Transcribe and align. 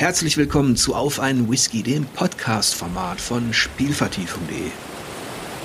Herzlich 0.00 0.38
willkommen 0.38 0.76
zu 0.76 0.94
Auf 0.94 1.20
einen 1.20 1.50
Whisky, 1.50 1.82
dem 1.82 2.06
Podcast-Format 2.06 3.20
von 3.20 3.52
Spielvertiefung.de. 3.52 4.70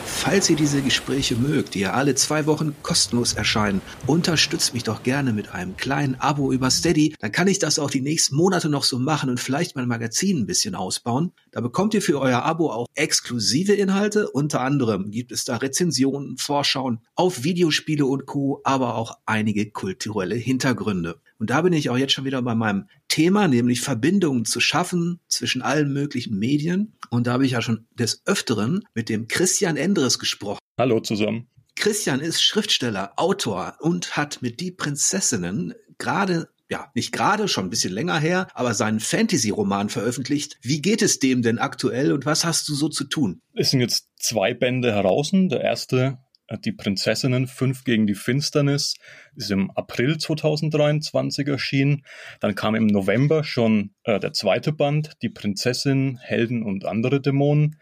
Falls 0.06 0.50
ihr 0.50 0.58
diese 0.58 0.82
Gespräche 0.82 1.38
mögt, 1.38 1.74
die 1.74 1.80
ja 1.80 1.94
alle 1.94 2.16
zwei 2.16 2.46
Wochen 2.46 2.76
kostenlos 2.84 3.32
erscheinen, 3.32 3.82
unterstützt 4.08 4.74
mich 4.74 4.84
doch 4.84 5.04
gerne 5.04 5.32
mit 5.32 5.54
einem 5.54 5.78
kleinen 5.78 6.16
Abo 6.16 6.52
über 6.52 6.70
Steady. 6.70 7.16
Dann 7.22 7.32
kann 7.32 7.48
ich 7.48 7.60
das 7.60 7.80
auch 7.80 7.90
die 7.90 8.02
nächsten 8.02 8.36
Monate 8.36 8.68
noch 8.68 8.84
so 8.84 9.00
machen 9.00 9.30
und 9.30 9.40
vielleicht 9.40 9.78
mein 9.78 9.88
Magazin 9.88 10.40
ein 10.40 10.48
bisschen 10.48 10.76
ausbauen. 10.76 11.32
Da 11.52 11.62
bekommt 11.62 11.94
ihr 11.94 12.02
für 12.02 12.20
euer 12.20 12.44
Abo 12.44 12.74
auch 12.74 12.88
exklusive 12.94 13.72
Inhalte. 13.72 14.30
Unter 14.30 14.60
anderem 14.60 15.12
gibt 15.12 15.32
es 15.32 15.46
da 15.46 15.56
Rezensionen, 15.56 16.38
Vorschauen 16.38 17.00
auf 17.16 17.46
Videospiele 17.46 18.06
und 18.06 18.26
Co., 18.26 18.60
aber 18.66 18.96
auch 18.96 19.18
einige 19.26 19.72
kulturelle 19.72 20.36
Hintergründe. 20.36 21.22
Und 21.38 21.50
da 21.50 21.62
bin 21.62 21.74
ich 21.74 21.90
auch 21.90 21.98
jetzt 21.98 22.14
schon 22.14 22.26
wieder 22.26 22.42
bei 22.42 22.56
meinem 22.56 22.88
Thema, 23.08 23.48
nämlich 23.48 23.82
Verbindungen 23.82 24.46
zu 24.46 24.60
schaffen 24.60 25.20
zwischen 25.28 25.62
allen 25.62 25.92
möglichen 25.92 26.38
Medien. 26.38 26.98
Und 27.10 27.28
da 27.28 27.34
habe 27.34 27.46
ich 27.46 27.52
ja 27.52 27.62
schon 27.62 27.88
des 27.94 28.22
Öfteren 28.26 28.82
mit 28.94 29.10
dem 29.10 29.28
Christian 29.28 29.78
Endres 29.78 30.20
gesprochen. 30.20 30.60
Hallo 30.78 31.00
zusammen. 31.00 31.48
Christian 31.76 32.22
ist 32.22 32.42
Schriftsteller, 32.42 33.14
Autor 33.18 33.76
und 33.80 34.16
hat 34.16 34.42
mit 34.42 34.62
Die 34.62 34.72
Prinzessinnen 34.72 35.74
gerade 35.98 36.48
ja, 36.70 36.90
nicht 36.96 37.12
gerade, 37.12 37.48
schon 37.48 37.66
ein 37.66 37.70
bisschen 37.70 37.94
länger 37.94 38.20
her, 38.20 38.48
aber 38.54 38.74
seinen 38.74 39.00
Fantasy-Roman 39.00 39.90
veröffentlicht. 39.90 40.58
Wie 40.62 40.82
geht 40.82 41.02
es 41.02 41.20
dem 41.20 41.44
denn 41.44 41.60
aktuell 41.60 42.12
und 42.12 42.26
was 42.26 42.44
hast 42.44 42.68
du 42.70 42.74
so 42.74 42.90
zu 42.90 43.04
tun? 43.04 43.42
Es 43.54 43.70
sind 43.70 43.82
jetzt 43.82 44.10
zwei 44.18 44.54
Bände 44.54 44.92
heraus. 44.92 45.30
Der 45.32 45.62
erste 45.62 46.18
die 46.64 46.72
Prinzessinnen 46.72 47.48
5 47.48 47.84
gegen 47.84 48.08
die 48.08 48.14
Finsternis 48.14 48.96
ist 49.36 49.52
im 49.52 49.72
April 49.72 50.18
2023 50.18 51.48
erschienen. 51.48 52.06
Dann 52.40 52.56
kam 52.56 52.76
im 52.76 52.88
November 52.88 53.44
schon 53.44 53.92
äh, 54.04 54.20
der 54.20 54.34
zweite 54.34 54.72
Band, 54.72 55.14
Die 55.22 55.30
Prinzessin, 55.30 56.18
Helden 56.22 56.64
und 56.64 56.86
andere 56.86 57.22
Dämonen. 57.22 57.80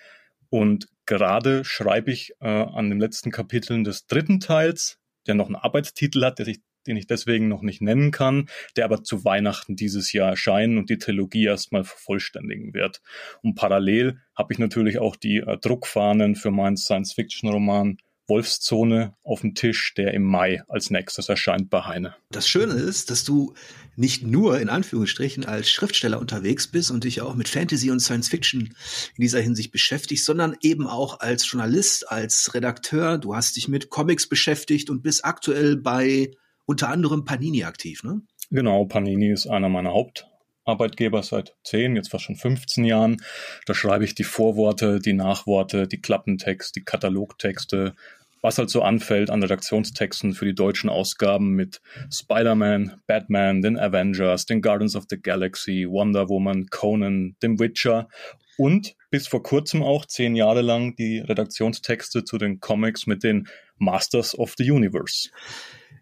Und 0.49 0.87
gerade 1.05 1.65
schreibe 1.65 2.11
ich 2.11 2.33
äh, 2.39 2.47
an 2.47 2.89
den 2.89 2.99
letzten 2.99 3.31
Kapiteln 3.31 3.83
des 3.83 4.07
dritten 4.07 4.39
Teils, 4.39 4.99
der 5.27 5.35
noch 5.35 5.47
einen 5.47 5.55
Arbeitstitel 5.55 6.23
hat, 6.23 6.39
der 6.39 6.45
sich, 6.45 6.61
den 6.87 6.95
ich 6.95 7.07
deswegen 7.07 7.47
noch 7.47 7.63
nicht 7.63 7.81
nennen 7.81 8.11
kann, 8.11 8.47
der 8.77 8.85
aber 8.85 9.03
zu 9.03 9.25
Weihnachten 9.25 9.75
dieses 9.75 10.13
Jahr 10.13 10.29
erscheinen 10.29 10.77
und 10.77 10.89
die 10.89 10.97
Trilogie 10.97 11.45
erstmal 11.45 11.83
vervollständigen 11.83 12.73
wird. 12.73 13.01
Und 13.41 13.55
parallel 13.55 14.19
habe 14.35 14.53
ich 14.53 14.59
natürlich 14.59 14.99
auch 14.99 15.17
die 15.17 15.37
äh, 15.37 15.57
Druckfahnen 15.57 16.35
für 16.35 16.51
meinen 16.51 16.77
Science-Fiction-Roman 16.77 17.97
Wolfszone 18.27 19.15
auf 19.23 19.41
dem 19.41 19.53
Tisch, 19.53 19.93
der 19.95 20.13
im 20.13 20.23
Mai 20.23 20.63
als 20.67 20.89
nächstes 20.89 21.29
erscheint 21.29 21.69
bei 21.69 21.81
Heine. 21.83 22.15
Das 22.31 22.47
Schöne 22.47 22.73
ist, 22.73 23.09
dass 23.09 23.23
du 23.23 23.53
nicht 23.95 24.25
nur 24.25 24.59
in 24.59 24.69
Anführungsstrichen 24.69 25.45
als 25.45 25.69
Schriftsteller 25.69 26.19
unterwegs 26.19 26.67
bist 26.67 26.91
und 26.91 27.03
dich 27.03 27.21
auch 27.21 27.35
mit 27.35 27.49
Fantasy 27.49 27.91
und 27.91 27.99
Science 27.99 28.29
Fiction 28.29 28.61
in 28.61 29.21
dieser 29.21 29.41
Hinsicht 29.41 29.71
beschäftigst, 29.71 30.25
sondern 30.25 30.55
eben 30.61 30.87
auch 30.87 31.19
als 31.19 31.49
Journalist, 31.49 32.09
als 32.09 32.53
Redakteur. 32.53 33.17
Du 33.17 33.35
hast 33.35 33.55
dich 33.55 33.67
mit 33.67 33.89
Comics 33.89 34.27
beschäftigt 34.27 34.89
und 34.89 35.03
bist 35.03 35.25
aktuell 35.25 35.77
bei 35.77 36.31
unter 36.65 36.89
anderem 36.89 37.25
Panini 37.25 37.65
aktiv, 37.65 38.03
ne? 38.03 38.21
Genau, 38.49 38.85
Panini 38.85 39.31
ist 39.31 39.47
einer 39.47 39.69
meiner 39.69 39.91
Haupt 39.91 40.27
Arbeitgeber 40.65 41.23
seit 41.23 41.55
10, 41.63 41.95
jetzt 41.95 42.11
fast 42.11 42.25
schon 42.25 42.35
15 42.35 42.85
Jahren. 42.85 43.17
Da 43.65 43.73
schreibe 43.73 44.05
ich 44.05 44.15
die 44.15 44.23
Vorworte, 44.23 44.99
die 44.99 45.13
Nachworte, 45.13 45.87
die 45.87 46.01
Klappentext, 46.01 46.75
die 46.75 46.83
Katalogtexte, 46.83 47.93
was 48.41 48.57
halt 48.57 48.69
so 48.69 48.81
anfällt 48.81 49.29
an 49.29 49.41
Redaktionstexten 49.41 50.33
für 50.33 50.45
die 50.45 50.53
deutschen 50.53 50.89
Ausgaben 50.89 51.51
mit 51.51 51.81
Spider-Man, 52.11 53.01
Batman, 53.07 53.61
den 53.61 53.79
Avengers, 53.79 54.45
den 54.45 54.61
Guardians 54.61 54.95
of 54.95 55.05
the 55.09 55.19
Galaxy, 55.19 55.87
Wonder 55.89 56.27
Woman, 56.27 56.67
Conan, 56.67 57.35
dem 57.41 57.59
Witcher 57.59 58.09
und 58.57 58.95
bis 59.09 59.27
vor 59.27 59.43
kurzem 59.43 59.81
auch 59.81 60.05
zehn 60.05 60.35
Jahre 60.35 60.61
lang 60.61 60.95
die 60.95 61.19
Redaktionstexte 61.19 62.25
zu 62.25 62.37
den 62.37 62.59
Comics 62.59 63.07
mit 63.07 63.23
den 63.23 63.47
Masters 63.77 64.37
of 64.37 64.55
the 64.57 64.69
Universe. 64.69 65.29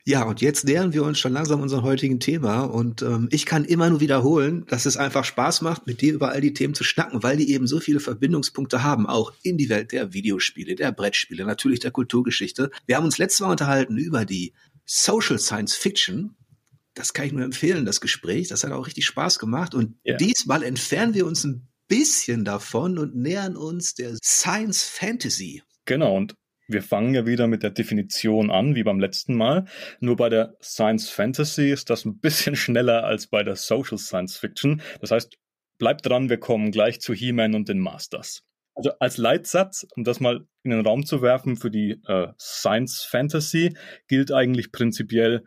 Ja, 0.05 0.23
und 0.23 0.41
jetzt 0.41 0.65
nähern 0.65 0.93
wir 0.93 1.03
uns 1.03 1.19
schon 1.19 1.33
langsam 1.33 1.61
unserem 1.61 1.83
heutigen 1.83 2.19
Thema 2.19 2.61
und 2.61 3.01
ähm, 3.01 3.27
ich 3.31 3.45
kann 3.45 3.65
immer 3.65 3.89
nur 3.89 3.99
wiederholen, 3.99 4.65
dass 4.67 4.85
es 4.85 4.97
einfach 4.97 5.23
Spaß 5.23 5.61
macht, 5.61 5.85
mit 5.85 6.01
dir 6.01 6.13
über 6.13 6.29
all 6.29 6.41
die 6.41 6.53
Themen 6.53 6.73
zu 6.73 6.83
schnacken, 6.83 7.21
weil 7.21 7.37
die 7.37 7.51
eben 7.51 7.67
so 7.67 7.79
viele 7.79 7.99
Verbindungspunkte 7.99 8.83
haben, 8.83 9.05
auch 9.05 9.33
in 9.43 9.57
die 9.57 9.69
Welt 9.69 9.91
der 9.91 10.13
Videospiele, 10.13 10.75
der 10.75 10.91
Brettspiele, 10.91 11.45
natürlich 11.45 11.79
der 11.79 11.91
Kulturgeschichte. 11.91 12.71
Wir 12.87 12.97
haben 12.97 13.05
uns 13.05 13.19
letztes 13.19 13.41
Mal 13.41 13.51
unterhalten 13.51 13.97
über 13.97 14.25
die 14.25 14.53
Social 14.85 15.37
Science 15.37 15.75
Fiction. 15.75 16.35
Das 16.95 17.13
kann 17.13 17.25
ich 17.25 17.31
nur 17.31 17.43
empfehlen, 17.43 17.85
das 17.85 18.01
Gespräch. 18.01 18.47
Das 18.47 18.63
hat 18.63 18.71
auch 18.71 18.87
richtig 18.87 19.05
Spaß 19.05 19.39
gemacht. 19.39 19.75
Und 19.75 19.95
yeah. 20.05 20.17
diesmal 20.17 20.63
entfernen 20.63 21.13
wir 21.13 21.25
uns 21.25 21.43
ein 21.43 21.67
bisschen 21.87 22.43
davon 22.43 22.97
und 22.97 23.15
nähern 23.15 23.55
uns 23.55 23.93
der 23.93 24.17
Science 24.23 24.83
Fantasy. 24.83 25.61
Genau, 25.85 26.15
und 26.15 26.35
wir 26.71 26.83
fangen 26.83 27.13
ja 27.13 27.25
wieder 27.25 27.47
mit 27.47 27.63
der 27.63 27.71
Definition 27.71 28.51
an, 28.51 28.75
wie 28.75 28.83
beim 28.83 28.99
letzten 28.99 29.35
Mal. 29.35 29.65
Nur 29.99 30.15
bei 30.15 30.29
der 30.29 30.55
Science 30.61 31.09
Fantasy 31.09 31.71
ist 31.71 31.89
das 31.89 32.05
ein 32.05 32.19
bisschen 32.19 32.55
schneller 32.57 33.03
als 33.03 33.27
bei 33.27 33.43
der 33.43 33.55
Social 33.55 33.97
Science 33.97 34.37
Fiction. 34.37 34.81
Das 34.99 35.11
heißt, 35.11 35.37
bleibt 35.77 36.05
dran, 36.05 36.29
wir 36.29 36.39
kommen 36.39 36.71
gleich 36.71 37.01
zu 37.01 37.13
He-Man 37.13 37.55
und 37.55 37.69
den 37.69 37.79
Masters. 37.79 38.43
Also 38.73 38.91
als 38.99 39.17
Leitsatz, 39.17 39.85
um 39.95 40.03
das 40.03 40.19
mal 40.19 40.45
in 40.63 40.71
den 40.71 40.85
Raum 40.85 41.05
zu 41.05 41.21
werfen 41.21 41.57
für 41.57 41.71
die 41.71 41.99
äh, 42.07 42.27
Science 42.39 43.03
Fantasy, 43.03 43.75
gilt 44.07 44.31
eigentlich 44.31 44.71
prinzipiell, 44.71 45.43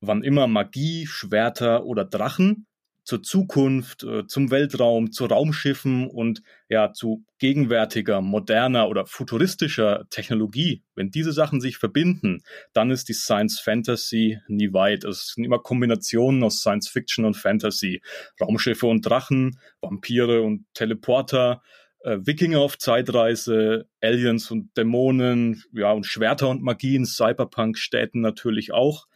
wann 0.00 0.22
immer 0.22 0.46
Magie, 0.46 1.06
Schwerter 1.06 1.84
oder 1.84 2.04
Drachen 2.04 2.66
zur 3.10 3.24
Zukunft, 3.24 4.04
äh, 4.04 4.28
zum 4.28 4.52
Weltraum, 4.52 5.10
zu 5.10 5.24
Raumschiffen 5.24 6.06
und 6.08 6.42
ja 6.68 6.92
zu 6.92 7.24
gegenwärtiger, 7.40 8.20
moderner 8.20 8.88
oder 8.88 9.04
futuristischer 9.04 10.06
Technologie. 10.10 10.84
Wenn 10.94 11.10
diese 11.10 11.32
Sachen 11.32 11.60
sich 11.60 11.76
verbinden, 11.76 12.44
dann 12.72 12.92
ist 12.92 13.08
die 13.08 13.14
Science 13.14 13.58
Fantasy 13.58 14.38
nie 14.46 14.72
weit. 14.72 15.02
Es 15.02 15.32
sind 15.34 15.42
immer 15.42 15.58
Kombinationen 15.58 16.44
aus 16.44 16.60
Science 16.60 16.88
Fiction 16.88 17.24
und 17.24 17.36
Fantasy. 17.36 18.00
Raumschiffe 18.40 18.86
und 18.86 19.04
Drachen, 19.04 19.58
Vampire 19.80 20.42
und 20.42 20.66
Teleporter, 20.72 21.62
äh, 22.04 22.18
Wikinger 22.20 22.60
auf 22.60 22.78
Zeitreise, 22.78 23.88
Aliens 24.00 24.52
und 24.52 24.76
Dämonen, 24.76 25.64
ja, 25.72 25.90
und 25.90 26.06
Schwerter 26.06 26.48
und 26.48 26.62
Magie 26.62 26.94
in 26.94 27.06
Cyberpunk-Städten 27.06 28.20
natürlich 28.20 28.72
auch. 28.72 29.08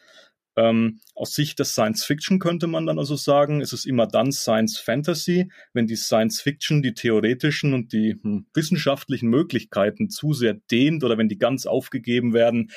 Ähm, 0.57 1.01
aus 1.15 1.35
Sicht 1.35 1.59
des 1.59 1.73
Science 1.73 2.05
Fiction 2.05 2.39
könnte 2.39 2.67
man 2.67 2.87
dann 2.87 2.99
also 2.99 3.17
sagen, 3.17 3.61
ist 3.61 3.73
es 3.73 3.87
immer 3.87 4.07
dann 4.07 4.31
Science 4.33 4.79
Fantasy, 4.79 5.51
wenn 5.73 5.87
die 5.87 5.97
Science 5.97 6.41
Fiction 6.41 6.83
die 6.83 6.95
theoretischen 6.95 7.75
und 7.75 7.93
die 7.93 8.19
hm, 8.23 8.47
wissenschaftlichen 8.55 9.29
Möglichkeiten 9.29 10.11
zu 10.11 10.33
sehr 10.33 10.55
dehnt 10.55 11.03
oder 11.03 11.19
wenn 11.19 11.29
die 11.29 11.39
ganz 11.39 11.67
aufgegeben 11.67 12.33
werden, 12.35 12.71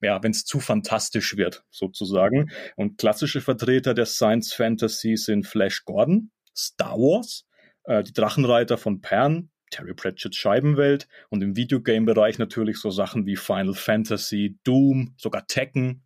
ja, 0.00 0.22
wenn 0.22 0.32
es 0.32 0.44
zu 0.44 0.60
fantastisch 0.60 1.36
wird, 1.36 1.64
sozusagen. 1.70 2.50
Und 2.76 2.98
klassische 2.98 3.40
Vertreter 3.40 3.94
der 3.94 4.06
Science 4.06 4.52
Fantasy 4.52 5.16
sind 5.16 5.46
Flash 5.46 5.84
Gordon, 5.84 6.30
Star 6.54 6.96
Wars, 6.96 7.46
äh, 7.84 8.02
die 8.02 8.12
Drachenreiter 8.12 8.78
von 8.78 9.00
Pern, 9.00 9.50
Terry 9.70 9.94
Pratchett's 9.94 10.36
Scheibenwelt 10.36 11.08
und 11.30 11.42
im 11.42 11.56
Videogame-Bereich 11.56 12.38
natürlich 12.38 12.78
so 12.78 12.90
Sachen 12.90 13.26
wie 13.26 13.36
Final 13.36 13.74
Fantasy, 13.74 14.58
Doom, 14.62 15.14
sogar 15.16 15.46
Tekken, 15.46 16.04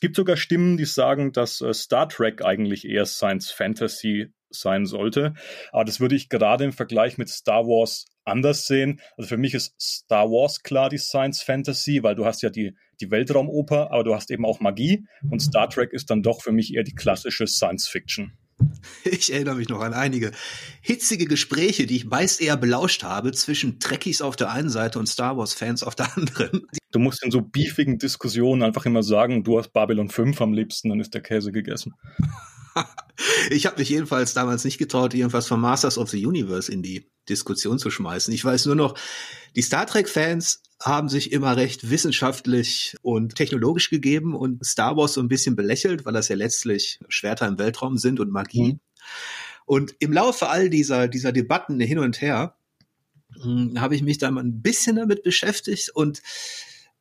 es 0.00 0.02
gibt 0.02 0.16
sogar 0.16 0.38
Stimmen, 0.38 0.78
die 0.78 0.86
sagen, 0.86 1.30
dass 1.30 1.60
äh, 1.60 1.74
Star 1.74 2.08
Trek 2.08 2.42
eigentlich 2.42 2.88
eher 2.88 3.04
Science 3.04 3.50
Fantasy 3.50 4.32
sein 4.48 4.86
sollte. 4.86 5.34
Aber 5.72 5.84
das 5.84 6.00
würde 6.00 6.14
ich 6.14 6.30
gerade 6.30 6.64
im 6.64 6.72
Vergleich 6.72 7.18
mit 7.18 7.28
Star 7.28 7.66
Wars 7.66 8.06
anders 8.24 8.66
sehen. 8.66 9.02
Also 9.18 9.28
für 9.28 9.36
mich 9.36 9.52
ist 9.52 9.78
Star 9.78 10.30
Wars 10.30 10.62
klar 10.62 10.88
die 10.88 10.96
Science 10.96 11.42
Fantasy, 11.42 12.02
weil 12.02 12.14
du 12.14 12.24
hast 12.24 12.40
ja 12.40 12.48
die, 12.48 12.74
die 12.98 13.10
Weltraumoper, 13.10 13.92
aber 13.92 14.02
du 14.02 14.14
hast 14.14 14.30
eben 14.30 14.46
auch 14.46 14.60
Magie. 14.60 15.04
Und 15.30 15.40
Star 15.40 15.68
Trek 15.68 15.92
ist 15.92 16.08
dann 16.08 16.22
doch 16.22 16.40
für 16.40 16.52
mich 16.52 16.72
eher 16.74 16.82
die 16.82 16.94
klassische 16.94 17.46
Science 17.46 17.86
Fiction. 17.86 18.32
Ich 19.04 19.32
erinnere 19.32 19.56
mich 19.56 19.68
noch 19.68 19.80
an 19.80 19.94
einige 19.94 20.32
hitzige 20.82 21.26
Gespräche, 21.26 21.86
die 21.86 21.96
ich 21.96 22.06
meist 22.06 22.40
eher 22.40 22.56
belauscht 22.56 23.02
habe 23.02 23.32
zwischen 23.32 23.80
Trekkies 23.80 24.22
auf 24.22 24.36
der 24.36 24.50
einen 24.50 24.70
Seite 24.70 24.98
und 24.98 25.06
Star 25.06 25.36
Wars 25.36 25.54
Fans 25.54 25.82
auf 25.82 25.94
der 25.94 26.16
anderen. 26.16 26.66
Du 26.90 26.98
musst 26.98 27.22
in 27.22 27.30
so 27.30 27.40
beefigen 27.40 27.98
Diskussionen 27.98 28.62
einfach 28.62 28.86
immer 28.86 29.02
sagen, 29.02 29.44
du 29.44 29.58
hast 29.58 29.72
Babylon 29.72 30.08
5 30.08 30.40
am 30.40 30.52
liebsten, 30.52 30.90
dann 30.90 31.00
ist 31.00 31.14
der 31.14 31.22
Käse 31.22 31.52
gegessen. 31.52 31.94
ich 33.50 33.66
habe 33.66 33.78
mich 33.78 33.88
jedenfalls 33.88 34.34
damals 34.34 34.64
nicht 34.64 34.78
getraut, 34.78 35.14
irgendwas 35.14 35.46
von 35.46 35.60
Masters 35.60 35.98
of 35.98 36.10
the 36.10 36.24
Universe 36.24 36.70
in 36.70 36.82
die 36.82 37.10
Diskussion 37.28 37.78
zu 37.78 37.90
schmeißen. 37.90 38.32
Ich 38.32 38.44
weiß 38.44 38.66
nur 38.66 38.74
noch, 38.74 38.98
die 39.56 39.62
Star 39.62 39.86
Trek-Fans 39.86 40.62
haben 40.82 41.08
sich 41.08 41.32
immer 41.32 41.56
recht 41.56 41.90
wissenschaftlich 41.90 42.96
und 43.02 43.34
technologisch 43.34 43.90
gegeben 43.90 44.34
und 44.34 44.64
Star 44.64 44.96
Wars 44.96 45.14
so 45.14 45.20
ein 45.20 45.28
bisschen 45.28 45.54
belächelt, 45.54 46.04
weil 46.06 46.14
das 46.14 46.28
ja 46.28 46.36
letztlich 46.36 46.98
Schwerter 47.08 47.46
im 47.46 47.58
Weltraum 47.58 47.98
sind 47.98 48.18
und 48.18 48.30
Magie. 48.30 48.74
Mhm. 48.74 48.80
Und 49.66 49.94
im 49.98 50.12
Laufe 50.12 50.48
all 50.48 50.70
dieser, 50.70 51.06
dieser 51.06 51.32
Debatten 51.32 51.78
hin 51.80 51.98
und 51.98 52.20
her 52.20 52.56
hm, 53.42 53.80
habe 53.80 53.94
ich 53.94 54.02
mich 54.02 54.18
dann 54.18 54.34
mal 54.34 54.44
ein 54.44 54.62
bisschen 54.62 54.96
damit 54.96 55.22
beschäftigt 55.22 55.90
und 55.90 56.22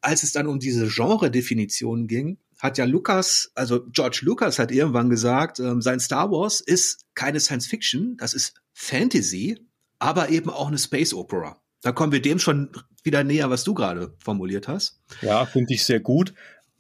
als 0.02 0.24
es 0.24 0.32
dann 0.32 0.48
um 0.48 0.60
diese 0.60 0.88
Genre-Definition 0.88 2.08
ging, 2.08 2.38
hat 2.60 2.78
ja 2.78 2.86
Lucas, 2.86 3.52
also 3.56 3.86
George 3.88 4.20
Lucas 4.24 4.60
hat 4.60 4.72
irgendwann 4.72 5.10
gesagt, 5.10 5.60
ähm, 5.60 5.82
sein 5.82 6.00
Star 6.00 6.30
Wars 6.32 6.60
ist 6.60 7.06
keine 7.16 7.40
Science 7.40 7.68
Fiction, 7.68 8.18
das 8.18 8.34
ist 8.34 8.54
Fantasy, 8.74 9.66
aber 9.98 10.30
eben 10.30 10.50
auch 10.50 10.68
eine 10.68 10.78
Space 10.78 11.14
Opera. 11.14 11.62
Da 11.82 11.94
kommen 11.94 12.12
wir 12.12 12.22
dem 12.22 12.40
schon 12.40 12.72
wieder 13.04 13.24
näher, 13.24 13.50
was 13.50 13.64
du 13.64 13.74
gerade 13.74 14.14
formuliert 14.20 14.68
hast. 14.68 15.02
Ja, 15.22 15.46
finde 15.46 15.74
ich 15.74 15.86
sehr 15.86 16.02
gut. 16.02 16.34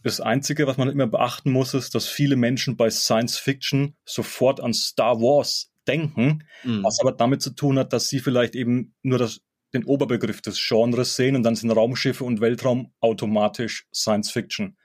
Das 0.03 0.21
Einzige, 0.21 0.67
was 0.67 0.77
man 0.77 0.89
immer 0.89 1.07
beachten 1.07 1.51
muss, 1.51 1.73
ist, 1.73 1.95
dass 1.95 2.07
viele 2.07 2.35
Menschen 2.35 2.77
bei 2.77 2.89
Science 2.89 3.37
Fiction 3.37 3.95
sofort 4.05 4.61
an 4.61 4.73
Star 4.73 5.19
Wars 5.19 5.71
denken, 5.87 6.43
mhm. 6.63 6.83
was 6.83 6.99
aber 6.99 7.13
damit 7.13 7.41
zu 7.41 7.51
tun 7.51 7.79
hat, 7.79 7.93
dass 7.93 8.07
sie 8.07 8.19
vielleicht 8.19 8.55
eben 8.55 8.93
nur 9.01 9.17
das, 9.17 9.41
den 9.73 9.85
Oberbegriff 9.85 10.41
des 10.41 10.59
Genres 10.65 11.15
sehen 11.15 11.35
und 11.35 11.43
dann 11.43 11.55
sind 11.55 11.71
Raumschiffe 11.71 12.23
und 12.23 12.41
Weltraum 12.41 12.93
automatisch 12.99 13.87
Science 13.93 14.31
Fiction. 14.31 14.77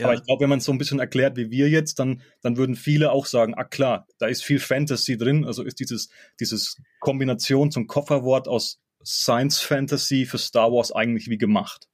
Ja. 0.00 0.06
Aber 0.06 0.14
ich 0.14 0.24
glaube, 0.24 0.42
wenn 0.42 0.50
man 0.50 0.58
es 0.58 0.64
so 0.64 0.72
ein 0.72 0.78
bisschen 0.78 0.98
erklärt 0.98 1.36
wie 1.36 1.50
wir 1.50 1.68
jetzt, 1.68 1.98
dann, 1.98 2.22
dann 2.42 2.56
würden 2.56 2.74
viele 2.74 3.12
auch 3.12 3.26
sagen, 3.26 3.54
ah 3.54 3.64
klar, 3.64 4.06
da 4.18 4.26
ist 4.26 4.42
viel 4.42 4.58
Fantasy 4.58 5.16
drin, 5.16 5.44
also 5.44 5.62
ist 5.62 5.78
dieses, 5.78 6.08
dieses 6.40 6.76
Kombination 7.00 7.70
zum 7.70 7.86
Kofferwort 7.86 8.48
aus 8.48 8.80
Science 9.04 9.60
Fantasy 9.60 10.26
für 10.26 10.38
Star 10.38 10.72
Wars 10.72 10.92
eigentlich 10.92 11.28
wie 11.28 11.38
gemacht. 11.38 11.86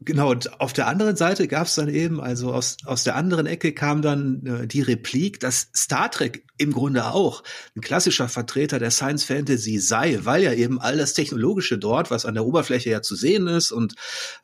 Genau, 0.00 0.30
und 0.30 0.60
auf 0.60 0.72
der 0.72 0.86
anderen 0.86 1.16
Seite 1.16 1.48
gab 1.48 1.66
es 1.66 1.74
dann 1.74 1.88
eben, 1.88 2.20
also 2.20 2.52
aus, 2.52 2.78
aus 2.84 3.04
der 3.04 3.14
anderen 3.14 3.46
Ecke 3.46 3.72
kam 3.72 4.00
dann 4.00 4.44
äh, 4.46 4.66
die 4.66 4.80
Replik, 4.80 5.40
dass 5.40 5.68
Star 5.74 6.10
Trek 6.10 6.46
im 6.56 6.72
Grunde 6.72 7.04
auch 7.06 7.42
ein 7.76 7.80
klassischer 7.80 8.28
Vertreter 8.28 8.78
der 8.78 8.90
Science 8.90 9.24
Fantasy 9.24 9.78
sei, 9.78 10.20
weil 10.22 10.42
ja 10.42 10.52
eben 10.52 10.80
all 10.80 10.96
das 10.96 11.14
Technologische 11.14 11.78
dort, 11.78 12.10
was 12.10 12.24
an 12.24 12.34
der 12.34 12.46
Oberfläche 12.46 12.90
ja 12.90 13.02
zu 13.02 13.16
sehen 13.16 13.46
ist 13.46 13.70
und 13.70 13.94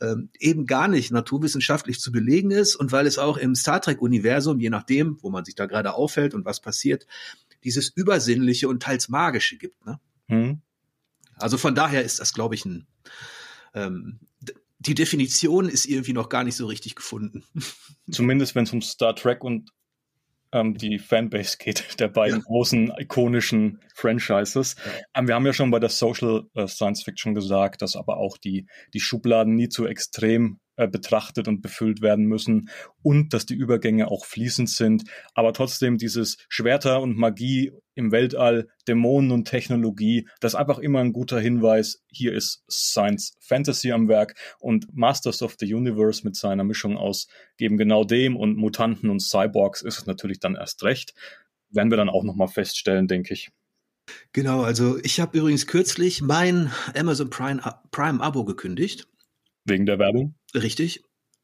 ähm, 0.00 0.30
eben 0.38 0.66
gar 0.66 0.88
nicht 0.88 1.10
naturwissenschaftlich 1.10 2.00
zu 2.00 2.12
belegen 2.12 2.50
ist 2.50 2.76
und 2.76 2.92
weil 2.92 3.06
es 3.06 3.18
auch 3.18 3.38
im 3.38 3.54
Star 3.54 3.80
Trek-Universum, 3.80 4.60
je 4.60 4.70
nachdem, 4.70 5.18
wo 5.22 5.30
man 5.30 5.44
sich 5.44 5.54
da 5.54 5.66
gerade 5.66 5.94
aufhält 5.94 6.34
und 6.34 6.44
was 6.44 6.60
passiert, 6.60 7.06
dieses 7.64 7.88
Übersinnliche 7.88 8.68
und 8.68 8.82
teils 8.82 9.08
Magische 9.08 9.56
gibt. 9.56 9.84
Ne? 9.86 10.00
Hm. 10.28 10.60
Also 11.36 11.56
von 11.56 11.74
daher 11.74 12.04
ist 12.04 12.20
das, 12.20 12.34
glaube 12.34 12.54
ich, 12.54 12.64
ein 12.64 12.86
ähm, 13.74 14.20
die 14.80 14.94
Definition 14.94 15.68
ist 15.68 15.84
irgendwie 15.84 16.14
noch 16.14 16.28
gar 16.28 16.42
nicht 16.42 16.56
so 16.56 16.66
richtig 16.66 16.96
gefunden. 16.96 17.44
Zumindest 18.10 18.54
wenn 18.54 18.64
es 18.64 18.72
um 18.72 18.82
Star 18.82 19.14
Trek 19.14 19.44
und 19.44 19.70
ähm, 20.52 20.76
die 20.76 20.98
Fanbase 20.98 21.58
geht, 21.58 21.84
der 22.00 22.08
beiden 22.08 22.40
ja. 22.40 22.44
großen 22.44 22.92
ikonischen 22.98 23.80
Franchises. 23.94 24.76
Ähm, 25.14 25.28
wir 25.28 25.34
haben 25.34 25.46
ja 25.46 25.52
schon 25.52 25.70
bei 25.70 25.78
der 25.78 25.90
Social 25.90 26.44
äh, 26.54 26.66
Science 26.66 27.02
Fiction 27.02 27.34
gesagt, 27.34 27.82
dass 27.82 27.94
aber 27.94 28.16
auch 28.16 28.38
die, 28.38 28.66
die 28.94 29.00
Schubladen 29.00 29.54
nie 29.54 29.68
zu 29.68 29.86
extrem 29.86 30.58
äh, 30.80 30.88
betrachtet 30.88 31.46
und 31.46 31.60
befüllt 31.60 32.00
werden 32.00 32.24
müssen 32.24 32.70
und 33.02 33.34
dass 33.34 33.44
die 33.44 33.54
Übergänge 33.54 34.10
auch 34.10 34.24
fließend 34.24 34.70
sind. 34.70 35.04
Aber 35.34 35.52
trotzdem 35.52 35.98
dieses 35.98 36.38
Schwerter 36.48 37.02
und 37.02 37.18
Magie 37.18 37.72
im 37.94 38.12
Weltall, 38.12 38.68
Dämonen 38.88 39.30
und 39.30 39.44
Technologie, 39.44 40.26
das 40.40 40.54
ist 40.54 40.58
einfach 40.58 40.78
immer 40.78 41.00
ein 41.00 41.12
guter 41.12 41.38
Hinweis. 41.38 42.02
Hier 42.08 42.32
ist 42.32 42.64
Science 42.70 43.36
Fantasy 43.40 43.92
am 43.92 44.08
Werk 44.08 44.34
und 44.58 44.86
Masters 44.96 45.42
of 45.42 45.56
the 45.60 45.74
Universe 45.74 46.22
mit 46.24 46.34
seiner 46.34 46.64
Mischung 46.64 46.96
aus 46.96 47.28
eben 47.58 47.76
genau 47.76 48.04
dem 48.04 48.34
und 48.34 48.56
Mutanten 48.56 49.10
und 49.10 49.20
Cyborgs 49.20 49.82
ist 49.82 49.98
es 49.98 50.06
natürlich 50.06 50.40
dann 50.40 50.54
erst 50.54 50.82
recht. 50.82 51.12
Werden 51.68 51.90
wir 51.90 51.98
dann 51.98 52.08
auch 52.08 52.24
nochmal 52.24 52.48
feststellen, 52.48 53.06
denke 53.06 53.34
ich. 53.34 53.50
Genau, 54.32 54.62
also 54.62 54.98
ich 55.02 55.20
habe 55.20 55.36
übrigens 55.36 55.66
kürzlich 55.66 56.22
mein 56.22 56.72
Amazon 56.96 57.28
Prime, 57.28 57.60
Prime 57.90 58.22
Abo 58.22 58.46
gekündigt. 58.46 59.06
Wegen 59.64 59.86
der 59.86 59.98
Werbung? 59.98 60.34
Richtig. 60.54 61.02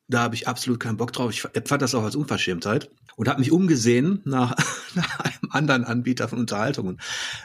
Da 0.08 0.20
habe 0.20 0.36
ich 0.36 0.46
absolut 0.46 0.78
keinen 0.78 0.96
Bock 0.96 1.12
drauf. 1.12 1.32
Ich 1.32 1.42
fand 1.42 1.82
das 1.82 1.94
auch 1.94 2.04
als 2.04 2.14
Unverschämtheit 2.14 2.90
und 3.16 3.28
habe 3.28 3.40
mich 3.40 3.50
umgesehen 3.50 4.20
nach, 4.24 4.54
nach 4.94 5.20
einem 5.20 5.50
anderen 5.50 5.84
Anbieter 5.84 6.28
von 6.28 6.38
Unterhaltungen. 6.38 7.00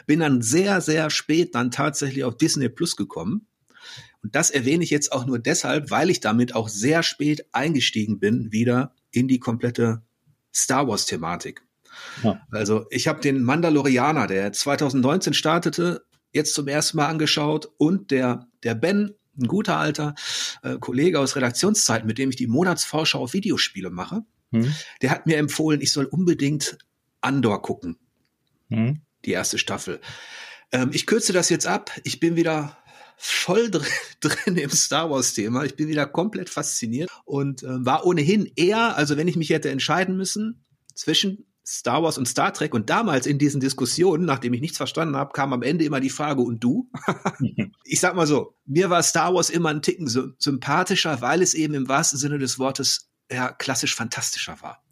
Bin 0.06 0.20
dann 0.20 0.42
sehr, 0.42 0.80
sehr 0.80 1.10
spät 1.10 1.54
dann 1.54 1.70
tatsächlich 1.70 2.24
auf 2.24 2.36
Disney 2.36 2.68
Plus 2.68 2.96
gekommen. 2.96 3.46
Und 4.22 4.36
das 4.36 4.50
erwähne 4.50 4.84
ich 4.84 4.90
jetzt 4.90 5.10
auch 5.10 5.26
nur 5.26 5.40
deshalb, 5.40 5.90
weil 5.90 6.08
ich 6.08 6.20
damit 6.20 6.54
auch 6.54 6.68
sehr 6.68 7.02
spät 7.02 7.46
eingestiegen 7.52 8.20
bin, 8.20 8.52
wieder 8.52 8.94
in 9.10 9.26
die 9.26 9.40
komplette 9.40 10.02
Star 10.54 10.86
Wars-Thematik. 10.86 11.62
Ja. 12.22 12.40
Also 12.50 12.86
ich 12.90 13.08
habe 13.08 13.20
den 13.20 13.42
Mandalorianer, 13.42 14.28
der 14.28 14.52
2019 14.52 15.34
startete, 15.34 16.04
jetzt 16.32 16.54
zum 16.54 16.68
ersten 16.68 16.98
Mal 16.98 17.08
angeschaut 17.08 17.68
und 17.78 18.10
der, 18.12 18.46
der 18.62 18.74
Ben 18.76 19.14
ein 19.38 19.46
guter 19.46 19.78
alter 19.78 20.14
äh, 20.62 20.78
Kollege 20.78 21.20
aus 21.20 21.36
Redaktionszeiten, 21.36 22.06
mit 22.06 22.18
dem 22.18 22.30
ich 22.30 22.36
die 22.36 22.46
Monatsvorschau 22.46 23.20
auf 23.20 23.32
Videospiele 23.32 23.90
mache, 23.90 24.24
hm. 24.50 24.72
der 25.00 25.10
hat 25.10 25.26
mir 25.26 25.38
empfohlen, 25.38 25.80
ich 25.80 25.92
soll 25.92 26.04
unbedingt 26.04 26.78
Andor 27.20 27.62
gucken. 27.62 27.96
Hm. 28.68 29.00
Die 29.24 29.32
erste 29.32 29.58
Staffel. 29.58 30.00
Ähm, 30.72 30.90
ich 30.92 31.06
kürze 31.06 31.32
das 31.32 31.48
jetzt 31.48 31.66
ab. 31.66 31.90
Ich 32.04 32.20
bin 32.20 32.36
wieder 32.36 32.76
voll 33.16 33.70
drin, 33.70 33.86
drin 34.20 34.56
im 34.56 34.70
Star 34.70 35.10
Wars 35.10 35.34
Thema. 35.34 35.64
Ich 35.64 35.76
bin 35.76 35.88
wieder 35.88 36.06
komplett 36.06 36.50
fasziniert 36.50 37.10
und 37.24 37.62
äh, 37.62 37.84
war 37.84 38.04
ohnehin 38.04 38.50
eher, 38.56 38.96
also 38.96 39.16
wenn 39.16 39.28
ich 39.28 39.36
mich 39.36 39.50
hätte 39.50 39.70
entscheiden 39.70 40.16
müssen 40.16 40.64
zwischen 40.94 41.46
Star 41.64 42.02
Wars 42.02 42.18
und 42.18 42.26
Star 42.26 42.52
Trek 42.52 42.74
und 42.74 42.90
damals 42.90 43.26
in 43.26 43.38
diesen 43.38 43.60
Diskussionen, 43.60 44.24
nachdem 44.24 44.52
ich 44.52 44.60
nichts 44.60 44.76
verstanden 44.76 45.16
habe, 45.16 45.32
kam 45.32 45.52
am 45.52 45.62
Ende 45.62 45.84
immer 45.84 46.00
die 46.00 46.10
Frage 46.10 46.42
und 46.42 46.62
du? 46.62 46.90
ich 47.84 48.00
sag 48.00 48.16
mal 48.16 48.26
so, 48.26 48.56
mir 48.64 48.90
war 48.90 49.02
Star 49.02 49.34
Wars 49.34 49.50
immer 49.50 49.70
ein 49.70 49.82
Ticken 49.82 50.08
sympathischer, 50.38 51.20
weil 51.20 51.40
es 51.42 51.54
eben 51.54 51.74
im 51.74 51.88
wahrsten 51.88 52.18
Sinne 52.18 52.38
des 52.38 52.58
Wortes 52.58 53.10
ja 53.30 53.52
klassisch 53.52 53.94
fantastischer 53.94 54.60
war. 54.60 54.82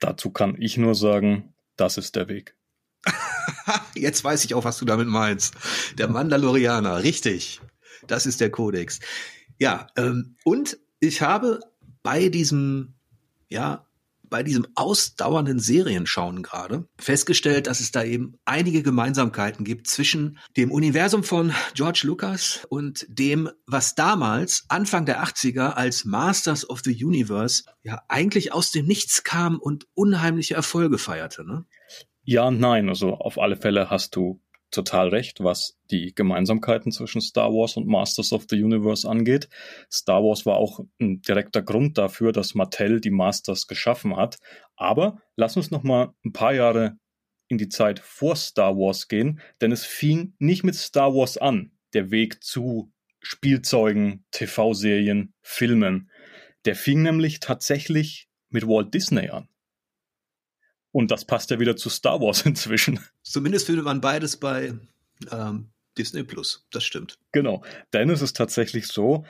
Dazu 0.00 0.30
kann 0.30 0.56
ich 0.58 0.76
nur 0.76 0.94
sagen, 0.94 1.54
das 1.76 1.96
ist 1.96 2.16
der 2.16 2.28
Weg. 2.28 2.56
Jetzt 3.94 4.24
weiß 4.24 4.44
ich 4.44 4.54
auch, 4.54 4.64
was 4.64 4.78
du 4.78 4.84
damit 4.84 5.06
meinst. 5.06 5.54
Der 5.96 6.08
Mandalorianer, 6.08 7.02
richtig. 7.02 7.60
Das 8.06 8.26
ist 8.26 8.40
der 8.40 8.50
Kodex. 8.50 8.98
Ja, 9.58 9.86
ähm, 9.96 10.36
und 10.44 10.78
ich 11.00 11.22
habe 11.22 11.60
bei 12.02 12.28
diesem 12.28 12.94
ja, 13.50 13.84
bei 14.30 14.42
diesem 14.42 14.66
ausdauernden 14.74 15.58
Serienschauen 15.58 16.42
gerade 16.42 16.86
festgestellt, 16.98 17.66
dass 17.66 17.80
es 17.80 17.90
da 17.90 18.04
eben 18.04 18.34
einige 18.44 18.82
Gemeinsamkeiten 18.82 19.64
gibt 19.64 19.88
zwischen 19.88 20.38
dem 20.56 20.70
Universum 20.70 21.24
von 21.24 21.52
George 21.74 22.02
Lucas 22.04 22.66
und 22.70 23.04
dem, 23.08 23.50
was 23.66 23.94
damals 23.94 24.64
Anfang 24.68 25.04
der 25.04 25.22
80er 25.22 25.72
als 25.72 26.04
Masters 26.04 26.68
of 26.68 26.80
the 26.84 27.04
Universe 27.04 27.64
ja 27.82 28.02
eigentlich 28.08 28.52
aus 28.52 28.70
dem 28.70 28.86
Nichts 28.86 29.24
kam 29.24 29.58
und 29.58 29.86
unheimliche 29.94 30.54
Erfolge 30.54 30.98
feierte. 30.98 31.44
Ne? 31.44 31.66
Ja 32.22 32.50
nein. 32.50 32.88
Also 32.88 33.14
auf 33.14 33.38
alle 33.38 33.56
Fälle 33.56 33.90
hast 33.90 34.16
du 34.16 34.40
total 34.70 35.08
recht, 35.08 35.42
was 35.42 35.78
die 35.90 36.14
Gemeinsamkeiten 36.14 36.92
zwischen 36.92 37.20
Star 37.20 37.52
Wars 37.52 37.76
und 37.76 37.86
Masters 37.86 38.32
of 38.32 38.46
the 38.48 38.62
Universe 38.62 39.08
angeht. 39.08 39.48
Star 39.90 40.22
Wars 40.22 40.46
war 40.46 40.56
auch 40.56 40.80
ein 41.00 41.20
direkter 41.22 41.62
Grund 41.62 41.98
dafür, 41.98 42.32
dass 42.32 42.54
Mattel 42.54 43.00
die 43.00 43.10
Masters 43.10 43.66
geschaffen 43.66 44.16
hat. 44.16 44.38
Aber 44.76 45.20
lass 45.36 45.56
uns 45.56 45.70
noch 45.70 45.82
mal 45.82 46.14
ein 46.24 46.32
paar 46.32 46.54
Jahre 46.54 46.96
in 47.48 47.58
die 47.58 47.68
Zeit 47.68 47.98
vor 47.98 48.36
Star 48.36 48.76
Wars 48.76 49.08
gehen, 49.08 49.40
denn 49.60 49.72
es 49.72 49.84
fing 49.84 50.34
nicht 50.38 50.64
mit 50.64 50.76
Star 50.76 51.14
Wars 51.14 51.36
an, 51.36 51.72
der 51.92 52.10
Weg 52.10 52.42
zu 52.42 52.92
Spielzeugen, 53.20 54.24
TV-Serien, 54.30 55.34
Filmen. 55.42 56.10
Der 56.64 56.74
fing 56.74 57.02
nämlich 57.02 57.40
tatsächlich 57.40 58.28
mit 58.48 58.66
Walt 58.66 58.94
Disney 58.94 59.28
an. 59.28 59.49
Und 60.92 61.10
das 61.10 61.24
passt 61.24 61.50
ja 61.50 61.60
wieder 61.60 61.76
zu 61.76 61.88
Star 61.88 62.20
Wars 62.20 62.42
inzwischen. 62.46 63.00
Zumindest 63.22 63.66
findet 63.66 63.84
man 63.84 64.00
beides 64.00 64.36
bei 64.36 64.74
ähm, 65.30 65.70
Disney 65.96 66.24
Plus. 66.24 66.66
Das 66.70 66.84
stimmt. 66.84 67.18
Genau. 67.32 67.62
Denn 67.92 68.10
es 68.10 68.22
ist 68.22 68.36
tatsächlich 68.36 68.86
so, 68.86 69.24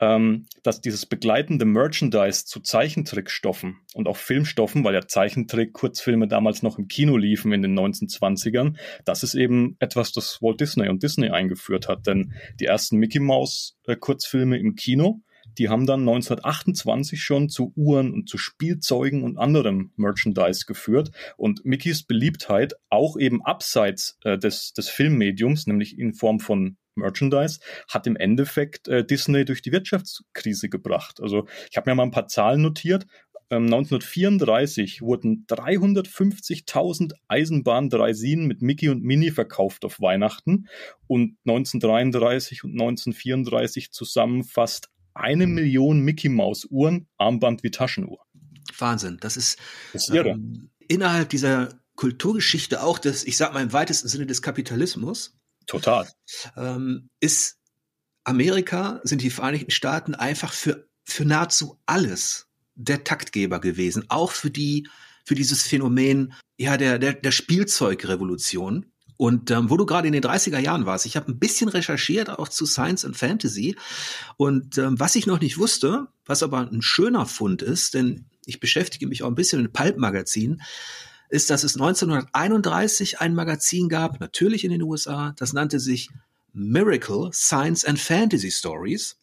ähm, 0.00 0.46
dass 0.62 0.80
dieses 0.80 1.06
begleitende 1.06 1.64
Merchandise 1.64 2.44
zu 2.44 2.60
Zeichentrickstoffen 2.60 3.76
und 3.94 4.08
auch 4.08 4.16
Filmstoffen, 4.16 4.84
weil 4.84 4.94
ja 4.94 5.06
Zeichentrick-Kurzfilme 5.06 6.26
damals 6.26 6.62
noch 6.62 6.78
im 6.78 6.88
Kino 6.88 7.16
liefen 7.16 7.52
in 7.52 7.62
den 7.62 7.78
1920ern, 7.78 8.76
das 9.04 9.22
ist 9.22 9.34
eben 9.34 9.76
etwas, 9.78 10.12
das 10.12 10.42
Walt 10.42 10.60
Disney 10.60 10.88
und 10.88 11.02
Disney 11.02 11.30
eingeführt 11.30 11.88
hat. 11.88 12.06
Denn 12.06 12.34
die 12.58 12.66
ersten 12.66 12.96
Mickey 12.96 13.20
Mouse-Kurzfilme 13.20 14.58
im 14.58 14.74
Kino, 14.74 15.20
die 15.58 15.68
haben 15.68 15.86
dann 15.86 16.00
1928 16.00 17.22
schon 17.22 17.48
zu 17.48 17.72
Uhren 17.76 18.12
und 18.12 18.28
zu 18.28 18.38
Spielzeugen 18.38 19.22
und 19.22 19.38
anderem 19.38 19.92
Merchandise 19.96 20.66
geführt. 20.66 21.10
Und 21.36 21.64
Mickeys 21.64 22.02
Beliebtheit 22.02 22.74
auch 22.90 23.16
eben 23.18 23.44
abseits 23.44 24.18
äh, 24.24 24.38
des, 24.38 24.72
des 24.72 24.88
Filmmediums, 24.88 25.66
nämlich 25.66 25.98
in 25.98 26.14
Form 26.14 26.40
von 26.40 26.76
Merchandise, 26.96 27.60
hat 27.88 28.06
im 28.06 28.16
Endeffekt 28.16 28.88
äh, 28.88 29.04
Disney 29.04 29.44
durch 29.44 29.62
die 29.62 29.72
Wirtschaftskrise 29.72 30.68
gebracht. 30.68 31.20
Also 31.20 31.46
ich 31.70 31.76
habe 31.76 31.90
mir 31.90 31.96
mal 31.96 32.04
ein 32.04 32.10
paar 32.10 32.28
Zahlen 32.28 32.62
notiert. 32.62 33.06
1934 33.50 35.00
ähm, 35.00 35.06
wurden 35.06 35.46
350.000 35.48 37.12
Eisenbahn-Draisinen 37.28 38.46
mit 38.46 38.62
Mickey 38.62 38.88
und 38.88 39.02
Minnie 39.02 39.30
verkauft 39.30 39.84
auf 39.84 40.00
Weihnachten 40.00 40.68
und 41.06 41.36
1933 41.46 42.64
und 42.64 42.72
1934 42.72 43.92
zusammen 43.92 44.44
fast 44.44 44.90
eine 45.14 45.46
Million 45.46 46.00
Mickey 46.00 46.28
Maus 46.28 46.66
Uhren, 46.66 47.06
Armband 47.16 47.62
wie 47.62 47.70
Taschenuhr. 47.70 48.24
Wahnsinn. 48.78 49.18
Das 49.20 49.36
ist, 49.36 49.58
das 49.92 50.08
ist 50.08 50.14
ähm, 50.14 50.70
innerhalb 50.88 51.28
dieser 51.28 51.68
Kulturgeschichte 51.96 52.82
auch 52.82 52.98
des, 52.98 53.24
ich 53.24 53.36
sag 53.36 53.52
mal 53.52 53.62
im 53.62 53.72
weitesten 53.72 54.08
Sinne 54.08 54.26
des 54.26 54.42
Kapitalismus. 54.42 55.38
Total. 55.66 56.08
Ähm, 56.56 57.08
ist 57.20 57.58
Amerika, 58.24 59.00
sind 59.04 59.22
die 59.22 59.30
Vereinigten 59.30 59.70
Staaten 59.70 60.14
einfach 60.14 60.52
für, 60.52 60.88
für 61.04 61.24
nahezu 61.24 61.80
alles 61.86 62.48
der 62.74 63.04
Taktgeber 63.04 63.60
gewesen. 63.60 64.04
Auch 64.08 64.32
für 64.32 64.50
die, 64.50 64.88
für 65.24 65.34
dieses 65.34 65.62
Phänomen, 65.62 66.34
ja, 66.58 66.76
der, 66.76 66.98
der, 66.98 67.14
der 67.14 67.30
Spielzeugrevolution. 67.30 68.86
Und 69.16 69.50
ähm, 69.50 69.70
wo 69.70 69.76
du 69.76 69.86
gerade 69.86 70.08
in 70.08 70.12
den 70.12 70.22
30er 70.22 70.58
Jahren 70.58 70.86
warst, 70.86 71.06
ich 71.06 71.16
habe 71.16 71.30
ein 71.30 71.38
bisschen 71.38 71.68
recherchiert 71.68 72.30
auch 72.30 72.48
zu 72.48 72.66
Science 72.66 73.04
and 73.04 73.16
Fantasy. 73.16 73.76
Und 74.36 74.78
ähm, 74.78 74.98
was 74.98 75.14
ich 75.14 75.26
noch 75.26 75.40
nicht 75.40 75.58
wusste, 75.58 76.08
was 76.26 76.42
aber 76.42 76.68
ein 76.70 76.82
schöner 76.82 77.26
Fund 77.26 77.62
ist, 77.62 77.94
denn 77.94 78.26
ich 78.46 78.60
beschäftige 78.60 79.06
mich 79.06 79.22
auch 79.22 79.28
ein 79.28 79.34
bisschen 79.34 79.62
mit 79.62 79.72
Pulp-Magazinen, 79.72 80.62
ist, 81.28 81.50
dass 81.50 81.64
es 81.64 81.74
1931 81.74 83.20
ein 83.20 83.34
Magazin 83.34 83.88
gab, 83.88 84.20
natürlich 84.20 84.64
in 84.64 84.70
den 84.70 84.82
USA, 84.82 85.32
das 85.36 85.52
nannte 85.52 85.80
sich 85.80 86.10
Miracle 86.52 87.30
Science 87.32 87.84
and 87.84 87.98
Fantasy 87.98 88.50
Stories. 88.50 89.16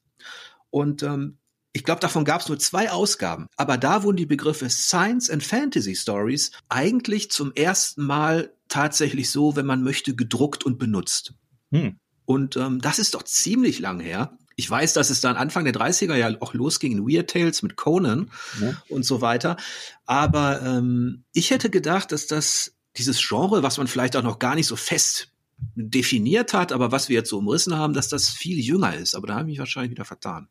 Und 0.69 1.03
ähm, 1.03 1.37
ich 1.73 1.85
glaube, 1.85 2.01
davon 2.01 2.25
gab 2.25 2.41
es 2.41 2.49
nur 2.49 2.59
zwei 2.59 2.91
Ausgaben. 2.91 3.47
Aber 3.55 3.77
da 3.77 4.03
wurden 4.03 4.17
die 4.17 4.25
Begriffe 4.25 4.69
Science 4.69 5.29
and 5.29 5.43
Fantasy 5.43 5.95
Stories 5.95 6.51
eigentlich 6.67 7.31
zum 7.31 7.53
ersten 7.53 8.03
Mal 8.03 8.53
tatsächlich 8.71 9.29
so, 9.29 9.55
wenn 9.55 9.65
man 9.65 9.83
möchte, 9.83 10.15
gedruckt 10.15 10.65
und 10.65 10.79
benutzt. 10.79 11.33
Hm. 11.71 11.97
Und 12.25 12.55
ähm, 12.55 12.79
das 12.81 12.99
ist 12.99 13.13
doch 13.13 13.23
ziemlich 13.23 13.79
lang 13.79 13.99
her. 13.99 14.37
Ich 14.55 14.69
weiß, 14.69 14.93
dass 14.93 15.09
es 15.09 15.21
dann 15.21 15.35
Anfang 15.35 15.65
der 15.65 15.73
30er 15.73 16.15
ja 16.15 16.29
auch 16.39 16.53
losging 16.53 16.91
in 16.91 17.07
Weird 17.07 17.29
Tales 17.29 17.61
mit 17.63 17.75
Conan 17.75 18.31
ja. 18.61 18.73
und 18.89 19.03
so 19.03 19.21
weiter. 19.21 19.57
Aber 20.05 20.61
ähm, 20.61 21.23
ich 21.33 21.51
hätte 21.51 21.69
gedacht, 21.69 22.11
dass 22.11 22.27
das 22.27 22.73
dieses 22.97 23.25
Genre, 23.25 23.63
was 23.63 23.77
man 23.77 23.87
vielleicht 23.87 24.15
auch 24.15 24.23
noch 24.23 24.39
gar 24.39 24.55
nicht 24.55 24.67
so 24.67 24.75
fest 24.75 25.31
definiert 25.75 26.53
hat, 26.53 26.71
aber 26.71 26.91
was 26.91 27.09
wir 27.09 27.15
jetzt 27.15 27.29
so 27.29 27.37
umrissen 27.37 27.77
haben, 27.77 27.93
dass 27.93 28.09
das 28.09 28.29
viel 28.29 28.59
jünger 28.59 28.95
ist. 28.95 29.15
Aber 29.15 29.27
da 29.27 29.35
habe 29.35 29.43
ich 29.43 29.53
mich 29.53 29.59
wahrscheinlich 29.59 29.91
wieder 29.91 30.05
vertan. 30.05 30.47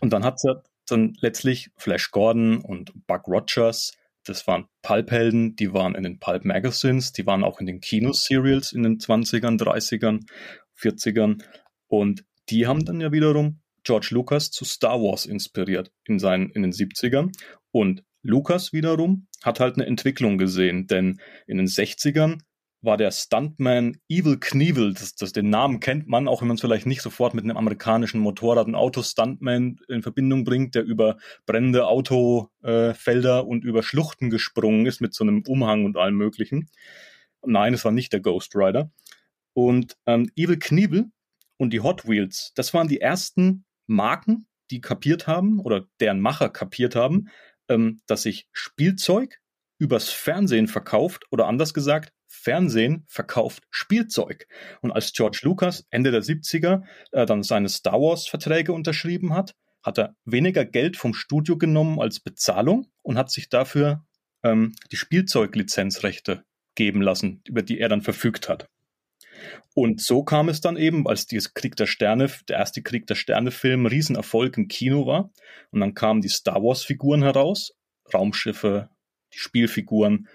Und 0.00 0.12
dann 0.12 0.24
hat 0.24 0.36
es 0.36 0.44
ja 0.44 0.62
dann 0.86 1.16
letztlich 1.20 1.70
Flash 1.76 2.10
Gordon 2.10 2.58
und 2.58 2.92
Buck 3.06 3.26
Rogers, 3.26 3.92
das 4.28 4.46
waren 4.46 4.66
Pulp-Helden, 4.82 5.56
die 5.56 5.72
waren 5.72 5.94
in 5.94 6.02
den 6.02 6.18
Pulp-Magazines, 6.18 7.12
die 7.12 7.26
waren 7.26 7.44
auch 7.44 7.60
in 7.60 7.66
den 7.66 7.80
Kinoserials 7.80 8.72
in 8.72 8.82
den 8.82 8.98
20ern, 8.98 9.58
30ern, 9.58 10.20
40ern. 10.78 11.42
Und 11.86 12.24
die 12.50 12.66
haben 12.66 12.84
dann 12.84 13.00
ja 13.00 13.12
wiederum 13.12 13.60
George 13.84 14.08
Lucas 14.10 14.50
zu 14.50 14.64
Star 14.64 15.00
Wars 15.00 15.26
inspiriert 15.26 15.90
in, 16.04 16.18
seinen, 16.18 16.50
in 16.50 16.62
den 16.62 16.72
70ern. 16.72 17.32
Und 17.70 18.04
Lucas 18.22 18.72
wiederum 18.72 19.28
hat 19.42 19.60
halt 19.60 19.76
eine 19.76 19.86
Entwicklung 19.86 20.38
gesehen, 20.38 20.86
denn 20.86 21.20
in 21.46 21.58
den 21.58 21.66
60ern 21.66 22.40
war 22.80 22.96
der 22.96 23.10
Stuntman 23.10 23.98
Evil 24.08 24.38
Knievel, 24.38 24.94
das, 24.94 25.14
das, 25.16 25.32
den 25.32 25.50
Namen 25.50 25.80
kennt 25.80 26.06
man, 26.06 26.28
auch 26.28 26.40
wenn 26.40 26.48
man 26.48 26.54
es 26.54 26.60
vielleicht 26.60 26.86
nicht 26.86 27.02
sofort 27.02 27.34
mit 27.34 27.44
einem 27.44 27.56
amerikanischen 27.56 28.20
Motorrad- 28.20 28.66
und 28.66 28.76
Auto-Stuntman 28.76 29.80
in 29.88 30.02
Verbindung 30.02 30.44
bringt, 30.44 30.74
der 30.74 30.84
über 30.84 31.18
brennende 31.44 31.86
Autofelder 31.86 33.38
äh, 33.38 33.42
und 33.42 33.64
über 33.64 33.82
Schluchten 33.82 34.30
gesprungen 34.30 34.86
ist 34.86 35.00
mit 35.00 35.12
so 35.12 35.24
einem 35.24 35.42
Umhang 35.46 35.84
und 35.84 35.96
allem 35.96 36.16
möglichen. 36.16 36.70
Nein, 37.44 37.74
es 37.74 37.84
war 37.84 37.92
nicht 37.92 38.12
der 38.12 38.20
Ghost 38.20 38.54
Rider. 38.54 38.90
Und 39.54 39.96
ähm, 40.06 40.30
Evil 40.36 40.58
Knievel 40.58 41.06
und 41.56 41.72
die 41.72 41.80
Hot 41.80 42.06
Wheels, 42.06 42.52
das 42.54 42.74
waren 42.74 42.86
die 42.86 43.00
ersten 43.00 43.64
Marken, 43.88 44.46
die 44.70 44.80
kapiert 44.80 45.26
haben 45.26 45.58
oder 45.58 45.86
deren 45.98 46.20
Macher 46.20 46.48
kapiert 46.48 46.94
haben, 46.94 47.28
ähm, 47.68 48.00
dass 48.06 48.22
sich 48.22 48.48
Spielzeug 48.52 49.40
übers 49.78 50.10
Fernsehen 50.10 50.68
verkauft 50.68 51.24
oder 51.30 51.46
anders 51.46 51.72
gesagt, 51.72 52.12
Fernsehen 52.26 53.04
verkauft 53.08 53.64
Spielzeug. 53.70 54.46
Und 54.80 54.92
als 54.92 55.12
George 55.12 55.40
Lucas 55.42 55.86
Ende 55.90 56.10
der 56.10 56.22
70er 56.22 56.82
äh, 57.12 57.26
dann 57.26 57.42
seine 57.42 57.68
Star 57.68 58.00
Wars 58.00 58.28
Verträge 58.28 58.72
unterschrieben 58.72 59.34
hat, 59.34 59.54
hat 59.82 59.98
er 59.98 60.16
weniger 60.24 60.64
Geld 60.64 60.96
vom 60.96 61.14
Studio 61.14 61.56
genommen 61.56 62.00
als 62.00 62.20
Bezahlung 62.20 62.90
und 63.02 63.16
hat 63.16 63.30
sich 63.30 63.48
dafür 63.48 64.04
ähm, 64.42 64.74
die 64.90 64.96
Spielzeuglizenzrechte 64.96 66.44
geben 66.74 67.00
lassen, 67.00 67.42
über 67.46 67.62
die 67.62 67.78
er 67.78 67.88
dann 67.88 68.02
verfügt 68.02 68.48
hat. 68.48 68.68
Und 69.74 70.00
so 70.00 70.24
kam 70.24 70.48
es 70.48 70.60
dann 70.60 70.76
eben, 70.76 71.06
als 71.06 71.26
dieses 71.26 71.54
Krieg 71.54 71.76
der 71.76 71.86
Sterne, 71.86 72.30
der 72.48 72.58
erste 72.58 72.82
Krieg 72.82 73.06
der 73.06 73.14
Sterne-Film 73.14 73.86
Riesenerfolg 73.86 74.56
im 74.58 74.68
Kino 74.68 75.06
war. 75.06 75.30
Und 75.70 75.80
dann 75.80 75.94
kamen 75.94 76.20
die 76.20 76.28
Star 76.28 76.62
Wars-Figuren 76.62 77.22
heraus, 77.22 77.72
Raumschiffe, 78.12 78.90
Spielfiguren, 79.38 80.28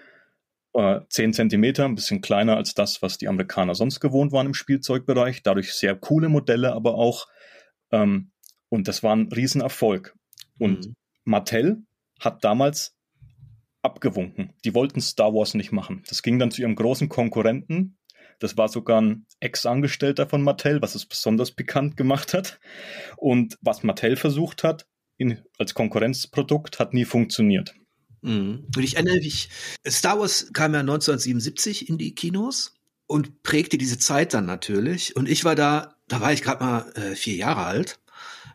äh, 0.74 1.00
10 1.08 1.32
Zentimeter, 1.32 1.84
ein 1.84 1.94
bisschen 1.94 2.20
kleiner 2.20 2.56
als 2.56 2.74
das, 2.74 3.02
was 3.02 3.18
die 3.18 3.28
Amerikaner 3.28 3.74
sonst 3.74 4.00
gewohnt 4.00 4.32
waren 4.32 4.46
im 4.46 4.54
Spielzeugbereich. 4.54 5.42
Dadurch 5.42 5.72
sehr 5.74 5.94
coole 5.94 6.28
Modelle, 6.28 6.72
aber 6.72 6.94
auch. 6.94 7.26
Ähm, 7.90 8.30
und 8.68 8.88
das 8.88 9.02
war 9.02 9.14
ein 9.14 9.30
Riesenerfolg. 9.30 10.14
Und 10.58 10.86
mhm. 10.86 10.94
Mattel 11.24 11.82
hat 12.20 12.44
damals 12.44 12.96
abgewunken. 13.82 14.52
Die 14.64 14.74
wollten 14.74 15.00
Star 15.00 15.34
Wars 15.34 15.54
nicht 15.54 15.70
machen. 15.70 16.02
Das 16.08 16.22
ging 16.22 16.38
dann 16.38 16.50
zu 16.50 16.62
ihrem 16.62 16.74
großen 16.74 17.08
Konkurrenten, 17.08 17.98
das 18.38 18.56
war 18.56 18.68
sogar 18.68 19.00
ein 19.00 19.26
Ex-Angestellter 19.40 20.28
von 20.28 20.42
Mattel, 20.42 20.82
was 20.82 20.94
es 20.94 21.06
besonders 21.06 21.52
pikant 21.52 21.96
gemacht 21.96 22.34
hat. 22.34 22.60
Und 23.16 23.58
was 23.60 23.82
Mattel 23.82 24.16
versucht 24.16 24.64
hat, 24.64 24.86
in, 25.16 25.40
als 25.58 25.74
Konkurrenzprodukt, 25.74 26.78
hat 26.78 26.94
nie 26.94 27.04
funktioniert. 27.04 27.74
Mhm. 28.24 28.66
Und 28.74 28.82
ich 28.82 28.96
erinnere 28.96 29.18
mich, 29.18 29.50
Star 29.86 30.18
Wars 30.18 30.50
kam 30.52 30.72
ja 30.72 30.80
1977 30.80 31.88
in 31.88 31.98
die 31.98 32.14
Kinos 32.14 32.74
und 33.06 33.42
prägte 33.42 33.76
diese 33.76 33.98
Zeit 33.98 34.32
dann 34.32 34.46
natürlich. 34.46 35.14
Und 35.14 35.28
ich 35.28 35.44
war 35.44 35.54
da, 35.54 35.96
da 36.08 36.20
war 36.20 36.32
ich 36.32 36.42
gerade 36.42 36.64
mal 36.64 36.92
äh, 36.94 37.14
vier 37.14 37.36
Jahre 37.36 37.64
alt. 37.64 38.00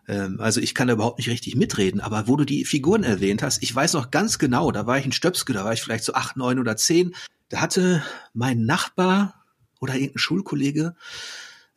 Ähm, 0.07 0.39
also 0.39 0.59
ich 0.59 0.73
kann 0.73 0.88
da 0.88 0.95
überhaupt 0.95 1.19
nicht 1.19 1.29
richtig 1.29 1.55
mitreden, 1.55 2.01
aber 2.01 2.27
wo 2.27 2.35
du 2.35 2.45
die 2.45 2.65
Figuren 2.65 3.03
erwähnt 3.03 3.43
hast, 3.43 3.61
ich 3.61 3.73
weiß 3.73 3.93
noch 3.93 4.09
ganz 4.09 4.39
genau, 4.39 4.71
da 4.71 4.88
war 4.88 4.97
ich 4.97 5.05
in 5.05 5.11
Stöpske, 5.11 5.53
da 5.53 5.63
war 5.63 5.73
ich 5.73 5.81
vielleicht 5.81 6.03
so 6.03 6.13
acht, 6.13 6.35
neun 6.35 6.59
oder 6.59 6.75
zehn. 6.75 7.13
Da 7.49 7.61
hatte 7.61 8.03
mein 8.33 8.65
Nachbar 8.65 9.45
oder 9.79 9.93
irgendein 9.93 10.17
Schulkollege, 10.17 10.95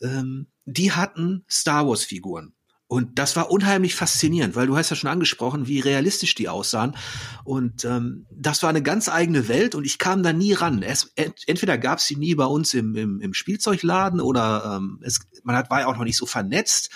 ähm, 0.00 0.46
die 0.64 0.92
hatten 0.92 1.44
Star 1.48 1.86
Wars 1.86 2.04
Figuren. 2.04 2.54
Und 2.92 3.18
das 3.18 3.36
war 3.36 3.50
unheimlich 3.50 3.94
faszinierend, 3.94 4.54
weil 4.54 4.66
du 4.66 4.76
hast 4.76 4.90
ja 4.90 4.96
schon 4.96 5.08
angesprochen, 5.08 5.66
wie 5.66 5.80
realistisch 5.80 6.34
die 6.34 6.50
aussahen. 6.50 6.94
Und 7.42 7.86
ähm, 7.86 8.26
das 8.30 8.62
war 8.62 8.68
eine 8.68 8.82
ganz 8.82 9.08
eigene 9.08 9.48
Welt 9.48 9.74
und 9.74 9.86
ich 9.86 9.96
kam 9.96 10.22
da 10.22 10.34
nie 10.34 10.52
ran. 10.52 10.82
Es, 10.82 11.10
entweder 11.16 11.78
gab 11.78 12.00
es 12.00 12.04
sie 12.04 12.16
nie 12.16 12.34
bei 12.34 12.44
uns 12.44 12.74
im, 12.74 12.94
im, 12.94 13.22
im 13.22 13.32
Spielzeugladen 13.32 14.20
oder 14.20 14.76
ähm, 14.76 15.00
es, 15.02 15.20
man 15.42 15.56
hat, 15.56 15.70
war 15.70 15.80
ja 15.80 15.86
auch 15.86 15.96
noch 15.96 16.04
nicht 16.04 16.18
so 16.18 16.26
vernetzt. 16.26 16.90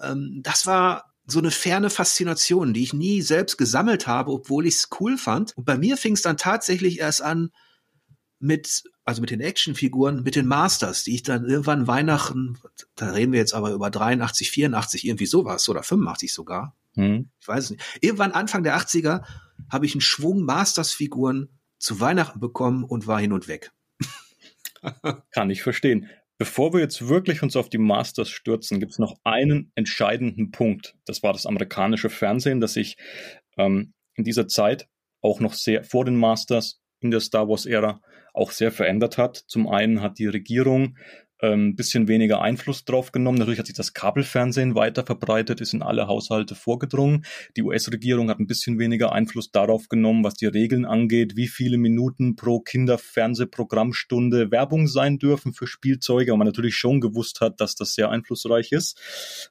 Ähm, 0.00 0.38
das 0.44 0.68
war 0.68 1.10
so 1.26 1.40
eine 1.40 1.50
ferne 1.50 1.90
Faszination, 1.90 2.72
die 2.72 2.84
ich 2.84 2.92
nie 2.92 3.20
selbst 3.20 3.58
gesammelt 3.58 4.06
habe, 4.06 4.30
obwohl 4.30 4.68
ich 4.68 4.74
es 4.74 4.88
cool 5.00 5.18
fand. 5.18 5.56
Und 5.56 5.64
bei 5.64 5.76
mir 5.76 5.96
fing 5.96 6.14
es 6.14 6.22
dann 6.22 6.36
tatsächlich 6.36 7.00
erst 7.00 7.22
an 7.22 7.50
mit 8.40 8.82
also 9.10 9.20
mit 9.20 9.30
den 9.30 9.40
Actionfiguren, 9.40 10.22
mit 10.22 10.36
den 10.36 10.46
Masters, 10.46 11.02
die 11.02 11.16
ich 11.16 11.24
dann 11.24 11.44
irgendwann 11.44 11.88
Weihnachten, 11.88 12.58
da 12.94 13.10
reden 13.10 13.32
wir 13.32 13.40
jetzt 13.40 13.54
aber 13.54 13.72
über 13.72 13.90
83, 13.90 14.52
84, 14.52 15.04
irgendwie 15.04 15.26
sowas 15.26 15.68
oder 15.68 15.82
85 15.82 16.32
sogar. 16.32 16.76
Hm. 16.94 17.28
Ich 17.40 17.48
weiß 17.48 17.64
es 17.64 17.70
nicht. 17.70 17.98
Irgendwann 18.00 18.30
Anfang 18.30 18.62
der 18.62 18.76
80er 18.76 19.24
habe 19.68 19.84
ich 19.84 19.94
einen 19.94 20.00
Schwung 20.00 20.44
Masters-Figuren 20.44 21.48
zu 21.78 21.98
Weihnachten 21.98 22.38
bekommen 22.38 22.84
und 22.84 23.08
war 23.08 23.18
hin 23.18 23.32
und 23.32 23.48
weg. 23.48 23.72
Kann 25.32 25.50
ich 25.50 25.62
verstehen. 25.62 26.08
Bevor 26.38 26.72
wir 26.72 26.80
jetzt 26.80 27.08
wirklich 27.08 27.42
uns 27.42 27.56
auf 27.56 27.68
die 27.68 27.78
Masters 27.78 28.30
stürzen, 28.30 28.78
gibt 28.78 28.92
es 28.92 29.00
noch 29.00 29.16
einen 29.24 29.72
entscheidenden 29.74 30.52
Punkt. 30.52 30.94
Das 31.04 31.24
war 31.24 31.32
das 31.32 31.46
amerikanische 31.46 32.10
Fernsehen, 32.10 32.60
das 32.60 32.74
sich 32.74 32.96
ähm, 33.58 33.92
in 34.14 34.22
dieser 34.22 34.46
Zeit 34.46 34.88
auch 35.20 35.40
noch 35.40 35.52
sehr 35.52 35.82
vor 35.82 36.04
den 36.04 36.16
Masters 36.16 36.80
in 37.00 37.10
der 37.10 37.20
Star 37.20 37.48
Wars-Ära 37.48 38.00
auch 38.32 38.50
sehr 38.50 38.72
verändert 38.72 39.18
hat. 39.18 39.36
Zum 39.36 39.68
einen 39.68 40.00
hat 40.00 40.18
die 40.18 40.26
Regierung 40.26 40.96
ähm, 41.42 41.74
bisschen 41.76 42.08
weniger 42.08 42.42
Einfluss 42.42 42.84
drauf 42.84 43.12
genommen. 43.12 43.38
Natürlich 43.38 43.58
hat 43.58 43.66
sich 43.66 43.76
das 43.76 43.94
Kabelfernsehen 43.94 44.74
weiter 44.74 45.04
verbreitet, 45.04 45.60
ist 45.60 45.72
in 45.72 45.82
alle 45.82 46.06
Haushalte 46.06 46.54
vorgedrungen. 46.54 47.24
Die 47.56 47.62
US-Regierung 47.62 48.30
hat 48.30 48.38
ein 48.38 48.46
bisschen 48.46 48.78
weniger 48.78 49.12
Einfluss 49.12 49.50
darauf 49.50 49.88
genommen, 49.88 50.24
was 50.24 50.34
die 50.34 50.46
Regeln 50.46 50.84
angeht, 50.84 51.36
wie 51.36 51.48
viele 51.48 51.78
Minuten 51.78 52.36
pro 52.36 52.60
Kinderfernsehprogrammstunde 52.60 54.50
Werbung 54.50 54.86
sein 54.86 55.18
dürfen 55.18 55.52
für 55.52 55.66
Spielzeuge, 55.66 56.32
weil 56.32 56.38
man 56.38 56.46
natürlich 56.46 56.76
schon 56.76 57.00
gewusst 57.00 57.40
hat, 57.40 57.60
dass 57.60 57.74
das 57.74 57.94
sehr 57.94 58.10
einflussreich 58.10 58.72
ist. 58.72 59.00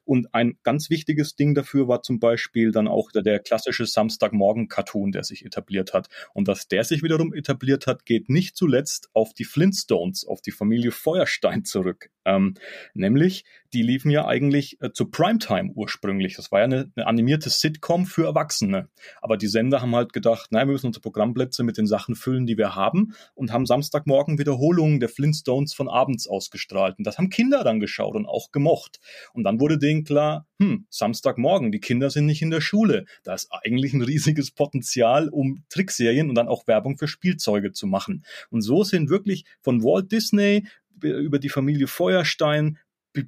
Und 0.04 0.34
ein 0.34 0.58
ganz 0.62 0.90
wichtiges 0.90 1.36
Ding 1.36 1.54
dafür 1.54 1.88
war 1.88 2.02
zum 2.02 2.20
Beispiel 2.20 2.70
dann 2.70 2.88
auch 2.88 3.10
der, 3.10 3.22
der 3.22 3.40
klassische 3.40 3.86
Samstagmorgen-Cartoon, 3.86 5.12
der 5.12 5.24
sich 5.24 5.44
etabliert 5.44 5.92
hat. 5.92 6.08
Und 6.34 6.48
dass 6.48 6.68
der 6.68 6.84
sich 6.84 7.02
wiederum 7.02 7.34
etabliert 7.34 7.86
hat, 7.86 8.06
geht 8.06 8.28
nicht 8.28 8.56
zuletzt 8.56 9.08
auf 9.12 9.34
die 9.34 9.44
Flintstones, 9.44 10.24
auf 10.26 10.40
die 10.40 10.52
Familie 10.52 10.92
Feuerstein 10.92 11.64
zurück 11.64 11.79
zurück. 11.80 12.10
Ähm, 12.26 12.54
nämlich, 12.92 13.44
die 13.72 13.82
liefen 13.82 14.10
ja 14.10 14.26
eigentlich 14.26 14.80
äh, 14.80 14.92
zu 14.92 15.06
Primetime 15.06 15.70
ursprünglich. 15.74 16.36
Das 16.36 16.52
war 16.52 16.58
ja 16.58 16.64
eine, 16.66 16.92
eine, 16.94 17.06
animierte 17.06 17.48
Sitcom 17.48 18.04
für 18.04 18.26
Erwachsene. 18.26 18.88
Aber 19.22 19.36
die 19.36 19.46
Sender 19.46 19.80
haben 19.80 19.94
halt 19.96 20.12
gedacht, 20.12 20.48
nein, 20.50 20.68
wir 20.68 20.72
müssen 20.72 20.88
unsere 20.88 21.02
Programmplätze 21.02 21.62
mit 21.62 21.78
den 21.78 21.86
Sachen 21.86 22.14
füllen, 22.14 22.46
die 22.46 22.58
wir 22.58 22.74
haben 22.74 23.14
und 23.34 23.52
haben 23.52 23.64
Samstagmorgen 23.64 24.38
Wiederholungen 24.38 25.00
der 25.00 25.08
Flintstones 25.08 25.72
von 25.72 25.88
abends 25.88 26.28
ausgestrahlt. 26.28 26.98
Und 26.98 27.06
das 27.06 27.16
haben 27.16 27.30
Kinder 27.30 27.64
dann 27.64 27.80
geschaut 27.80 28.14
und 28.14 28.26
auch 28.26 28.52
gemocht. 28.52 29.00
Und 29.32 29.44
dann 29.44 29.60
wurde 29.60 29.78
denen 29.78 30.04
klar, 30.04 30.46
hm, 30.60 30.86
Samstagmorgen, 30.90 31.72
die 31.72 31.80
Kinder 31.80 32.10
sind 32.10 32.26
nicht 32.26 32.42
in 32.42 32.50
der 32.50 32.60
Schule. 32.60 33.06
Da 33.24 33.34
ist 33.34 33.48
eigentlich 33.50 33.94
ein 33.94 34.02
riesiges 34.02 34.50
Potenzial, 34.50 35.30
um 35.30 35.64
Trickserien 35.70 36.28
und 36.28 36.34
dann 36.34 36.48
auch 36.48 36.66
Werbung 36.66 36.98
für 36.98 37.08
Spielzeuge 37.08 37.72
zu 37.72 37.86
machen. 37.86 38.24
Und 38.50 38.60
so 38.60 38.84
sind 38.84 39.08
wirklich 39.08 39.44
von 39.62 39.82
Walt 39.82 40.12
Disney 40.12 40.66
über 41.02 41.38
die 41.38 41.48
Familie 41.48 41.86
Feuerstein, 41.86 42.78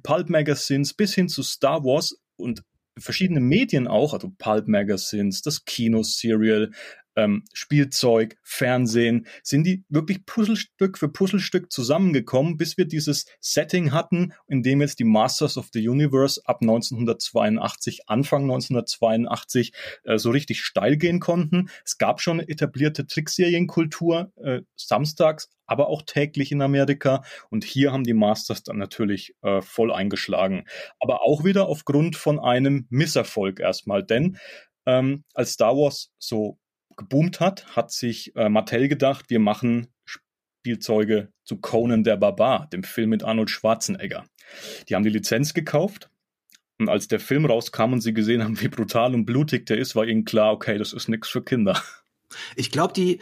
Pulp 0.01 0.29
Magazines 0.29 0.93
bis 0.93 1.13
hin 1.13 1.27
zu 1.27 1.43
Star 1.43 1.83
Wars 1.83 2.21
und 2.37 2.63
verschiedene 2.97 3.39
Medien 3.39 3.87
auch, 3.87 4.13
also 4.13 4.31
Pulp 4.37 4.67
Magazines, 4.67 5.41
das 5.41 5.65
Kino-Serial, 5.65 6.71
ähm, 7.15 7.43
Spielzeug, 7.53 8.37
Fernsehen, 8.43 9.27
sind 9.43 9.65
die 9.65 9.83
wirklich 9.89 10.25
Puzzlestück 10.25 10.97
für 10.97 11.09
Puzzlestück 11.09 11.71
zusammengekommen, 11.71 12.57
bis 12.57 12.77
wir 12.77 12.85
dieses 12.85 13.25
Setting 13.39 13.91
hatten, 13.91 14.33
in 14.47 14.63
dem 14.63 14.81
jetzt 14.81 14.99
die 14.99 15.03
Masters 15.03 15.57
of 15.57 15.69
the 15.73 15.87
Universe 15.87 16.41
ab 16.45 16.59
1982, 16.61 18.09
Anfang 18.09 18.43
1982, 18.43 19.73
äh, 20.03 20.17
so 20.17 20.31
richtig 20.31 20.61
steil 20.61 20.97
gehen 20.97 21.19
konnten. 21.19 21.69
Es 21.85 21.97
gab 21.97 22.21
schon 22.21 22.39
etablierte 22.39 23.07
Trickserienkultur, 23.07 24.31
äh, 24.37 24.61
samstags, 24.75 25.49
aber 25.65 25.87
auch 25.87 26.01
täglich 26.03 26.51
in 26.51 26.61
Amerika. 26.61 27.23
Und 27.49 27.63
hier 27.63 27.91
haben 27.91 28.03
die 28.03 28.13
Masters 28.13 28.63
dann 28.63 28.77
natürlich 28.77 29.35
äh, 29.41 29.61
voll 29.61 29.91
eingeschlagen. 29.91 30.65
Aber 30.99 31.23
auch 31.23 31.43
wieder 31.43 31.67
aufgrund 31.67 32.15
von 32.15 32.39
einem 32.39 32.87
Misserfolg 32.89 33.59
erstmal. 33.59 34.03
Denn 34.03 34.37
ähm, 34.85 35.23
als 35.33 35.53
Star 35.53 35.75
Wars 35.75 36.11
so 36.17 36.57
geboomt 36.97 37.39
hat, 37.39 37.75
hat 37.75 37.91
sich 37.91 38.35
äh, 38.35 38.49
Mattel 38.49 38.87
gedacht, 38.87 39.29
wir 39.29 39.39
machen 39.39 39.87
Spielzeuge 40.05 41.31
zu 41.43 41.57
Conan 41.57 42.03
der 42.03 42.17
Barbar, 42.17 42.67
dem 42.71 42.83
Film 42.83 43.09
mit 43.09 43.23
Arnold 43.23 43.49
Schwarzenegger. 43.49 44.25
Die 44.87 44.95
haben 44.95 45.03
die 45.03 45.09
Lizenz 45.09 45.53
gekauft 45.53 46.09
und 46.79 46.89
als 46.89 47.07
der 47.07 47.19
Film 47.19 47.45
rauskam 47.45 47.93
und 47.93 48.01
sie 48.01 48.13
gesehen 48.13 48.43
haben, 48.43 48.59
wie 48.61 48.67
brutal 48.67 49.13
und 49.13 49.25
blutig 49.25 49.65
der 49.65 49.77
ist, 49.77 49.95
war 49.95 50.05
ihnen 50.05 50.25
klar, 50.25 50.53
okay, 50.53 50.77
das 50.77 50.93
ist 50.93 51.07
nichts 51.07 51.29
für 51.29 51.43
Kinder. 51.43 51.81
Ich 52.55 52.71
glaube, 52.71 52.93
die, 52.93 53.19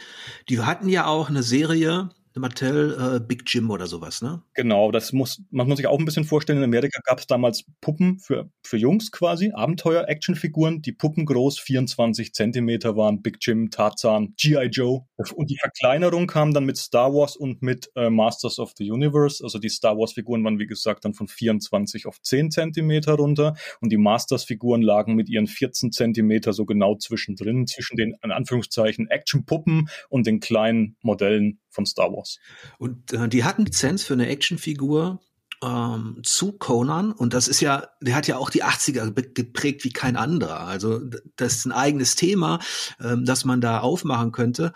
die 0.48 0.60
hatten 0.60 0.88
ja 0.88 1.04
auch 1.04 1.28
eine 1.28 1.42
Serie, 1.42 2.08
Mattel 2.40 3.16
äh, 3.16 3.20
Big 3.20 3.42
Jim 3.46 3.70
oder 3.70 3.86
sowas, 3.86 4.22
ne? 4.22 4.42
Genau, 4.54 4.90
das 4.90 5.12
muss 5.12 5.42
man 5.50 5.68
muss 5.68 5.76
sich 5.78 5.86
auch 5.86 5.98
ein 5.98 6.04
bisschen 6.04 6.24
vorstellen. 6.24 6.58
In 6.58 6.64
Amerika 6.64 7.00
gab 7.04 7.18
es 7.18 7.26
damals 7.26 7.64
Puppen 7.80 8.18
für, 8.18 8.50
für 8.62 8.76
Jungs 8.76 9.12
quasi, 9.12 9.52
Abenteuer-Actionfiguren, 9.52 10.82
die 10.82 10.92
Puppen 10.92 11.26
groß 11.26 11.58
24 11.60 12.32
Zentimeter 12.32 12.96
waren, 12.96 13.22
Big 13.22 13.38
Jim, 13.40 13.70
Tarzan, 13.70 14.34
G.I. 14.36 14.66
Joe. 14.66 15.06
Und 15.34 15.50
die 15.50 15.58
Verkleinerung 15.58 16.26
kam 16.26 16.52
dann 16.52 16.64
mit 16.64 16.76
Star 16.76 17.12
Wars 17.12 17.36
und 17.36 17.62
mit 17.62 17.90
äh, 17.94 18.10
Masters 18.10 18.58
of 18.58 18.72
the 18.76 18.90
Universe. 18.90 19.42
Also 19.42 19.58
die 19.58 19.68
Star 19.68 19.96
Wars-Figuren 19.96 20.44
waren, 20.44 20.58
wie 20.58 20.66
gesagt, 20.66 21.04
dann 21.04 21.14
von 21.14 21.28
24 21.28 22.06
auf 22.06 22.20
10 22.20 22.50
Zentimeter 22.50 23.14
runter 23.14 23.54
und 23.80 23.90
die 23.90 23.96
Masters-Figuren 23.96 24.82
lagen 24.82 25.14
mit 25.14 25.28
ihren 25.28 25.46
14 25.46 25.92
Zentimeter 25.92 26.52
so 26.52 26.64
genau 26.64 26.96
zwischendrin, 26.96 27.66
zwischen 27.66 27.96
den, 27.96 28.14
in 28.22 28.30
Anführungszeichen, 28.30 29.08
Action-Puppen 29.08 29.88
und 30.08 30.26
den 30.26 30.40
kleinen 30.40 30.96
Modellen 31.02 31.60
von 31.72 31.86
Star 31.86 32.12
Wars. 32.12 32.38
Und 32.78 33.12
äh, 33.12 33.28
die 33.28 33.44
hatten 33.44 33.64
Lizenz 33.64 34.04
für 34.04 34.14
eine 34.14 34.28
Actionfigur 34.28 35.20
ähm, 35.62 36.20
zu 36.22 36.52
Conan 36.52 37.12
und 37.12 37.34
das 37.34 37.48
ist 37.48 37.60
ja, 37.60 37.88
der 38.00 38.14
hat 38.14 38.26
ja 38.26 38.36
auch 38.36 38.50
die 38.50 38.64
80er 38.64 39.12
geprägt 39.34 39.84
wie 39.84 39.92
kein 39.92 40.16
anderer. 40.16 40.60
Also 40.60 41.00
das 41.36 41.56
ist 41.56 41.66
ein 41.66 41.72
eigenes 41.72 42.16
Thema, 42.16 42.60
ähm, 43.00 43.24
das 43.24 43.44
man 43.44 43.60
da 43.60 43.80
aufmachen 43.80 44.32
könnte. 44.32 44.72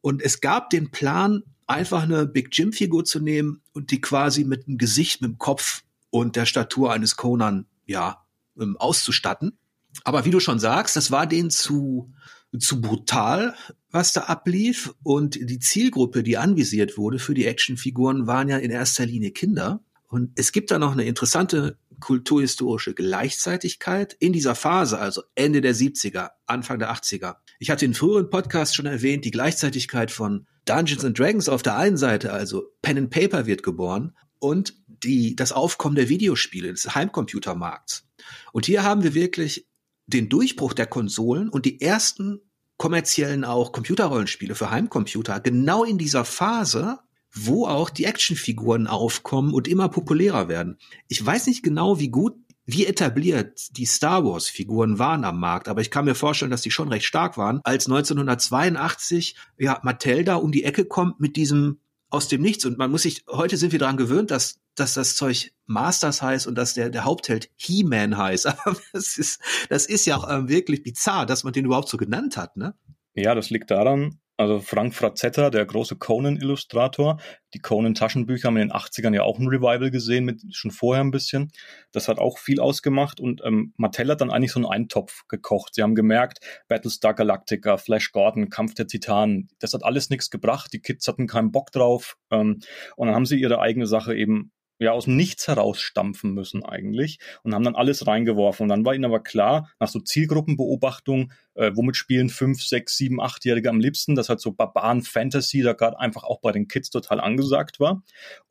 Und 0.00 0.22
es 0.22 0.40
gab 0.40 0.70
den 0.70 0.90
Plan, 0.90 1.42
einfach 1.66 2.02
eine 2.02 2.26
Big 2.26 2.50
Jim 2.52 2.72
Figur 2.72 3.04
zu 3.04 3.20
nehmen 3.20 3.62
und 3.72 3.90
die 3.90 4.00
quasi 4.00 4.44
mit 4.44 4.66
dem 4.66 4.78
Gesicht, 4.78 5.20
mit 5.20 5.32
dem 5.32 5.38
Kopf 5.38 5.82
und 6.10 6.36
der 6.36 6.46
Statur 6.46 6.92
eines 6.92 7.16
Conan, 7.16 7.66
ja, 7.86 8.24
ähm, 8.58 8.76
auszustatten. 8.76 9.58
Aber 10.04 10.24
wie 10.24 10.30
du 10.30 10.40
schon 10.40 10.58
sagst, 10.58 10.96
das 10.96 11.10
war 11.10 11.26
denen 11.26 11.50
zu, 11.50 12.12
zu 12.60 12.80
brutal, 12.80 13.54
was 13.90 14.12
da 14.12 14.22
ablief. 14.22 14.94
Und 15.02 15.36
die 15.40 15.58
Zielgruppe, 15.58 16.22
die 16.22 16.38
anvisiert 16.38 16.98
wurde 16.98 17.18
für 17.18 17.34
die 17.34 17.46
Actionfiguren, 17.46 18.26
waren 18.26 18.48
ja 18.48 18.58
in 18.58 18.70
erster 18.70 19.06
Linie 19.06 19.30
Kinder. 19.30 19.80
Und 20.08 20.32
es 20.36 20.52
gibt 20.52 20.70
da 20.70 20.78
noch 20.78 20.92
eine 20.92 21.04
interessante 21.04 21.78
kulturhistorische 22.00 22.94
Gleichzeitigkeit 22.94 24.14
in 24.18 24.32
dieser 24.32 24.54
Phase, 24.54 24.98
also 24.98 25.22
Ende 25.34 25.60
der 25.60 25.74
70er, 25.74 26.30
Anfang 26.46 26.78
der 26.78 26.92
80er. 26.92 27.36
Ich 27.58 27.70
hatte 27.70 27.84
in 27.84 27.94
früheren 27.94 28.30
Podcasts 28.30 28.74
schon 28.74 28.86
erwähnt, 28.86 29.24
die 29.24 29.30
Gleichzeitigkeit 29.30 30.10
von 30.10 30.46
Dungeons 30.66 31.04
and 31.04 31.18
Dragons 31.18 31.48
auf 31.48 31.62
der 31.62 31.76
einen 31.76 31.96
Seite, 31.96 32.32
also 32.32 32.64
Pen 32.82 32.98
and 32.98 33.10
Paper 33.10 33.46
wird 33.46 33.62
geboren 33.62 34.14
und 34.38 34.74
die, 34.86 35.36
das 35.36 35.52
Aufkommen 35.52 35.96
der 35.96 36.08
Videospiele, 36.08 36.70
des 36.70 36.94
Heimcomputermarkts. 36.94 38.06
Und 38.52 38.66
hier 38.66 38.82
haben 38.82 39.02
wir 39.02 39.14
wirklich 39.14 39.66
den 40.06 40.28
Durchbruch 40.28 40.72
der 40.72 40.86
Konsolen 40.86 41.48
und 41.48 41.66
die 41.66 41.80
ersten 41.80 42.40
kommerziellen 42.76 43.44
auch 43.44 43.72
Computerrollenspiele 43.72 44.54
für 44.54 44.70
Heimcomputer 44.70 45.40
genau 45.40 45.84
in 45.84 45.98
dieser 45.98 46.24
Phase, 46.24 46.98
wo 47.32 47.66
auch 47.66 47.90
die 47.90 48.04
Actionfiguren 48.04 48.86
aufkommen 48.86 49.52
und 49.52 49.68
immer 49.68 49.88
populärer 49.88 50.48
werden. 50.48 50.78
Ich 51.08 51.24
weiß 51.24 51.46
nicht 51.46 51.62
genau, 51.62 51.98
wie 51.98 52.08
gut, 52.08 52.34
wie 52.64 52.86
etabliert 52.86 53.76
die 53.76 53.86
Star 53.86 54.24
Wars 54.24 54.48
Figuren 54.48 54.98
waren 54.98 55.24
am 55.24 55.38
Markt, 55.38 55.68
aber 55.68 55.80
ich 55.80 55.90
kann 55.90 56.04
mir 56.04 56.16
vorstellen, 56.16 56.50
dass 56.50 56.62
die 56.62 56.70
schon 56.70 56.88
recht 56.88 57.06
stark 57.06 57.38
waren, 57.38 57.60
als 57.62 57.86
1982 57.86 59.36
ja 59.58 59.78
Mattel 59.82 60.24
da 60.24 60.36
um 60.36 60.50
die 60.50 60.64
Ecke 60.64 60.84
kommt 60.84 61.20
mit 61.20 61.36
diesem 61.36 61.78
aus 62.10 62.28
dem 62.28 62.42
Nichts 62.42 62.64
und 62.64 62.78
man 62.78 62.90
muss 62.90 63.02
sich 63.02 63.24
heute 63.30 63.56
sind 63.56 63.72
wir 63.72 63.78
daran 63.78 63.96
gewöhnt, 63.96 64.30
dass 64.30 64.58
dass 64.76 64.94
das 64.94 65.16
Zeug 65.16 65.52
Masters 65.66 66.22
heißt 66.22 66.46
und 66.46 66.56
dass 66.56 66.74
der, 66.74 66.90
der 66.90 67.04
Hauptheld 67.04 67.50
He-Man 67.56 68.16
heißt. 68.16 68.46
Aber 68.64 68.76
das 68.92 69.18
ist, 69.18 69.40
das 69.68 69.86
ist 69.86 70.06
ja 70.06 70.16
auch 70.16 70.30
ähm, 70.30 70.48
wirklich 70.48 70.82
bizarr, 70.82 71.26
dass 71.26 71.44
man 71.44 71.52
den 71.52 71.64
überhaupt 71.64 71.88
so 71.88 71.96
genannt 71.96 72.36
hat, 72.36 72.56
ne? 72.56 72.74
Ja, 73.14 73.34
das 73.34 73.48
liegt 73.48 73.70
daran, 73.70 74.20
also 74.38 74.60
Frank 74.60 74.94
Frazetta, 74.94 75.48
der 75.48 75.64
große 75.64 75.96
Conan-Illustrator, 75.96 77.18
die 77.54 77.58
Conan-Taschenbücher 77.58 78.48
haben 78.48 78.58
in 78.58 78.68
den 78.68 78.76
80ern 78.76 79.14
ja 79.14 79.22
auch 79.22 79.38
ein 79.38 79.48
Revival 79.48 79.90
gesehen, 79.90 80.26
mit 80.26 80.42
schon 80.54 80.70
vorher 80.70 81.02
ein 81.02 81.10
bisschen. 81.10 81.50
Das 81.92 82.08
hat 82.08 82.18
auch 82.18 82.36
viel 82.36 82.60
ausgemacht 82.60 83.18
und 83.18 83.40
ähm, 83.44 83.72
Mattel 83.78 84.10
hat 84.10 84.20
dann 84.20 84.30
eigentlich 84.30 84.52
so 84.52 84.58
einen 84.58 84.66
Eintopf 84.66 85.26
gekocht. 85.28 85.74
Sie 85.74 85.82
haben 85.82 85.94
gemerkt, 85.94 86.40
Battlestar 86.68 87.14
Galactica, 87.14 87.78
Flash 87.78 88.12
Gordon, 88.12 88.50
Kampf 88.50 88.74
der 88.74 88.86
Titanen, 88.86 89.48
das 89.58 89.72
hat 89.72 89.84
alles 89.84 90.10
nichts 90.10 90.28
gebracht. 90.28 90.70
Die 90.74 90.82
Kids 90.82 91.08
hatten 91.08 91.26
keinen 91.26 91.50
Bock 91.50 91.72
drauf 91.72 92.18
ähm, 92.30 92.60
und 92.96 93.06
dann 93.06 93.14
haben 93.14 93.26
sie 93.26 93.40
ihre 93.40 93.60
eigene 93.60 93.86
Sache 93.86 94.14
eben 94.14 94.52
ja 94.78 94.92
aus 94.92 95.04
dem 95.04 95.16
Nichts 95.16 95.48
herausstampfen 95.48 96.32
müssen 96.32 96.64
eigentlich 96.64 97.18
und 97.42 97.54
haben 97.54 97.64
dann 97.64 97.76
alles 97.76 98.06
reingeworfen. 98.06 98.64
Und 98.64 98.68
dann 98.68 98.84
war 98.84 98.94
ihnen 98.94 99.04
aber 99.04 99.22
klar, 99.22 99.70
nach 99.80 99.88
so 99.88 100.00
Zielgruppenbeobachtung, 100.00 101.32
äh, 101.54 101.72
womit 101.74 101.96
spielen 101.96 102.28
fünf, 102.28 102.62
sechs, 102.62 102.96
sieben, 102.96 103.20
achtjährige 103.20 103.70
am 103.70 103.80
liebsten, 103.80 104.14
das 104.14 104.28
hat 104.28 104.40
so 104.40 104.52
Barbaren 104.52 105.02
Fantasy, 105.02 105.62
da 105.62 105.72
gerade 105.72 105.98
einfach 105.98 106.24
auch 106.24 106.40
bei 106.40 106.52
den 106.52 106.68
Kids 106.68 106.90
total 106.90 107.20
angesagt 107.20 107.80
war. 107.80 108.02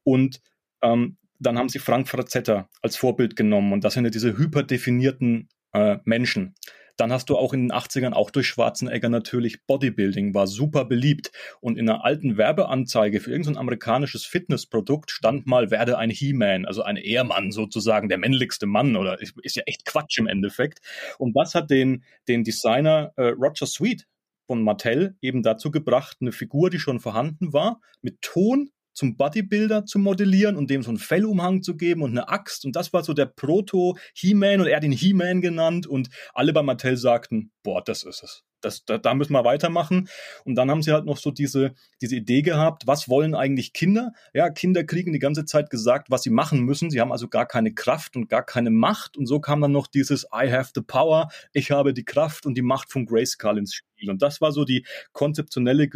Und 0.03 0.41
ähm, 0.81 1.17
dann 1.39 1.57
haben 1.57 1.69
sie 1.69 1.79
Frank 1.79 2.07
Frazetta 2.07 2.69
als 2.81 2.95
Vorbild 2.95 3.35
genommen 3.35 3.73
und 3.73 3.83
das 3.83 3.93
sind 3.93 4.05
ja 4.05 4.09
diese 4.09 4.37
hyperdefinierten 4.37 5.49
äh, 5.73 5.97
Menschen. 6.05 6.55
Dann 6.97 7.11
hast 7.11 7.29
du 7.29 7.37
auch 7.37 7.53
in 7.53 7.67
den 7.67 7.71
80ern, 7.71 8.13
auch 8.13 8.31
durch 8.31 8.47
Schwarzenegger 8.47 9.09
natürlich, 9.09 9.65
Bodybuilding 9.65 10.33
war 10.33 10.47
super 10.47 10.85
beliebt. 10.85 11.31
Und 11.61 11.77
in 11.77 11.89
einer 11.89 12.05
alten 12.05 12.37
Werbeanzeige 12.37 13.19
für 13.19 13.31
irgendein 13.31 13.57
amerikanisches 13.57 14.25
Fitnessprodukt 14.25 15.11
stand 15.11 15.45
mal, 15.47 15.71
werde 15.71 15.97
ein 15.97 16.09
He-Man, 16.09 16.65
also 16.65 16.83
ein 16.83 16.97
Ehemann 16.97 17.51
sozusagen, 17.51 18.09
der 18.09 18.17
männlichste 18.17 18.65
Mann 18.65 18.95
oder 18.95 19.19
ist 19.21 19.55
ja 19.55 19.63
echt 19.65 19.85
Quatsch 19.85 20.17
im 20.17 20.27
Endeffekt. 20.27 20.79
Und 21.17 21.35
das 21.35 21.55
hat 21.55 21.69
den, 21.69 22.03
den 22.27 22.43
Designer 22.43 23.11
äh, 23.17 23.29
Roger 23.29 23.65
Sweet 23.65 24.05
von 24.47 24.61
Mattel 24.61 25.17
eben 25.21 25.43
dazu 25.43 25.71
gebracht, 25.71 26.17
eine 26.21 26.31
Figur, 26.31 26.69
die 26.69 26.79
schon 26.79 26.99
vorhanden 26.99 27.53
war, 27.53 27.81
mit 28.01 28.21
Ton 28.21 28.69
zum 28.95 29.17
Bodybuilder 29.17 29.85
zu 29.85 29.99
modellieren 29.99 30.55
und 30.55 30.69
dem 30.69 30.81
so 30.81 30.89
einen 30.89 30.97
Fellumhang 30.97 31.61
zu 31.61 31.77
geben 31.77 32.01
und 32.01 32.11
eine 32.11 32.29
Axt. 32.29 32.65
Und 32.65 32.75
das 32.75 32.93
war 32.93 33.03
so 33.03 33.13
der 33.13 33.27
Proto-He-Man 33.27 34.61
und 34.61 34.67
er 34.67 34.77
hat 34.77 34.83
ihn 34.83 34.91
He-Man 34.91 35.41
genannt 35.41 35.85
und 35.85 36.09
alle 36.33 36.53
bei 36.53 36.63
Mattel 36.63 36.97
sagten, 36.97 37.51
boah, 37.61 37.83
das 37.83 38.03
ist 38.03 38.23
es. 38.23 38.43
Das, 38.61 38.83
da, 38.83 38.97
da 38.97 39.13
müssen 39.13 39.33
wir 39.33 39.43
weitermachen. 39.43 40.09
Und 40.43 40.55
dann 40.55 40.71
haben 40.71 40.81
sie 40.81 40.91
halt 40.91 41.05
noch 41.05 41.17
so 41.17 41.29
diese, 41.29 41.75
diese 42.01 42.15
Idee 42.15 42.41
gehabt, 42.41 42.87
was 42.87 43.07
wollen 43.07 43.35
eigentlich 43.35 43.73
Kinder? 43.73 44.11
Ja, 44.33 44.49
Kinder 44.49 44.83
kriegen 44.83 45.13
die 45.13 45.19
ganze 45.19 45.45
Zeit 45.45 45.69
gesagt, 45.69 46.09
was 46.09 46.23
sie 46.23 46.31
machen 46.31 46.61
müssen. 46.61 46.89
Sie 46.89 46.99
haben 46.99 47.11
also 47.11 47.27
gar 47.27 47.45
keine 47.45 47.75
Kraft 47.75 48.15
und 48.15 48.27
gar 48.27 48.43
keine 48.43 48.71
Macht. 48.71 49.17
Und 49.17 49.27
so 49.27 49.39
kam 49.39 49.61
dann 49.61 49.71
noch 49.71 49.85
dieses 49.85 50.23
I 50.33 50.51
have 50.51 50.71
the 50.73 50.81
power, 50.81 51.29
ich 51.53 51.69
habe 51.69 51.93
die 51.93 52.05
Kraft 52.05 52.47
und 52.47 52.55
die 52.55 52.63
Macht 52.63 52.91
von 52.91 53.05
Grayskull 53.05 53.59
ins 53.59 53.75
Spiel. 53.75 54.09
Und 54.09 54.23
das 54.23 54.41
war 54.41 54.51
so 54.51 54.65
die 54.65 54.83
konzeptionelle 55.11 55.87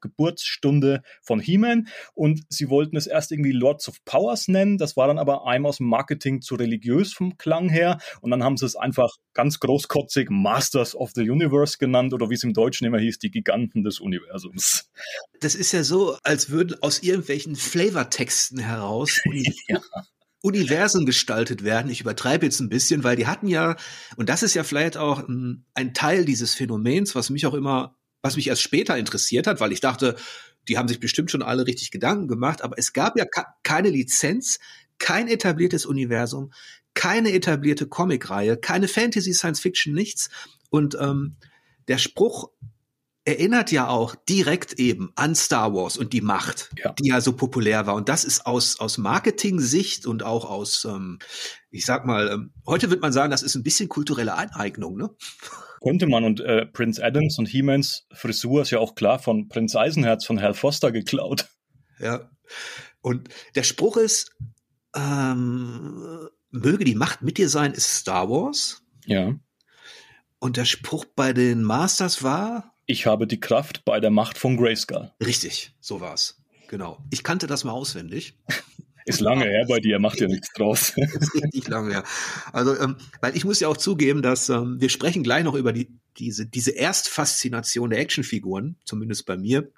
Geburtsstunde 0.00 1.02
von 1.22 1.40
He-Man 1.40 1.88
und 2.14 2.42
sie 2.48 2.68
wollten 2.68 2.96
es 2.96 3.06
erst 3.06 3.32
irgendwie 3.32 3.52
Lords 3.52 3.88
of 3.88 4.04
Powers 4.04 4.48
nennen, 4.48 4.78
das 4.78 4.96
war 4.96 5.06
dann 5.06 5.18
aber 5.18 5.46
einmal 5.46 5.70
aus 5.70 5.78
dem 5.78 5.86
Marketing 5.86 6.40
zu 6.40 6.54
religiös 6.54 7.12
vom 7.12 7.36
Klang 7.36 7.68
her 7.68 7.98
und 8.20 8.30
dann 8.30 8.44
haben 8.44 8.56
sie 8.56 8.66
es 8.66 8.76
einfach 8.76 9.16
ganz 9.34 9.60
großkotzig 9.60 10.28
Masters 10.30 10.94
of 10.94 11.12
the 11.14 11.28
Universe 11.28 11.78
genannt 11.78 12.12
oder 12.12 12.30
wie 12.30 12.34
es 12.34 12.44
im 12.44 12.52
Deutschen 12.52 12.86
immer 12.86 12.98
hieß, 12.98 13.18
die 13.18 13.30
Giganten 13.30 13.84
des 13.84 14.00
Universums. 14.00 14.90
Das 15.40 15.54
ist 15.54 15.72
ja 15.72 15.84
so, 15.84 16.16
als 16.22 16.50
würden 16.50 16.76
aus 16.82 17.02
irgendwelchen 17.02 17.56
Flavortexten 17.56 18.58
heraus 18.58 19.20
ja. 19.68 19.80
Universen 20.42 21.04
gestaltet 21.04 21.64
werden. 21.64 21.90
Ich 21.90 22.00
übertreibe 22.00 22.46
jetzt 22.46 22.60
ein 22.60 22.68
bisschen, 22.70 23.04
weil 23.04 23.16
die 23.16 23.26
hatten 23.26 23.46
ja, 23.46 23.76
und 24.16 24.28
das 24.28 24.42
ist 24.42 24.54
ja 24.54 24.64
vielleicht 24.64 24.96
auch 24.96 25.28
ein, 25.28 25.66
ein 25.74 25.92
Teil 25.92 26.24
dieses 26.24 26.54
Phänomens, 26.54 27.14
was 27.14 27.30
mich 27.30 27.46
auch 27.46 27.54
immer, 27.54 27.96
was 28.22 28.36
mich 28.36 28.48
erst 28.48 28.62
später 28.62 28.96
interessiert 28.96 29.46
hat, 29.46 29.60
weil 29.60 29.72
ich 29.72 29.80
dachte, 29.80 30.16
die 30.68 30.78
haben 30.78 30.88
sich 30.88 31.00
bestimmt 31.00 31.30
schon 31.30 31.42
alle 31.42 31.66
richtig 31.66 31.90
Gedanken 31.90 32.28
gemacht, 32.28 32.62
aber 32.62 32.78
es 32.78 32.92
gab 32.92 33.16
ja 33.18 33.24
keine 33.62 33.90
Lizenz, 33.90 34.58
kein 34.98 35.28
etabliertes 35.28 35.86
Universum, 35.86 36.52
keine 36.94 37.32
etablierte 37.32 37.86
Comicreihe, 37.86 38.56
keine 38.56 38.88
Fantasy, 38.88 39.32
Science 39.32 39.60
Fiction, 39.60 39.94
nichts. 39.94 40.28
Und 40.68 40.96
ähm, 41.00 41.36
der 41.88 41.98
Spruch 41.98 42.50
erinnert 43.24 43.70
ja 43.70 43.88
auch 43.88 44.14
direkt 44.28 44.74
eben 44.74 45.12
an 45.14 45.34
Star 45.34 45.74
Wars 45.74 45.96
und 45.96 46.12
die 46.12 46.20
Macht, 46.20 46.70
ja. 46.78 46.92
die 46.92 47.08
ja 47.08 47.20
so 47.20 47.34
populär 47.34 47.86
war. 47.86 47.94
Und 47.94 48.08
das 48.08 48.24
ist 48.24 48.46
aus, 48.46 48.80
aus 48.80 48.98
Marketing-Sicht 48.98 50.06
und 50.06 50.22
auch 50.22 50.48
aus, 50.48 50.84
ähm, 50.84 51.18
ich 51.70 51.84
sag 51.84 52.06
mal, 52.06 52.30
ähm, 52.30 52.52
heute 52.66 52.90
wird 52.90 53.02
man 53.02 53.12
sagen, 53.12 53.30
das 53.30 53.42
ist 53.42 53.54
ein 53.54 53.62
bisschen 53.62 53.88
kulturelle 53.88 54.34
Aneignung, 54.34 54.96
ne? 54.96 55.10
Könnte 55.82 56.06
man 56.06 56.24
und 56.24 56.40
äh, 56.40 56.66
Prince 56.66 57.02
Adams 57.02 57.38
und 57.38 57.46
He-Mans 57.46 58.06
Frisur 58.12 58.62
ist 58.62 58.70
ja 58.70 58.78
auch 58.78 58.94
klar 58.94 59.18
von 59.18 59.48
Prinz 59.48 59.74
Eisenherz 59.74 60.26
von 60.26 60.40
Hal 60.40 60.54
Foster 60.54 60.92
geklaut. 60.92 61.48
Ja. 61.98 62.30
Und 63.00 63.28
der 63.54 63.62
Spruch 63.62 63.96
ist, 63.96 64.36
ähm, 64.94 66.28
möge 66.50 66.84
die 66.84 66.94
Macht 66.94 67.22
mit 67.22 67.38
dir 67.38 67.48
sein, 67.48 67.72
ist 67.72 67.94
Star 67.94 68.28
Wars. 68.28 68.82
Ja. 69.06 69.34
Und 70.38 70.56
der 70.56 70.64
Spruch 70.64 71.04
bei 71.04 71.32
den 71.32 71.62
Masters 71.62 72.22
war, 72.22 72.74
ich 72.90 73.06
habe 73.06 73.28
die 73.28 73.38
Kraft 73.38 73.84
bei 73.84 74.00
der 74.00 74.10
Macht 74.10 74.36
von 74.36 74.56
Grayskull. 74.56 75.12
Richtig, 75.24 75.72
so 75.80 76.00
war's. 76.00 76.42
Genau. 76.66 76.98
Ich 77.10 77.22
kannte 77.22 77.46
das 77.46 77.62
mal 77.62 77.70
auswendig. 77.70 78.36
Ist 79.06 79.20
lange 79.20 79.44
her 79.44 79.66
bei 79.68 79.80
dir, 79.80 79.98
macht 79.98 80.20
ja 80.20 80.28
nichts 80.28 80.52
draus. 80.52 80.90
ist 80.96 81.34
richtig 81.34 81.68
lange 81.68 81.92
her. 81.92 82.04
Also, 82.52 82.78
ähm, 82.78 82.96
weil 83.20 83.36
ich 83.36 83.44
muss 83.44 83.60
ja 83.60 83.68
auch 83.68 83.76
zugeben, 83.76 84.22
dass 84.22 84.48
ähm, 84.48 84.80
wir 84.80 84.88
sprechen 84.88 85.22
gleich 85.22 85.44
noch 85.44 85.54
über 85.54 85.72
die, 85.72 85.88
diese, 86.18 86.46
diese 86.46 86.72
Erstfaszination 86.72 87.90
der 87.90 88.00
Actionfiguren, 88.00 88.76
zumindest 88.84 89.26
bei 89.26 89.36
mir. 89.36 89.70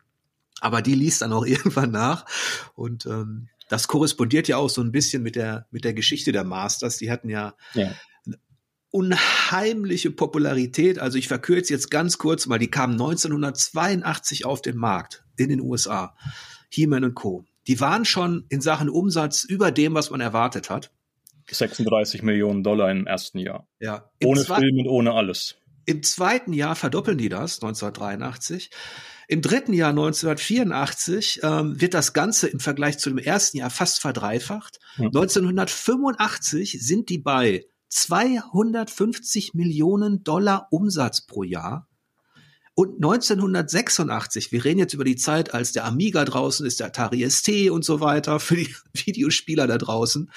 Aber 0.61 0.83
die 0.83 0.95
liest 0.95 1.23
dann 1.23 1.33
auch 1.33 1.47
irgendwann 1.47 1.91
nach. 1.91 2.27
Und 2.75 3.07
ähm, 3.07 3.49
das 3.69 3.89
korrespondiert 3.89 4.49
ja 4.49 4.57
auch 4.59 4.69
so 4.69 4.83
ein 4.83 4.93
bisschen 4.93 5.23
mit 5.23 5.37
der, 5.37 5.67
mit 5.71 5.85
der 5.85 5.95
Geschichte 5.95 6.33
der 6.33 6.45
Masters. 6.45 6.99
Die 6.99 7.11
hatten 7.11 7.29
ja, 7.29 7.55
ja 7.75 7.95
unheimliche 8.93 10.11
Popularität. 10.11 10.99
Also 11.01 11.19
ich 11.19 11.27
verkürze 11.27 11.73
jetzt 11.73 11.91
ganz 11.91 12.19
kurz 12.19 12.47
mal, 12.47 12.59
die 12.59 12.71
kamen 12.71 12.93
1982 12.93 14.45
auf 14.45 14.63
den 14.63 14.77
Markt 14.77 15.25
in 15.37 15.49
den 15.49 15.61
USA. 15.61 16.15
He-Man 16.69 17.05
und 17.05 17.15
Co. 17.15 17.45
Die 17.67 17.81
waren 17.81 18.05
schon 18.05 18.45
in 18.49 18.61
Sachen 18.61 18.89
Umsatz 18.89 19.45
über 19.45 19.71
dem, 19.71 19.95
was 19.95 20.11
man 20.11 20.21
erwartet 20.21 20.71
hat. 20.71 20.91
36 21.51 22.23
Millionen 22.23 22.63
Dollar 22.63 22.91
im 22.91 23.07
ersten 23.07 23.39
Jahr. 23.39 23.67
Ja. 23.81 24.11
Ohne 24.25 24.45
Film 24.45 24.79
und 24.79 24.89
ohne 24.89 25.13
alles. 25.13 25.57
Im 25.85 26.03
zweiten 26.03 26.53
Jahr 26.53 26.77
verdoppeln 26.77 27.19
die 27.19 27.29
das, 27.29 27.57
1983. 27.57 28.71
Im 29.29 29.43
dritten 29.43 29.73
Jahr 29.73 29.91
1984 29.91 31.41
ähm, 31.43 31.81
wird 31.81 31.95
das 31.95 32.13
Ganze 32.13 32.49
im 32.49 32.61
Vergleich 32.61 32.99
zu 32.99 33.11
dem 33.11 33.19
ersten 33.19 33.59
Jahr 33.59 33.71
fast 33.71 34.01
verdreifacht. 34.01 34.79
Hm. 34.97 35.07
1985 35.07 36.79
sind 36.85 37.09
die 37.09 37.19
bei 37.19 37.65
250 37.89 39.55
Millionen 39.55 40.23
Dollar 40.23 40.69
Umsatz 40.71 41.27
pro 41.27 41.43
Jahr. 41.43 41.89
Und 42.83 42.97
1986, 42.97 44.51
wir 44.51 44.65
reden 44.65 44.81
jetzt 44.81 44.93
über 44.93 45.05
die 45.05 45.15
Zeit, 45.15 45.55
als 45.55 45.71
der 45.71 45.85
Amiga 45.85 46.25
draußen 46.25 46.67
ist, 46.67 46.81
der 46.81 46.89
Atari 46.89 47.31
ST 47.31 47.71
und 47.71 47.85
so 47.85 48.01
weiter, 48.01 48.41
für 48.41 48.57
die 48.57 48.75
Videospieler 48.93 49.69
da 49.69 49.79
draußen, 49.79 50.33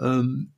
ähm, 0.00 0.50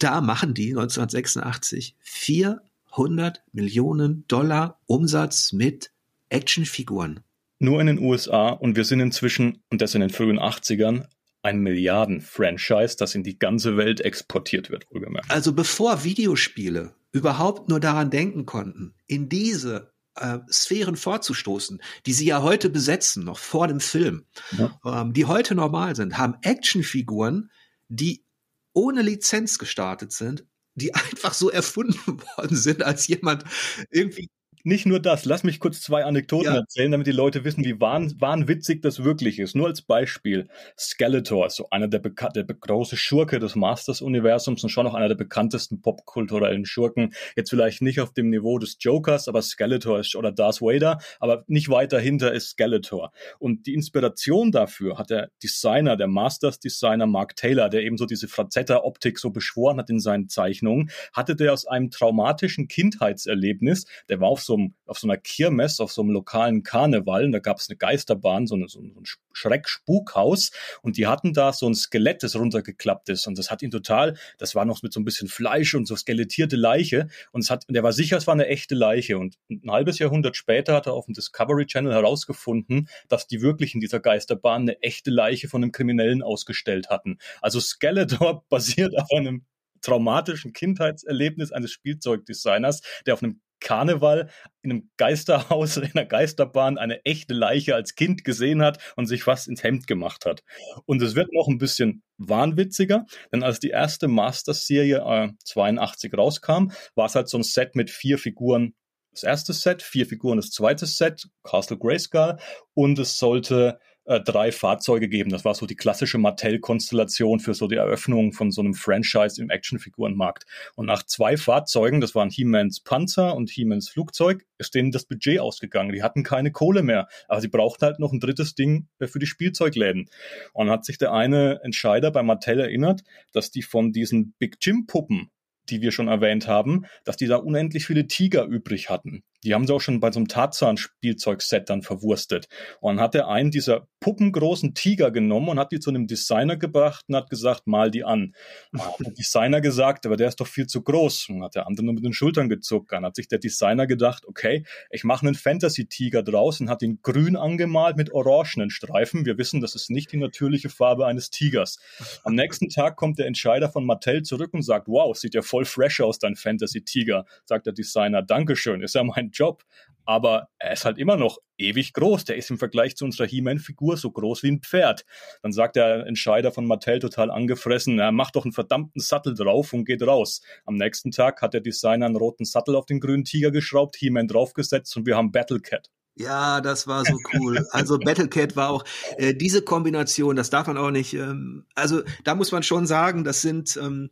da 0.00 0.20
machen 0.20 0.54
die 0.54 0.70
1986 0.70 1.94
400 2.00 3.44
Millionen 3.52 4.24
Dollar 4.26 4.80
Umsatz 4.86 5.52
mit 5.52 5.92
Actionfiguren. 6.30 7.20
Nur 7.60 7.80
in 7.80 7.86
den 7.86 8.00
USA 8.00 8.48
und 8.48 8.74
wir 8.74 8.84
sind 8.84 8.98
inzwischen, 8.98 9.62
und 9.70 9.80
das 9.80 9.94
in 9.94 10.00
den 10.00 10.10
frühen 10.10 10.40
80ern, 10.40 11.04
ein 11.42 11.60
Milliarden-Franchise, 11.60 12.96
das 12.98 13.14
in 13.14 13.22
die 13.22 13.38
ganze 13.38 13.76
Welt 13.76 14.00
exportiert 14.00 14.70
wird, 14.70 14.90
wohlgemerkt. 14.90 15.30
Also 15.30 15.52
bevor 15.52 16.02
Videospiele 16.02 16.92
überhaupt 17.12 17.68
nur 17.68 17.78
daran 17.78 18.10
denken 18.10 18.46
konnten, 18.46 18.94
in 19.06 19.28
diese 19.28 19.92
äh, 20.16 20.38
Sphären 20.50 20.96
vorzustoßen, 20.96 21.82
die 22.06 22.12
sie 22.12 22.26
ja 22.26 22.42
heute 22.42 22.70
besetzen, 22.70 23.24
noch 23.24 23.38
vor 23.38 23.68
dem 23.68 23.80
Film, 23.80 24.26
ja. 24.52 24.78
ähm, 24.84 25.12
die 25.12 25.24
heute 25.26 25.54
normal 25.54 25.96
sind, 25.96 26.18
haben 26.18 26.36
Actionfiguren, 26.42 27.50
die 27.88 28.24
ohne 28.72 29.02
Lizenz 29.02 29.58
gestartet 29.58 30.12
sind, 30.12 30.44
die 30.74 30.94
einfach 30.94 31.34
so 31.34 31.50
erfunden 31.50 32.20
worden 32.36 32.56
sind, 32.56 32.82
als 32.82 33.06
jemand 33.06 33.44
irgendwie 33.90 34.28
nicht 34.66 34.84
nur 34.84 34.98
das, 34.98 35.24
lass 35.24 35.44
mich 35.44 35.60
kurz 35.60 35.80
zwei 35.80 36.04
Anekdoten 36.04 36.52
ja. 36.52 36.56
erzählen, 36.56 36.90
damit 36.90 37.06
die 37.06 37.12
Leute 37.12 37.44
wissen, 37.44 37.64
wie 37.64 37.80
wahn, 37.80 38.12
wahnwitzig 38.20 38.82
das 38.82 39.04
wirklich 39.04 39.38
ist. 39.38 39.54
Nur 39.54 39.68
als 39.68 39.80
Beispiel, 39.80 40.48
Skeletor, 40.76 41.50
so 41.50 41.68
einer 41.70 41.86
der, 41.86 42.00
der 42.00 42.44
große 42.44 42.96
Schurke 42.96 43.38
des 43.38 43.54
Masters-Universums 43.54 44.64
und 44.64 44.70
schon 44.70 44.84
noch 44.84 44.94
einer 44.94 45.06
der 45.06 45.14
bekanntesten 45.14 45.82
popkulturellen 45.82 46.66
Schurken. 46.66 47.14
Jetzt 47.36 47.50
vielleicht 47.50 47.80
nicht 47.80 48.00
auf 48.00 48.12
dem 48.12 48.28
Niveau 48.28 48.58
des 48.58 48.76
Jokers, 48.80 49.28
aber 49.28 49.40
Skeletor 49.40 50.00
ist, 50.00 50.16
oder 50.16 50.32
Darth 50.32 50.60
Vader, 50.60 50.98
aber 51.20 51.44
nicht 51.46 51.68
weit 51.68 51.92
dahinter 51.92 52.32
ist 52.32 52.48
Skeletor. 52.48 53.12
Und 53.38 53.68
die 53.68 53.74
Inspiration 53.74 54.50
dafür 54.50 54.98
hat 54.98 55.10
der 55.10 55.30
Designer, 55.44 55.96
der 55.96 56.08
Masters-Designer 56.08 57.06
Mark 57.06 57.36
Taylor, 57.36 57.68
der 57.68 57.82
eben 57.82 57.98
so 57.98 58.04
diese 58.04 58.26
Frazetta-Optik 58.26 59.20
so 59.20 59.30
beschworen 59.30 59.78
hat 59.78 59.90
in 59.90 60.00
seinen 60.00 60.28
Zeichnungen, 60.28 60.90
hatte 61.12 61.36
der 61.36 61.52
aus 61.52 61.68
einem 61.68 61.92
traumatischen 61.92 62.66
Kindheitserlebnis, 62.66 63.86
der 64.08 64.18
war 64.18 64.26
auf 64.26 64.42
so 64.42 64.55
einem, 64.56 64.74
auf 64.86 64.98
so 64.98 65.06
einer 65.06 65.16
Kirmes, 65.16 65.80
auf 65.80 65.92
so 65.92 66.02
einem 66.02 66.10
lokalen 66.10 66.62
Karneval, 66.62 67.24
und 67.24 67.32
da 67.32 67.38
gab 67.38 67.58
es 67.58 67.68
eine 67.68 67.76
Geisterbahn, 67.76 68.46
so, 68.46 68.54
eine, 68.54 68.68
so 68.68 68.80
ein 68.80 69.04
Schreck-Spukhaus, 69.32 70.50
und 70.82 70.96
die 70.96 71.06
hatten 71.06 71.32
da 71.32 71.52
so 71.52 71.68
ein 71.68 71.74
Skelett, 71.74 72.22
das 72.22 72.36
runtergeklappt 72.36 73.08
ist, 73.08 73.26
und 73.26 73.38
das 73.38 73.50
hat 73.50 73.62
ihn 73.62 73.70
total, 73.70 74.16
das 74.38 74.54
war 74.54 74.64
noch 74.64 74.82
mit 74.82 74.92
so 74.92 75.00
ein 75.00 75.04
bisschen 75.04 75.28
Fleisch 75.28 75.74
und 75.74 75.86
so 75.86 75.96
skelettierte 75.96 76.56
Leiche, 76.56 77.08
und 77.32 77.42
es 77.42 77.50
hat, 77.50 77.68
und 77.68 77.74
er 77.74 77.82
war 77.82 77.92
sicher, 77.92 78.16
es 78.16 78.26
war 78.26 78.34
eine 78.34 78.46
echte 78.46 78.74
Leiche, 78.74 79.18
und 79.18 79.36
ein 79.50 79.70
halbes 79.70 79.98
Jahrhundert 79.98 80.36
später 80.36 80.74
hat 80.74 80.86
er 80.86 80.94
auf 80.94 81.06
dem 81.06 81.14
Discovery 81.14 81.66
Channel 81.66 81.92
herausgefunden, 81.92 82.88
dass 83.08 83.26
die 83.26 83.42
wirklich 83.42 83.74
in 83.74 83.80
dieser 83.80 84.00
Geisterbahn 84.00 84.62
eine 84.62 84.82
echte 84.82 85.10
Leiche 85.10 85.48
von 85.48 85.62
einem 85.62 85.72
Kriminellen 85.72 86.22
ausgestellt 86.22 86.88
hatten. 86.90 87.18
Also 87.40 87.60
Skeletor 87.60 88.44
basiert 88.48 88.96
auf 88.98 89.10
einem 89.12 89.44
traumatischen 89.82 90.52
Kindheitserlebnis 90.52 91.52
eines 91.52 91.72
Spielzeugdesigners, 91.72 92.82
der 93.06 93.14
auf 93.14 93.22
einem 93.22 93.40
Karneval 93.66 94.30
in 94.62 94.70
einem 94.70 94.90
Geisterhaus, 94.96 95.76
in 95.76 95.90
einer 95.92 96.06
Geisterbahn 96.06 96.78
eine 96.78 97.04
echte 97.04 97.34
Leiche 97.34 97.74
als 97.74 97.96
Kind 97.96 98.22
gesehen 98.22 98.62
hat 98.62 98.78
und 98.94 99.06
sich 99.06 99.24
fast 99.24 99.48
ins 99.48 99.64
Hemd 99.64 99.88
gemacht 99.88 100.24
hat. 100.24 100.44
Und 100.84 101.02
es 101.02 101.16
wird 101.16 101.32
noch 101.32 101.48
ein 101.48 101.58
bisschen 101.58 102.04
wahnwitziger, 102.16 103.06
denn 103.32 103.42
als 103.42 103.58
die 103.58 103.70
erste 103.70 104.06
Masters-Serie 104.06 104.98
äh, 104.98 105.32
82 105.44 106.16
rauskam, 106.16 106.70
war 106.94 107.06
es 107.06 107.16
halt 107.16 107.28
so 107.28 107.38
ein 107.38 107.42
Set 107.42 107.74
mit 107.74 107.90
vier 107.90 108.18
Figuren. 108.18 108.74
Das 109.10 109.24
erste 109.24 109.52
Set, 109.52 109.82
vier 109.82 110.06
Figuren 110.06 110.36
das 110.36 110.50
zweite 110.50 110.86
Set, 110.86 111.26
Castle 111.42 111.78
Grayskull, 111.78 112.36
und 112.74 112.98
es 113.00 113.18
sollte 113.18 113.80
äh, 114.06 114.20
drei 114.20 114.52
Fahrzeuge 114.52 115.08
geben. 115.08 115.30
Das 115.30 115.44
war 115.44 115.54
so 115.54 115.66
die 115.66 115.76
klassische 115.76 116.18
Mattel-Konstellation 116.18 117.40
für 117.40 117.54
so 117.54 117.66
die 117.66 117.76
Eröffnung 117.76 118.32
von 118.32 118.50
so 118.50 118.60
einem 118.60 118.74
Franchise 118.74 119.40
im 119.40 119.50
Actionfigurenmarkt. 119.50 120.46
Und 120.74 120.86
nach 120.86 121.02
zwei 121.02 121.36
Fahrzeugen, 121.36 122.00
das 122.00 122.14
waren 122.14 122.30
He-Mans 122.30 122.80
Panzer 122.80 123.34
und 123.34 123.50
He-Mans 123.50 123.88
Flugzeug, 123.88 124.46
ist 124.58 124.74
denen 124.74 124.92
das 124.92 125.04
Budget 125.04 125.40
ausgegangen. 125.40 125.92
Die 125.92 126.02
hatten 126.02 126.22
keine 126.22 126.52
Kohle 126.52 126.82
mehr. 126.82 127.08
Aber 127.28 127.40
sie 127.40 127.48
brauchten 127.48 127.84
halt 127.84 127.98
noch 127.98 128.12
ein 128.12 128.20
drittes 128.20 128.54
Ding 128.54 128.88
für 129.00 129.18
die 129.18 129.26
Spielzeugläden. 129.26 130.08
Und 130.52 130.70
hat 130.70 130.84
sich 130.84 130.98
der 130.98 131.12
eine 131.12 131.60
Entscheider 131.62 132.10
bei 132.10 132.22
Mattel 132.22 132.60
erinnert, 132.60 133.02
dass 133.32 133.50
die 133.50 133.62
von 133.62 133.92
diesen 133.92 134.34
Big 134.38 134.56
Jim 134.60 134.86
Puppen 134.86 135.30
die 135.68 135.80
wir 135.80 135.92
schon 135.92 136.08
erwähnt 136.08 136.46
haben, 136.46 136.86
dass 137.04 137.16
die 137.16 137.26
da 137.26 137.36
unendlich 137.36 137.86
viele 137.86 138.06
Tiger 138.06 138.44
übrig 138.44 138.88
hatten. 138.88 139.24
Die 139.46 139.54
haben 139.54 139.64
sie 139.64 139.72
auch 139.72 139.80
schon 139.80 140.00
bei 140.00 140.10
so 140.10 140.18
einem 140.18 140.26
Tarzan-Spielzeugset 140.26 141.70
dann 141.70 141.82
verwurstet. 141.82 142.48
Und 142.80 142.96
dann 142.96 143.04
hat 143.04 143.14
er 143.14 143.28
einen 143.28 143.52
dieser 143.52 143.86
puppengroßen 144.00 144.74
Tiger 144.74 145.12
genommen 145.12 145.48
und 145.48 145.60
hat 145.60 145.70
die 145.70 145.78
zu 145.78 145.90
einem 145.90 146.08
Designer 146.08 146.56
gebracht 146.56 147.04
und 147.06 147.14
hat 147.14 147.30
gesagt, 147.30 147.68
mal 147.68 147.92
die 147.92 148.02
an. 148.02 148.34
Und 148.72 148.84
hat 148.84 148.98
der 148.98 149.12
Designer 149.16 149.60
gesagt, 149.60 150.04
aber 150.04 150.16
der 150.16 150.26
ist 150.26 150.40
doch 150.40 150.48
viel 150.48 150.66
zu 150.66 150.82
groß. 150.82 151.28
Und 151.28 151.44
hat 151.44 151.54
der 151.54 151.68
andere 151.68 151.86
nur 151.86 151.94
mit 151.94 152.04
den 152.04 152.12
Schultern 152.12 152.48
gezuckt. 152.48 152.90
Dann 152.90 153.04
hat 153.04 153.14
sich 153.14 153.28
der 153.28 153.38
Designer 153.38 153.86
gedacht, 153.86 154.26
okay, 154.26 154.64
ich 154.90 155.04
mache 155.04 155.24
einen 155.24 155.36
Fantasy-Tiger 155.36 156.24
draus 156.24 156.60
und 156.60 156.68
hat 156.68 156.82
ihn 156.82 156.98
grün 157.02 157.36
angemalt 157.36 157.96
mit 157.96 158.12
orangenen 158.12 158.70
Streifen. 158.70 159.26
Wir 159.26 159.38
wissen, 159.38 159.60
das 159.60 159.76
ist 159.76 159.90
nicht 159.90 160.10
die 160.10 160.16
natürliche 160.16 160.70
Farbe 160.70 161.06
eines 161.06 161.30
Tigers. 161.30 161.78
Am 162.24 162.34
nächsten 162.34 162.68
Tag 162.68 162.96
kommt 162.96 163.20
der 163.20 163.26
Entscheider 163.26 163.70
von 163.70 163.86
Mattel 163.86 164.22
zurück 164.22 164.52
und 164.54 164.62
sagt, 164.62 164.88
wow, 164.88 165.16
sieht 165.16 165.34
ja 165.34 165.42
voll 165.42 165.64
fresh 165.64 166.00
aus, 166.00 166.18
dein 166.18 166.34
Fantasy-Tiger. 166.34 167.26
Sagt 167.44 167.66
der 167.66 167.72
Designer, 167.72 168.22
Dankeschön, 168.22 168.82
ist 168.82 168.96
ja 168.96 169.04
mein 169.04 169.30
Job. 169.36 169.64
Aber 170.08 170.48
er 170.58 170.72
ist 170.72 170.84
halt 170.84 170.98
immer 170.98 171.16
noch 171.16 171.38
ewig 171.58 171.92
groß. 171.92 172.24
Der 172.24 172.36
ist 172.36 172.50
im 172.50 172.58
Vergleich 172.58 172.96
zu 172.96 173.04
unserer 173.04 173.26
He-Man-Figur 173.26 173.96
so 173.96 174.10
groß 174.10 174.44
wie 174.44 174.52
ein 174.52 174.60
Pferd. 174.60 175.04
Dann 175.42 175.52
sagt 175.52 175.74
der 175.74 176.06
Entscheider 176.06 176.52
von 176.52 176.64
Mattel 176.66 177.00
total 177.00 177.30
angefressen, 177.30 177.98
er 177.98 178.12
macht 178.12 178.36
doch 178.36 178.44
einen 178.44 178.52
verdammten 178.52 179.00
Sattel 179.00 179.34
drauf 179.34 179.72
und 179.72 179.84
geht 179.84 180.02
raus. 180.02 180.42
Am 180.64 180.76
nächsten 180.76 181.10
Tag 181.10 181.42
hat 181.42 181.54
der 181.54 181.60
Designer 181.60 182.06
einen 182.06 182.16
roten 182.16 182.44
Sattel 182.44 182.76
auf 182.76 182.86
den 182.86 183.00
grünen 183.00 183.24
Tiger 183.24 183.50
geschraubt, 183.50 183.96
He-Man 183.96 184.28
draufgesetzt 184.28 184.96
und 184.96 185.06
wir 185.06 185.16
haben 185.16 185.32
Battle 185.32 185.60
Cat. 185.60 185.90
Ja, 186.18 186.62
das 186.62 186.86
war 186.86 187.04
so 187.04 187.18
cool. 187.34 187.66
Also 187.72 187.98
Battlecat 187.98 188.56
war 188.56 188.70
auch 188.70 188.84
äh, 189.18 189.34
diese 189.34 189.60
Kombination, 189.60 190.34
das 190.34 190.48
darf 190.48 190.66
man 190.66 190.78
auch 190.78 190.90
nicht. 190.90 191.12
Ähm, 191.12 191.66
also 191.74 192.02
da 192.24 192.34
muss 192.34 192.52
man 192.52 192.62
schon 192.62 192.86
sagen, 192.86 193.22
das 193.22 193.42
sind 193.42 193.76
ähm, 193.76 194.10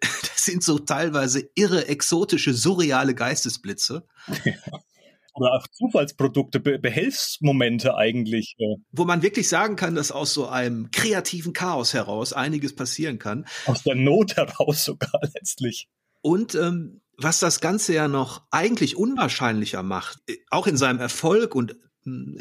das 0.00 0.44
sind 0.44 0.62
so 0.62 0.78
teilweise 0.78 1.48
irre, 1.54 1.88
exotische, 1.88 2.54
surreale 2.54 3.14
Geistesblitze. 3.14 4.06
Ja. 4.44 4.52
Oder 5.36 5.52
auch 5.52 5.66
Zufallsprodukte, 5.68 6.60
Be 6.60 6.78
Behelfsmomente 6.78 7.94
eigentlich. 7.94 8.54
Äh. 8.58 8.76
Wo 8.90 9.04
man 9.04 9.22
wirklich 9.22 9.48
sagen 9.48 9.76
kann, 9.76 9.94
dass 9.94 10.10
aus 10.10 10.32
so 10.32 10.48
einem 10.48 10.90
kreativen 10.90 11.52
Chaos 11.52 11.92
heraus 11.92 12.32
einiges 12.32 12.74
passieren 12.74 13.18
kann. 13.18 13.46
Aus 13.66 13.82
der 13.82 13.96
Not 13.96 14.36
heraus 14.36 14.84
sogar 14.84 15.20
letztlich. 15.34 15.88
Und 16.22 16.54
ähm, 16.54 17.02
was 17.18 17.38
das 17.38 17.60
Ganze 17.60 17.94
ja 17.94 18.08
noch 18.08 18.46
eigentlich 18.50 18.96
unwahrscheinlicher 18.96 19.82
macht, 19.82 20.18
äh, 20.26 20.38
auch 20.50 20.66
in 20.66 20.78
seinem 20.78 21.00
Erfolg 21.00 21.54
und 21.54 21.76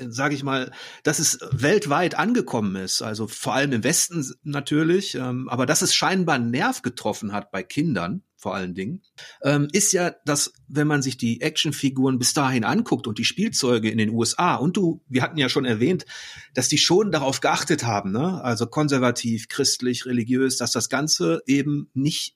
sage 0.10 0.36
ich 0.36 0.44
mal, 0.44 0.72
dass 1.04 1.20
es 1.20 1.40
weltweit 1.52 2.16
angekommen 2.16 2.76
ist, 2.76 3.02
also 3.02 3.28
vor 3.28 3.54
allem 3.54 3.72
im 3.72 3.84
Westen 3.84 4.26
natürlich, 4.44 5.16
ähm, 5.16 5.50
aber 5.50 5.66
dass 5.66 5.82
es 5.82 5.94
scheinbar 5.96 6.36
einen 6.36 6.52
Nerv 6.52 6.82
getroffen 6.82 7.34
hat 7.34 7.52
bei 7.52 7.64
Kindern 7.64 8.24
vor 8.38 8.54
allen 8.54 8.76
Dingen, 8.76 9.02
ähm, 9.42 9.68
ist 9.72 9.92
ja, 9.92 10.12
dass 10.24 10.54
wenn 10.68 10.86
man 10.86 11.02
sich 11.02 11.18
die 11.18 11.42
Actionfiguren 11.42 12.20
bis 12.20 12.36
dahin 12.36 12.64
anguckt 12.64 13.08
und 13.08 13.18
die 13.18 13.26
Spielzeuge 13.26 13.90
in 13.90 13.98
den 13.98 14.12
USA 14.12 14.54
und 14.54 14.78
du, 14.78 15.02
wir 15.08 15.24
hatten 15.24 15.40
ja 15.40 15.50
schon 15.50 15.66
erwähnt, 15.66 16.06
dass 16.54 16.68
die 16.68 16.78
schon 16.78 17.12
darauf 17.12 17.42
geachtet 17.42 17.86
haben, 17.86 18.12
ne? 18.12 18.44
also 18.44 18.68
konservativ, 18.68 19.48
christlich, 19.48 20.06
religiös, 20.06 20.58
dass 20.58 20.72
das 20.72 20.90
Ganze 20.90 21.42
eben 21.48 21.90
nicht 21.96 22.36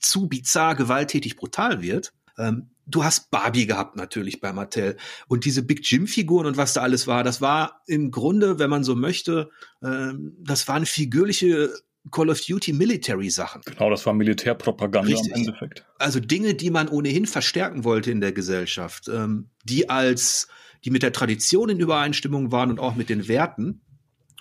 zu 0.00 0.28
bizarr, 0.28 0.74
gewalttätig, 0.74 1.36
brutal 1.36 1.80
wird. 1.80 2.12
Ähm, 2.38 2.70
du 2.86 3.04
hast 3.04 3.30
Barbie 3.30 3.66
gehabt 3.66 3.96
natürlich 3.96 4.40
bei 4.40 4.52
Mattel 4.52 4.96
und 5.28 5.44
diese 5.44 5.62
Big 5.62 5.80
Jim 5.82 6.06
Figuren 6.06 6.46
und 6.46 6.56
was 6.56 6.72
da 6.72 6.82
alles 6.82 7.06
war, 7.06 7.24
das 7.24 7.40
war 7.40 7.82
im 7.86 8.10
Grunde, 8.10 8.58
wenn 8.58 8.70
man 8.70 8.84
so 8.84 8.94
möchte, 8.94 9.50
ähm, 9.82 10.36
das 10.40 10.68
waren 10.68 10.86
figürliche 10.86 11.70
Call 12.10 12.30
of 12.30 12.40
Duty 12.40 12.72
Military 12.72 13.30
Sachen. 13.30 13.62
Genau, 13.64 13.90
das 13.90 14.06
war 14.06 14.14
Militärpropaganda 14.14 15.10
Richtig. 15.10 15.32
im 15.32 15.38
Endeffekt. 15.38 15.84
Also 15.98 16.20
Dinge, 16.20 16.54
die 16.54 16.70
man 16.70 16.88
ohnehin 16.88 17.26
verstärken 17.26 17.84
wollte 17.84 18.10
in 18.10 18.20
der 18.20 18.32
Gesellschaft, 18.32 19.08
ähm, 19.08 19.50
die 19.64 19.90
als 19.90 20.48
die 20.84 20.90
mit 20.90 21.02
der 21.02 21.12
Tradition 21.12 21.68
in 21.68 21.80
Übereinstimmung 21.80 22.52
waren 22.52 22.70
und 22.70 22.78
auch 22.78 22.94
mit 22.94 23.08
den 23.08 23.26
Werten. 23.26 23.80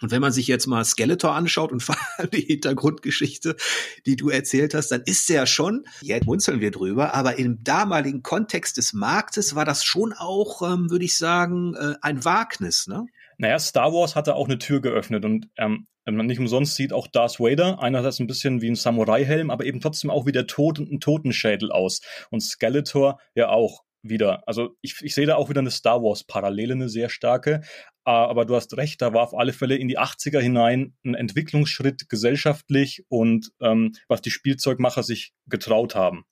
Und 0.01 0.11
wenn 0.11 0.21
man 0.21 0.31
sich 0.31 0.47
jetzt 0.47 0.67
mal 0.67 0.83
Skeletor 0.83 1.33
anschaut 1.33 1.71
und 1.71 1.83
vor 1.83 1.95
allem 2.17 2.29
die 2.31 2.41
Hintergrundgeschichte, 2.41 3.55
die 4.05 4.15
du 4.15 4.29
erzählt 4.29 4.73
hast, 4.73 4.89
dann 4.89 5.01
ist 5.05 5.29
er 5.29 5.35
ja 5.35 5.45
schon, 5.45 5.85
jetzt 6.01 6.25
munzeln 6.25 6.61
wir 6.61 6.71
drüber, 6.71 7.13
aber 7.13 7.37
im 7.37 7.63
damaligen 7.63 8.23
Kontext 8.23 8.77
des 8.77 8.93
Marktes 8.93 9.55
war 9.55 9.65
das 9.65 9.83
schon 9.83 10.13
auch, 10.13 10.61
ähm, 10.61 10.89
würde 10.89 11.05
ich 11.05 11.17
sagen, 11.17 11.75
äh, 11.75 11.95
ein 12.01 12.23
Wagnis, 12.25 12.87
ne? 12.87 13.05
Naja, 13.37 13.59
Star 13.59 13.91
Wars 13.91 14.15
hatte 14.15 14.35
auch 14.35 14.45
eine 14.45 14.59
Tür 14.59 14.81
geöffnet 14.81 15.25
und 15.25 15.49
ähm, 15.57 15.87
man 16.05 16.27
nicht 16.27 16.39
umsonst 16.39 16.75
sieht 16.75 16.93
auch 16.93 17.07
Darth 17.07 17.39
Vader 17.39 17.81
einerseits 17.81 18.19
ein 18.19 18.27
bisschen 18.27 18.61
wie 18.61 18.69
ein 18.69 18.75
Samurai-Helm, 18.75 19.49
aber 19.49 19.65
eben 19.65 19.81
trotzdem 19.81 20.11
auch 20.11 20.25
wie 20.25 20.31
der 20.31 20.45
Tod 20.45 20.79
und 20.79 20.91
ein 20.91 20.99
Totenschädel 20.99 21.71
aus. 21.71 22.01
Und 22.29 22.41
Skeletor 22.41 23.19
ja 23.33 23.49
auch 23.49 23.81
wieder. 24.03 24.43
Also 24.45 24.75
ich, 24.81 24.97
ich 25.01 25.15
sehe 25.15 25.25
da 25.25 25.35
auch 25.35 25.49
wieder 25.49 25.61
eine 25.61 25.71
Star 25.71 26.03
Wars-Parallele, 26.03 26.73
eine 26.73 26.89
sehr 26.89 27.09
starke. 27.09 27.61
Ah, 28.05 28.27
aber 28.27 28.45
du 28.45 28.55
hast 28.55 28.77
recht, 28.77 29.01
da 29.01 29.13
war 29.13 29.23
auf 29.23 29.33
alle 29.33 29.51
Fälle 29.51 29.75
in 29.75 29.87
die 29.87 29.97
80er 29.97 30.39
hinein 30.39 30.95
ein 31.03 31.15
Entwicklungsschritt 31.15 32.07
gesellschaftlich 32.07 33.03
und 33.09 33.51
ähm, 33.59 33.93
was 34.07 34.21
die 34.21 34.29
Spielzeugmacher 34.29 35.01
sich 35.01 35.33
getraut 35.47 35.95
haben. 35.95 36.23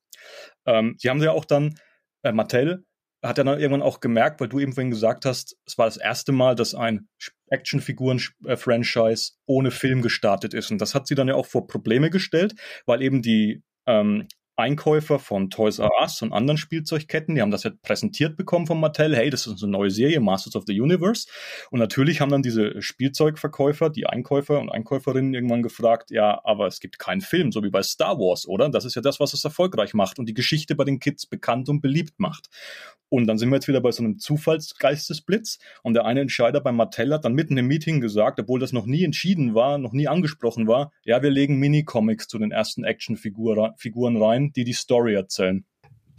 Ähm, 0.67 0.95
sie 0.99 1.09
haben 1.09 1.21
ja 1.21 1.31
auch 1.31 1.45
dann, 1.45 1.79
äh, 2.21 2.31
Mattel 2.31 2.86
hat 3.23 3.38
er 3.38 3.45
dann 3.45 3.59
irgendwann 3.59 3.81
auch 3.81 4.01
gemerkt, 4.01 4.39
weil 4.39 4.49
du 4.49 4.59
eben 4.59 4.73
vorhin 4.73 4.91
gesagt 4.91 5.25
hast, 5.25 5.55
es 5.65 5.77
war 5.77 5.86
das 5.86 5.97
erste 5.97 6.31
Mal, 6.31 6.55
dass 6.55 6.75
ein 6.75 7.07
Actionfiguren-Franchise 7.47 9.31
ohne 9.45 9.71
Film 9.71 10.01
gestartet 10.01 10.53
ist. 10.53 10.71
Und 10.71 10.79
das 10.79 10.93
hat 10.93 11.07
sie 11.07 11.15
dann 11.15 11.29
ja 11.29 11.36
auch 11.36 11.45
vor 11.45 11.65
Probleme 11.65 12.09
gestellt, 12.09 12.53
weil 12.86 13.01
eben 13.01 13.21
die 13.21 13.63
ähm, 13.88 14.27
Einkäufer 14.55 15.19
von 15.19 15.49
Toys 15.49 15.79
R 15.79 15.89
Us 16.01 16.21
und 16.21 16.31
anderen 16.31 16.57
Spielzeugketten, 16.57 17.35
die 17.35 17.41
haben 17.41 17.51
das 17.51 17.63
ja 17.63 17.71
präsentiert 17.81 18.37
bekommen 18.37 18.67
von 18.67 18.79
Mattel, 18.79 19.15
hey, 19.15 19.29
das 19.29 19.47
ist 19.47 19.63
eine 19.63 19.71
neue 19.71 19.89
Serie, 19.89 20.19
Masters 20.19 20.55
of 20.55 20.63
the 20.67 20.79
Universe. 20.79 21.27
Und 21.71 21.79
natürlich 21.79 22.21
haben 22.21 22.29
dann 22.29 22.43
diese 22.43 22.81
Spielzeugverkäufer, 22.81 23.89
die 23.89 24.05
Einkäufer 24.05 24.59
und 24.59 24.69
Einkäuferinnen 24.69 25.33
irgendwann 25.33 25.63
gefragt, 25.63 26.11
ja, 26.11 26.39
aber 26.43 26.67
es 26.67 26.79
gibt 26.79 26.99
keinen 26.99 27.21
Film, 27.21 27.51
so 27.51 27.63
wie 27.63 27.69
bei 27.69 27.83
Star 27.83 28.19
Wars, 28.19 28.47
oder? 28.47 28.69
Das 28.69 28.85
ist 28.85 28.95
ja 28.95 29.01
das, 29.01 29.19
was 29.19 29.33
es 29.33 29.43
erfolgreich 29.43 29.93
macht 29.93 30.19
und 30.19 30.27
die 30.27 30.33
Geschichte 30.33 30.75
bei 30.75 30.83
den 30.83 30.99
Kids 30.99 31.25
bekannt 31.25 31.69
und 31.69 31.81
beliebt 31.81 32.19
macht. 32.19 32.49
Und 33.13 33.27
dann 33.27 33.37
sind 33.37 33.49
wir 33.49 33.57
jetzt 33.57 33.67
wieder 33.67 33.79
bei 33.79 33.91
so 33.91 34.01
einem 34.01 34.17
Zufallsgeistesblitz. 34.17 35.59
Und 35.83 35.93
der 35.93 36.05
eine 36.05 36.21
Entscheider 36.21 36.61
bei 36.61 36.71
Mattel 36.71 37.13
hat 37.13 37.25
dann 37.25 37.33
mitten 37.33 37.57
im 37.57 37.67
Meeting 37.67 38.01
gesagt, 38.01 38.39
obwohl 38.39 38.59
das 38.59 38.73
noch 38.73 38.87
nie 38.87 39.03
entschieden 39.03 39.53
war, 39.53 39.77
noch 39.77 39.93
nie 39.93 40.07
angesprochen 40.07 40.67
war, 40.67 40.91
ja, 41.03 41.21
wir 41.21 41.29
legen 41.29 41.59
Mini-Comics 41.59 42.27
zu 42.27 42.39
den 42.39 42.49
ersten 42.49 42.83
Actionfiguren 42.83 44.17
rein, 44.17 44.42
die 44.51 44.63
die 44.63 44.73
Story 44.73 45.13
erzählen. 45.13 45.65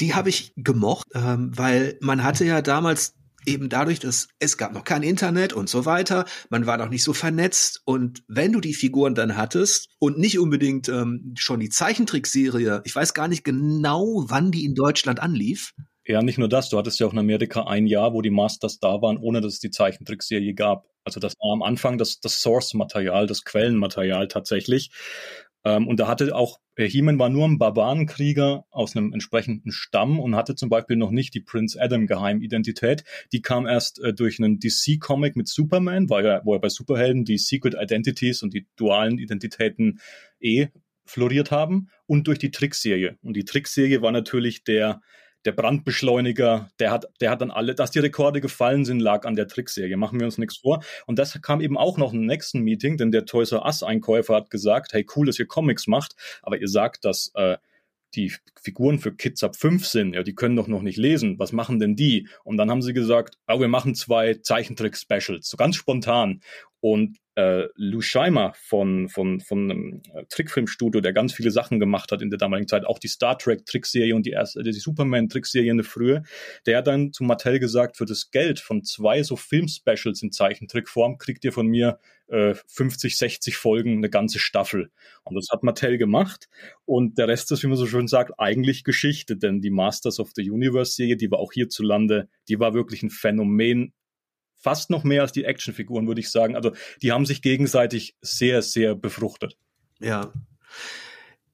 Die 0.01 0.15
habe 0.15 0.29
ich 0.29 0.53
gemocht, 0.57 1.07
ähm, 1.15 1.51
weil 1.55 1.99
man 2.01 2.25
hatte 2.25 2.45
ja 2.45 2.63
damals 2.63 3.15
eben 3.47 3.69
dadurch, 3.69 4.01
dass 4.01 4.29
es 4.39 4.57
gab 4.57 4.73
noch 4.73 4.85
kein 4.85 5.03
Internet 5.03 5.53
und 5.53 5.69
so 5.69 5.85
weiter, 5.85 6.25
man 6.49 6.67
war 6.67 6.79
noch 6.79 6.89
nicht 6.89 7.03
so 7.03 7.13
vernetzt 7.13 7.83
und 7.85 8.23
wenn 8.27 8.53
du 8.53 8.61
die 8.61 8.75
Figuren 8.75 9.15
dann 9.15 9.37
hattest 9.37 9.89
und 9.99 10.19
nicht 10.19 10.39
unbedingt 10.39 10.89
ähm, 10.89 11.35
schon 11.37 11.61
die 11.61 11.69
Zeichentrickserie, 11.69 12.81
ich 12.85 12.97
weiß 12.97 13.13
gar 13.15 13.29
nicht 13.29 13.45
genau, 13.45 14.25
wann 14.29 14.51
die 14.51 14.65
in 14.65 14.75
Deutschland 14.75 15.21
anlief, 15.21 15.73
ja, 16.07 16.21
nicht 16.21 16.39
nur 16.39 16.49
das, 16.51 16.69
du 16.69 16.77
hattest 16.77 17.01
ja 17.01 17.07
auch 17.07 17.13
in 17.13 17.19
Amerika 17.19 17.63
ein 17.63 17.87
Jahr, 17.87 18.13
wo 18.13 18.21
die 18.21 18.31
Masters 18.31 18.79
da 18.79 19.01
waren, 19.01 19.17
ohne 19.17 19.41
dass 19.41 19.55
es 19.55 19.59
die 19.61 19.71
Zeichentrickserie 19.71 20.53
gab. 20.53 20.87
Also 21.03 21.19
das 21.19 21.33
war 21.41 21.53
am 21.53 21.63
Anfang 21.63 21.97
das, 21.97 22.21
das 22.21 22.41
Source-Material, 22.41 23.27
das 23.27 23.45
Quellenmaterial 23.45 24.29
tatsächlich. 24.29 24.91
Ähm, 25.65 25.89
und 25.89 25.99
da 25.99 26.09
hatte 26.09 26.35
auch, 26.35 26.61
äh, 26.77 26.89
He-Man 26.89 27.19
war 27.19 27.31
nur 27.31 27.47
ein 27.47 27.59
Barbarenkrieger 27.59 28.65
aus 28.71 28.97
einem 28.97 29.13
entsprechenden 29.13 29.73
Stamm 29.73 30.21
und 30.21 30.37
hatte 30.37 30.55
zum 30.55 30.69
Beispiel 30.69 30.97
noch 30.97 31.11
nicht 31.11 31.35
die 31.35 31.41
Prince 31.41 31.81
Adam 31.81 32.07
Geheimidentität. 32.07 33.05
Die 33.33 33.43
kam 33.43 33.67
erst 33.67 34.01
äh, 34.01 34.13
durch 34.13 34.39
einen 34.39 34.59
DC-Comic 34.59 35.37
mit 35.37 35.49
Superman, 35.49 36.11
weil 36.11 36.43
wo 36.45 36.55
er 36.55 36.61
bei 36.61 36.69
Superhelden 36.69 37.25
die 37.25 37.39
Secret 37.39 37.75
Identities 37.79 38.43
und 38.43 38.53
die 38.55 38.67
dualen 38.77 39.19
Identitäten 39.19 40.01
eh 40.41 40.69
floriert 41.07 41.51
haben 41.51 41.89
und 42.07 42.27
durch 42.27 42.39
die 42.39 42.51
Trickserie. 42.51 43.19
Und 43.23 43.37
die 43.37 43.45
Trickserie 43.45 44.03
war 44.03 44.13
natürlich 44.13 44.65
der 44.65 45.01
der 45.45 45.53
Brandbeschleuniger, 45.53 46.71
der 46.79 46.91
hat, 46.91 47.07
der 47.21 47.31
hat 47.31 47.41
dann 47.41 47.51
alle, 47.51 47.75
dass 47.75 47.91
die 47.91 47.99
Rekorde 47.99 48.41
gefallen 48.41 48.85
sind, 48.85 49.01
lag 49.01 49.25
an 49.27 49.37
der 49.37 49.49
Trickserie. 49.49 49.97
Machen 49.97 50.19
wir 50.19 50.27
uns 50.27 50.39
nichts 50.39 50.57
vor. 50.57 50.83
Und 51.07 51.19
das 51.19 51.41
kam 51.43 51.61
eben 51.61 51.77
auch 51.77 51.99
noch 51.99 52.13
im 52.13 52.27
nächsten 52.27 52.61
Meeting, 52.61 52.97
denn 52.97 53.11
der 53.11 53.27
Toys 53.27 53.53
R 53.53 53.65
Us 53.65 53.83
Einkäufer 53.83 54.35
hat 54.35 54.51
gesagt, 54.51 54.93
hey, 54.93 55.07
cool, 55.17 55.27
dass 55.27 55.39
ihr 55.39 55.47
Comics 55.47 55.87
macht, 55.87 56.15
aber 56.43 56.59
ihr 56.59 56.69
sagt, 56.69 57.05
dass 57.05 57.31
äh, 57.35 57.57
die 58.15 58.33
Figuren 58.61 58.99
für 58.99 59.15
Kids 59.15 59.43
ab 59.43 59.57
fünf 59.57 59.87
sind, 59.87 60.15
ja, 60.15 60.23
die 60.23 60.35
können 60.35 60.57
doch 60.57 60.69
noch 60.69 60.83
nicht 60.83 60.99
lesen. 60.99 61.39
Was 61.39 61.53
machen 61.53 61.81
denn 61.81 61.97
die? 61.97 62.29
Und 62.45 62.57
dann 62.57 62.71
haben 62.71 62.83
sie 62.83 62.93
gesagt, 62.93 63.37
oh, 63.49 63.61
wir 63.61 63.69
machen 63.69 63.95
zwei 63.95 64.35
Zeichentrick-Specials, 64.35 65.49
so 65.49 65.57
ganz 65.57 65.77
spontan. 65.77 66.41
Und 66.81 67.19
äh, 67.37 67.65
Lou 67.75 68.01
Scheimer 68.01 68.53
von, 68.55 69.09
von, 69.09 69.41
von 69.41 69.71
einem 69.71 70.03
äh, 70.15 70.25
Trickfilmstudio, 70.29 71.01
der 71.01 71.13
ganz 71.13 71.33
viele 71.33 71.51
Sachen 71.51 71.81
gemacht 71.81 72.13
hat 72.13 72.23
in 72.23 72.31
der 72.31 72.39
damaligen 72.39 72.69
Zeit, 72.69 72.85
auch 72.85 72.99
die 72.99 73.09
Star 73.09 73.37
Trek 73.39 73.67
Trickserie 73.67 74.15
und 74.15 74.27
die 74.27 74.31
erste, 74.31 74.63
die 74.63 74.73
Superman 74.73 75.29
Trickserie 75.29 75.71
in 75.71 75.79
der 75.79 75.85
Frühe, 75.85 76.23
der 76.67 76.79
hat 76.79 76.87
dann 76.87 77.13
zu 77.13 77.25
Mattel 77.25 77.59
gesagt, 77.59 77.97
für 77.97 78.05
das 78.05 78.31
Geld 78.31 78.61
von 78.61 78.85
zwei 78.85 79.23
so 79.23 79.37
Filmspecials 79.37 80.23
in 80.23 80.31
Zeichentrickform 80.31 81.19
kriegt 81.19 81.45
ihr 81.45 81.53
von 81.53 81.67
mir 81.67 81.99
äh, 82.29 82.55
50, 82.69 83.17
60 83.17 83.57
Folgen, 83.57 83.99
eine 83.99 84.11
ganze 84.11 84.39
Staffel. 84.39 84.91
Und 85.25 85.35
das 85.35 85.49
hat 85.51 85.63
Mattel 85.63 85.99
gemacht. 85.99 86.49
Und 86.85 87.19
der 87.19 87.29
Rest 87.29 87.51
ist, 87.53 87.63
wie 87.63 87.67
man 87.67 87.77
so 87.77 87.87
schön 87.87 88.09
sagt, 88.09 88.33
eigentlich 88.39 88.85
Geschichte, 88.85 89.37
denn 89.37 89.61
die 89.61 89.71
Masters 89.71 90.21
of 90.21 90.31
the 90.35 90.49
Universe 90.49 90.93
Serie, 90.93 91.17
die 91.17 91.31
war 91.31 91.39
auch 91.39 91.53
hierzulande, 91.53 92.29
die 92.49 92.61
war 92.61 92.75
wirklich 92.75 93.03
ein 93.03 93.11
Phänomen 93.11 93.93
fast 94.57 94.91
noch 94.91 95.05
mehr 95.05 95.23
als 95.23 95.33
die 95.33 95.45
Actionfiguren, 95.45 96.07
würde 96.07 96.21
ich 96.21 96.31
sagen. 96.31 96.57
Also 96.57 96.73
die 97.03 97.13
haben 97.13 97.27
sich 97.27 97.43
gegenseitig 97.43 98.17
sehr, 98.23 98.63
sehr 98.63 98.95
befruchtet. 98.95 99.57
Ja. 100.01 100.33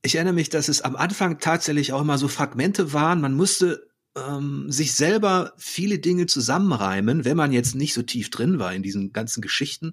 Ich 0.02 0.14
erinnere 0.14 0.34
mich, 0.34 0.48
dass 0.48 0.68
es 0.68 0.80
am 0.80 0.96
Anfang 0.96 1.38
tatsächlich 1.40 1.92
auch 1.92 2.00
immer 2.00 2.18
so 2.18 2.28
Fragmente 2.28 2.92
waren. 2.92 3.20
Man 3.20 3.34
musste 3.34 3.88
ähm, 4.16 4.70
sich 4.70 4.94
selber 4.94 5.52
viele 5.58 5.98
Dinge 5.98 6.26
zusammenreimen, 6.26 7.24
wenn 7.24 7.36
man 7.36 7.52
jetzt 7.52 7.74
nicht 7.74 7.94
so 7.94 8.02
tief 8.02 8.30
drin 8.30 8.58
war 8.58 8.72
in 8.72 8.82
diesen 8.82 9.12
ganzen 9.12 9.42
Geschichten. 9.42 9.92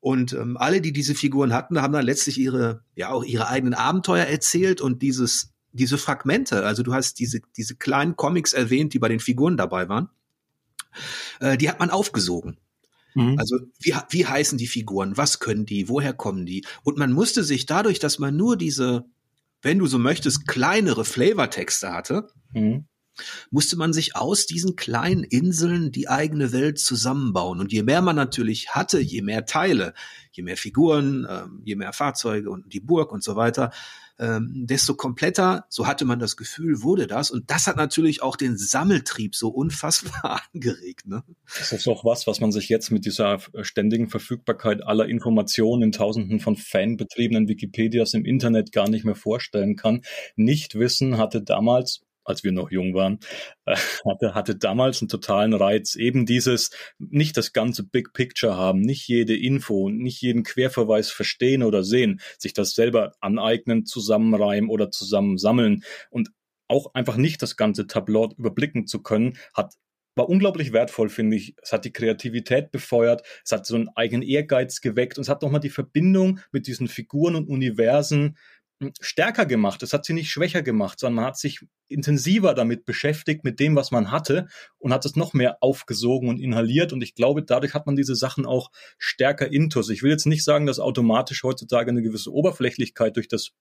Und 0.00 0.34
ähm, 0.34 0.56
alle, 0.58 0.82
die 0.82 0.92
diese 0.92 1.14
Figuren 1.14 1.54
hatten, 1.54 1.80
haben 1.80 1.94
dann 1.94 2.04
letztlich 2.04 2.38
ihre, 2.38 2.84
ja 2.94 3.08
auch 3.08 3.24
ihre 3.24 3.48
eigenen 3.48 3.74
Abenteuer 3.74 4.26
erzählt 4.26 4.82
und 4.82 5.00
dieses, 5.00 5.54
diese 5.72 5.96
Fragmente, 5.96 6.64
also 6.64 6.82
du 6.82 6.92
hast 6.92 7.18
diese, 7.18 7.40
diese 7.56 7.74
kleinen 7.74 8.16
Comics 8.16 8.52
erwähnt, 8.52 8.92
die 8.92 8.98
bei 8.98 9.08
den 9.08 9.20
Figuren 9.20 9.56
dabei 9.56 9.88
waren 9.88 10.10
äh, 11.40 11.56
die 11.56 11.68
hat 11.68 11.80
man 11.80 11.90
aufgesogen. 11.90 12.58
Mhm. 13.14 13.38
Also 13.38 13.58
wie, 13.80 13.94
wie 14.10 14.26
heißen 14.26 14.58
die 14.58 14.66
Figuren, 14.66 15.16
was 15.16 15.38
können 15.38 15.66
die, 15.66 15.88
woher 15.88 16.12
kommen 16.12 16.46
die? 16.46 16.64
Und 16.82 16.98
man 16.98 17.12
musste 17.12 17.44
sich 17.44 17.66
dadurch, 17.66 17.98
dass 17.98 18.18
man 18.18 18.36
nur 18.36 18.56
diese, 18.56 19.04
wenn 19.62 19.78
du 19.78 19.86
so 19.86 19.98
möchtest, 19.98 20.46
kleinere 20.46 21.04
Flavortexte 21.04 21.92
hatte, 21.92 22.28
mhm. 22.52 22.86
musste 23.50 23.76
man 23.76 23.92
sich 23.92 24.16
aus 24.16 24.46
diesen 24.46 24.76
kleinen 24.76 25.22
Inseln 25.22 25.92
die 25.92 26.08
eigene 26.08 26.52
Welt 26.52 26.78
zusammenbauen. 26.78 27.60
Und 27.60 27.72
je 27.72 27.84
mehr 27.84 28.02
man 28.02 28.16
natürlich 28.16 28.70
hatte, 28.70 29.00
je 29.00 29.22
mehr 29.22 29.46
Teile, 29.46 29.94
je 30.32 30.42
mehr 30.42 30.56
Figuren, 30.56 31.26
ähm, 31.30 31.62
je 31.64 31.76
mehr 31.76 31.92
Fahrzeuge 31.92 32.50
und 32.50 32.72
die 32.72 32.80
Burg 32.80 33.12
und 33.12 33.22
so 33.22 33.36
weiter, 33.36 33.70
ähm, 34.18 34.66
desto 34.66 34.94
kompletter, 34.94 35.66
so 35.68 35.86
hatte 35.86 36.04
man 36.04 36.18
das 36.18 36.36
Gefühl, 36.36 36.82
wurde 36.82 37.06
das. 37.06 37.30
Und 37.30 37.50
das 37.50 37.66
hat 37.66 37.76
natürlich 37.76 38.22
auch 38.22 38.36
den 38.36 38.56
Sammeltrieb 38.56 39.34
so 39.34 39.48
unfassbar 39.48 40.42
angeregt. 40.52 41.06
Ne? 41.06 41.22
Das 41.58 41.72
ist 41.72 41.88
auch 41.88 42.04
was, 42.04 42.26
was 42.26 42.40
man 42.40 42.52
sich 42.52 42.68
jetzt 42.68 42.90
mit 42.90 43.04
dieser 43.04 43.40
ständigen 43.62 44.08
Verfügbarkeit 44.08 44.84
aller 44.84 45.06
Informationen 45.06 45.82
in 45.82 45.92
tausenden 45.92 46.40
von 46.40 46.56
fanbetriebenen 46.56 47.48
Wikipedias 47.48 48.14
im 48.14 48.24
Internet 48.24 48.72
gar 48.72 48.88
nicht 48.88 49.04
mehr 49.04 49.16
vorstellen 49.16 49.76
kann. 49.76 50.02
Nichtwissen 50.36 51.18
hatte 51.18 51.42
damals 51.42 52.02
als 52.24 52.44
wir 52.44 52.52
noch 52.52 52.70
jung 52.70 52.94
waren, 52.94 53.18
äh, 53.66 53.76
hatte, 54.08 54.34
hatte 54.34 54.56
damals 54.56 55.00
einen 55.00 55.08
totalen 55.08 55.54
Reiz. 55.54 55.94
Eben 55.94 56.26
dieses, 56.26 56.70
nicht 56.98 57.36
das 57.36 57.52
ganze 57.52 57.84
Big 57.84 58.12
Picture 58.12 58.56
haben, 58.56 58.80
nicht 58.80 59.06
jede 59.08 59.36
Info, 59.36 59.90
nicht 59.90 60.20
jeden 60.20 60.42
Querverweis 60.42 61.10
verstehen 61.10 61.62
oder 61.62 61.82
sehen, 61.82 62.20
sich 62.38 62.52
das 62.52 62.74
selber 62.74 63.14
aneignen, 63.20 63.86
zusammenreimen 63.86 64.70
oder 64.70 64.90
zusammensammeln 64.90 65.84
und 66.10 66.30
auch 66.68 66.94
einfach 66.94 67.16
nicht 67.16 67.42
das 67.42 67.56
ganze 67.56 67.86
Tableau 67.86 68.30
überblicken 68.36 68.86
zu 68.86 69.02
können, 69.02 69.36
hat 69.52 69.74
war 70.16 70.28
unglaublich 70.28 70.72
wertvoll, 70.72 71.08
finde 71.08 71.36
ich. 71.36 71.56
Es 71.62 71.72
hat 71.72 71.84
die 71.84 71.92
Kreativität 71.92 72.70
befeuert, 72.70 73.26
es 73.44 73.52
hat 73.52 73.66
so 73.66 73.74
einen 73.74 73.88
eigenen 73.96 74.22
Ehrgeiz 74.22 74.80
geweckt 74.80 75.18
und 75.18 75.22
es 75.22 75.28
hat 75.28 75.42
nochmal 75.42 75.60
die 75.60 75.70
Verbindung 75.70 76.40
mit 76.52 76.66
diesen 76.66 76.88
Figuren 76.88 77.34
und 77.34 77.48
Universen 77.48 78.36
stärker 79.00 79.46
gemacht. 79.46 79.82
Es 79.82 79.92
hat 79.92 80.04
sie 80.04 80.12
nicht 80.12 80.30
schwächer 80.30 80.62
gemacht, 80.62 80.98
sondern 80.98 81.16
man 81.16 81.24
hat 81.26 81.38
sich 81.38 81.60
intensiver 81.88 82.54
damit 82.54 82.84
beschäftigt, 82.84 83.44
mit 83.44 83.60
dem, 83.60 83.76
was 83.76 83.90
man 83.90 84.10
hatte 84.10 84.48
und 84.78 84.92
hat 84.92 85.04
es 85.04 85.16
noch 85.16 85.32
mehr 85.32 85.58
aufgesogen 85.60 86.28
und 86.28 86.40
inhaliert. 86.40 86.92
Und 86.92 87.02
ich 87.02 87.14
glaube, 87.14 87.42
dadurch 87.42 87.74
hat 87.74 87.86
man 87.86 87.96
diese 87.96 88.16
Sachen 88.16 88.46
auch 88.46 88.70
stärker 88.98 89.50
intus. 89.50 89.90
Ich 89.90 90.02
will 90.02 90.10
jetzt 90.10 90.26
nicht 90.26 90.44
sagen, 90.44 90.66
dass 90.66 90.80
automatisch 90.80 91.42
heutzutage 91.42 91.90
eine 91.90 92.02
gewisse 92.02 92.32
Oberflächlichkeit 92.32 93.16
durch 93.16 93.28
das 93.28 93.52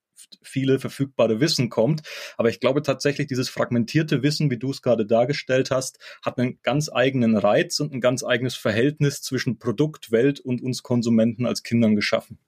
viele 0.42 0.80
verfügbare 0.80 1.40
Wissen 1.40 1.70
kommt. 1.70 2.02
Aber 2.38 2.50
ich 2.50 2.60
glaube 2.60 2.82
tatsächlich, 2.82 3.28
dieses 3.28 3.50
fragmentierte 3.50 4.24
Wissen, 4.24 4.50
wie 4.52 4.58
du 4.58 4.72
es 4.72 4.82
gerade 4.82 5.06
dargestellt 5.06 5.72
hast, 5.72 6.00
hat 6.24 6.38
einen 6.40 6.60
ganz 6.62 6.90
eigenen 6.92 7.38
Reiz 7.38 7.80
und 7.80 7.94
ein 7.94 8.02
ganz 8.02 8.24
eigenes 8.24 8.56
Verhältnis 8.56 9.22
zwischen 9.22 9.60
Produkt, 9.60 10.12
Welt 10.12 10.40
und 10.40 10.62
uns 10.62 10.84
Konsumenten 10.84 11.46
als 11.46 11.64
Kindern 11.64 11.96
geschaffen. 11.96 12.40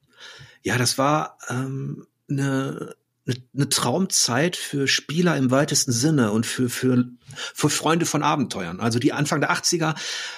Ja, 0.64 0.78
das 0.78 0.98
war 0.98 1.38
ähm, 1.50 2.08
eine, 2.30 2.96
eine, 3.26 3.36
eine 3.54 3.70
Traumzeit 3.70 4.56
für 4.56 4.88
Spieler 4.88 5.36
im 5.38 5.52
weitesten 5.52 5.92
Sinne 5.92 6.32
und 6.32 6.46
für, 6.46 6.70
für, 6.70 7.06
für 7.34 7.70
Freunde 7.70 8.06
von 8.06 8.24
Abenteuern. 8.24 8.80
Also 8.80 9.00
die 9.00 9.14
Anfang 9.14 9.42
der 9.42 9.52
80er, 9.52 9.96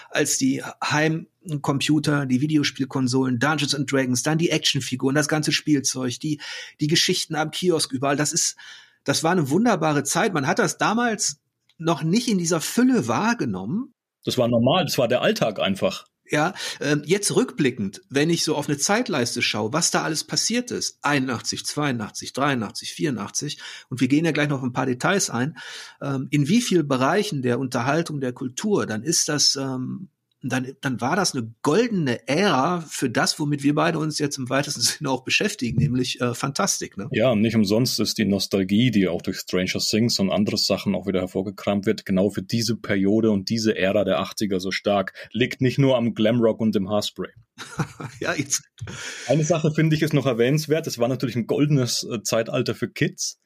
als 0.09 0.37
die 0.37 0.63
Heimcomputer, 0.83 2.25
die 2.25 2.41
Videospielkonsolen, 2.41 3.39
Dungeons 3.39 3.75
and 3.75 3.91
Dragons, 3.91 4.23
dann 4.23 4.37
die 4.37 4.49
Actionfiguren, 4.49 5.15
das 5.15 5.27
ganze 5.27 5.51
Spielzeug, 5.51 6.19
die, 6.19 6.39
die 6.79 6.87
Geschichten 6.87 7.35
am 7.35 7.51
Kiosk 7.51 7.91
überall, 7.91 8.15
das 8.15 8.31
ist, 8.31 8.55
das 9.03 9.23
war 9.23 9.31
eine 9.31 9.49
wunderbare 9.49 10.03
Zeit. 10.03 10.33
Man 10.33 10.47
hat 10.47 10.59
das 10.59 10.77
damals 10.77 11.39
noch 11.77 12.03
nicht 12.03 12.27
in 12.27 12.37
dieser 12.37 12.61
Fülle 12.61 13.07
wahrgenommen. 13.07 13.93
Das 14.23 14.37
war 14.37 14.47
normal, 14.47 14.85
das 14.85 14.97
war 14.97 15.07
der 15.07 15.21
Alltag 15.21 15.59
einfach. 15.59 16.05
Ja, 16.29 16.53
ähm, 16.81 17.03
jetzt 17.05 17.35
rückblickend, 17.35 18.01
wenn 18.09 18.29
ich 18.29 18.43
so 18.43 18.55
auf 18.55 18.67
eine 18.67 18.77
Zeitleiste 18.77 19.41
schaue, 19.41 19.71
was 19.73 19.91
da 19.91 20.03
alles 20.03 20.25
passiert 20.25 20.71
ist, 20.71 20.99
81, 21.01 21.65
82, 21.65 22.33
83, 22.33 22.93
84, 22.93 23.61
und 23.89 24.01
wir 24.01 24.07
gehen 24.07 24.25
ja 24.25 24.31
gleich 24.31 24.49
noch 24.49 24.57
auf 24.57 24.63
ein 24.63 24.73
paar 24.73 24.85
Details 24.85 25.29
ein, 25.29 25.57
ähm, 26.01 26.27
in 26.29 26.47
wie 26.47 26.61
vielen 26.61 26.87
Bereichen 26.87 27.41
der 27.41 27.59
Unterhaltung, 27.59 28.19
der 28.19 28.33
Kultur, 28.33 28.85
dann 28.85 29.03
ist 29.03 29.29
das 29.29 29.55
ähm, 29.55 30.09
dann, 30.41 30.73
dann 30.81 31.01
war 31.01 31.15
das 31.15 31.35
eine 31.35 31.51
goldene 31.63 32.27
Ära 32.27 32.81
für 32.81 33.09
das, 33.09 33.39
womit 33.39 33.63
wir 33.63 33.73
beide 33.73 33.97
uns 33.97 34.19
jetzt 34.19 34.37
im 34.37 34.49
weitesten 34.49 34.81
Sinne 34.81 35.09
auch 35.09 35.23
beschäftigen, 35.23 35.77
nämlich 35.77 36.21
äh, 36.21 36.33
Fantastik. 36.33 36.97
Ne? 36.97 37.07
Ja, 37.11 37.35
nicht 37.35 37.55
umsonst 37.55 37.99
ist 37.99 38.17
die 38.17 38.25
Nostalgie, 38.25 38.91
die 38.91 39.07
auch 39.07 39.21
durch 39.21 39.37
Stranger 39.37 39.79
Things 39.79 40.19
und 40.19 40.31
andere 40.31 40.57
Sachen 40.57 40.95
auch 40.95 41.07
wieder 41.07 41.21
hervorgekramt 41.21 41.85
wird, 41.85 42.05
genau 42.05 42.29
für 42.29 42.43
diese 42.43 42.75
Periode 42.75 43.31
und 43.31 43.49
diese 43.49 43.77
Ära 43.77 44.03
der 44.03 44.19
80er 44.19 44.59
so 44.59 44.71
stark. 44.71 45.13
Liegt 45.31 45.61
nicht 45.61 45.79
nur 45.79 45.97
am 45.97 46.13
Glamrock 46.13 46.59
und 46.59 46.75
dem 46.75 46.89
Haarspray. 46.89 47.31
ja, 48.19 48.33
jetzt. 48.33 48.61
Eine 49.27 49.43
Sache 49.43 49.71
finde 49.71 49.95
ich 49.95 50.01
ist 50.03 50.13
noch 50.13 50.25
erwähnenswert. 50.25 50.85
Es 50.87 50.99
war 50.99 51.07
natürlich 51.07 51.35
ein 51.35 51.47
goldenes 51.47 52.03
äh, 52.03 52.21
Zeitalter 52.21 52.75
für 52.75 52.89
Kids. 52.89 53.39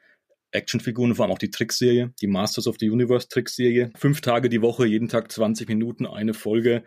Actionfiguren, 0.52 1.16
vor 1.16 1.26
allem 1.26 1.34
auch 1.34 1.38
die 1.38 1.50
Trickserie, 1.50 2.14
die 2.22 2.28
Masters 2.28 2.68
of 2.68 2.78
the 2.80 2.90
Universe 2.90 3.28
Trickserie. 3.28 3.92
Fünf 3.98 4.22
Tage 4.22 4.50
die 4.50 4.62
Woche, 4.62 4.86
jeden 4.86 5.08
Tag 5.08 5.32
20 5.32 5.68
Minuten, 5.68 6.06
eine 6.06 6.34
Folge. 6.34 6.84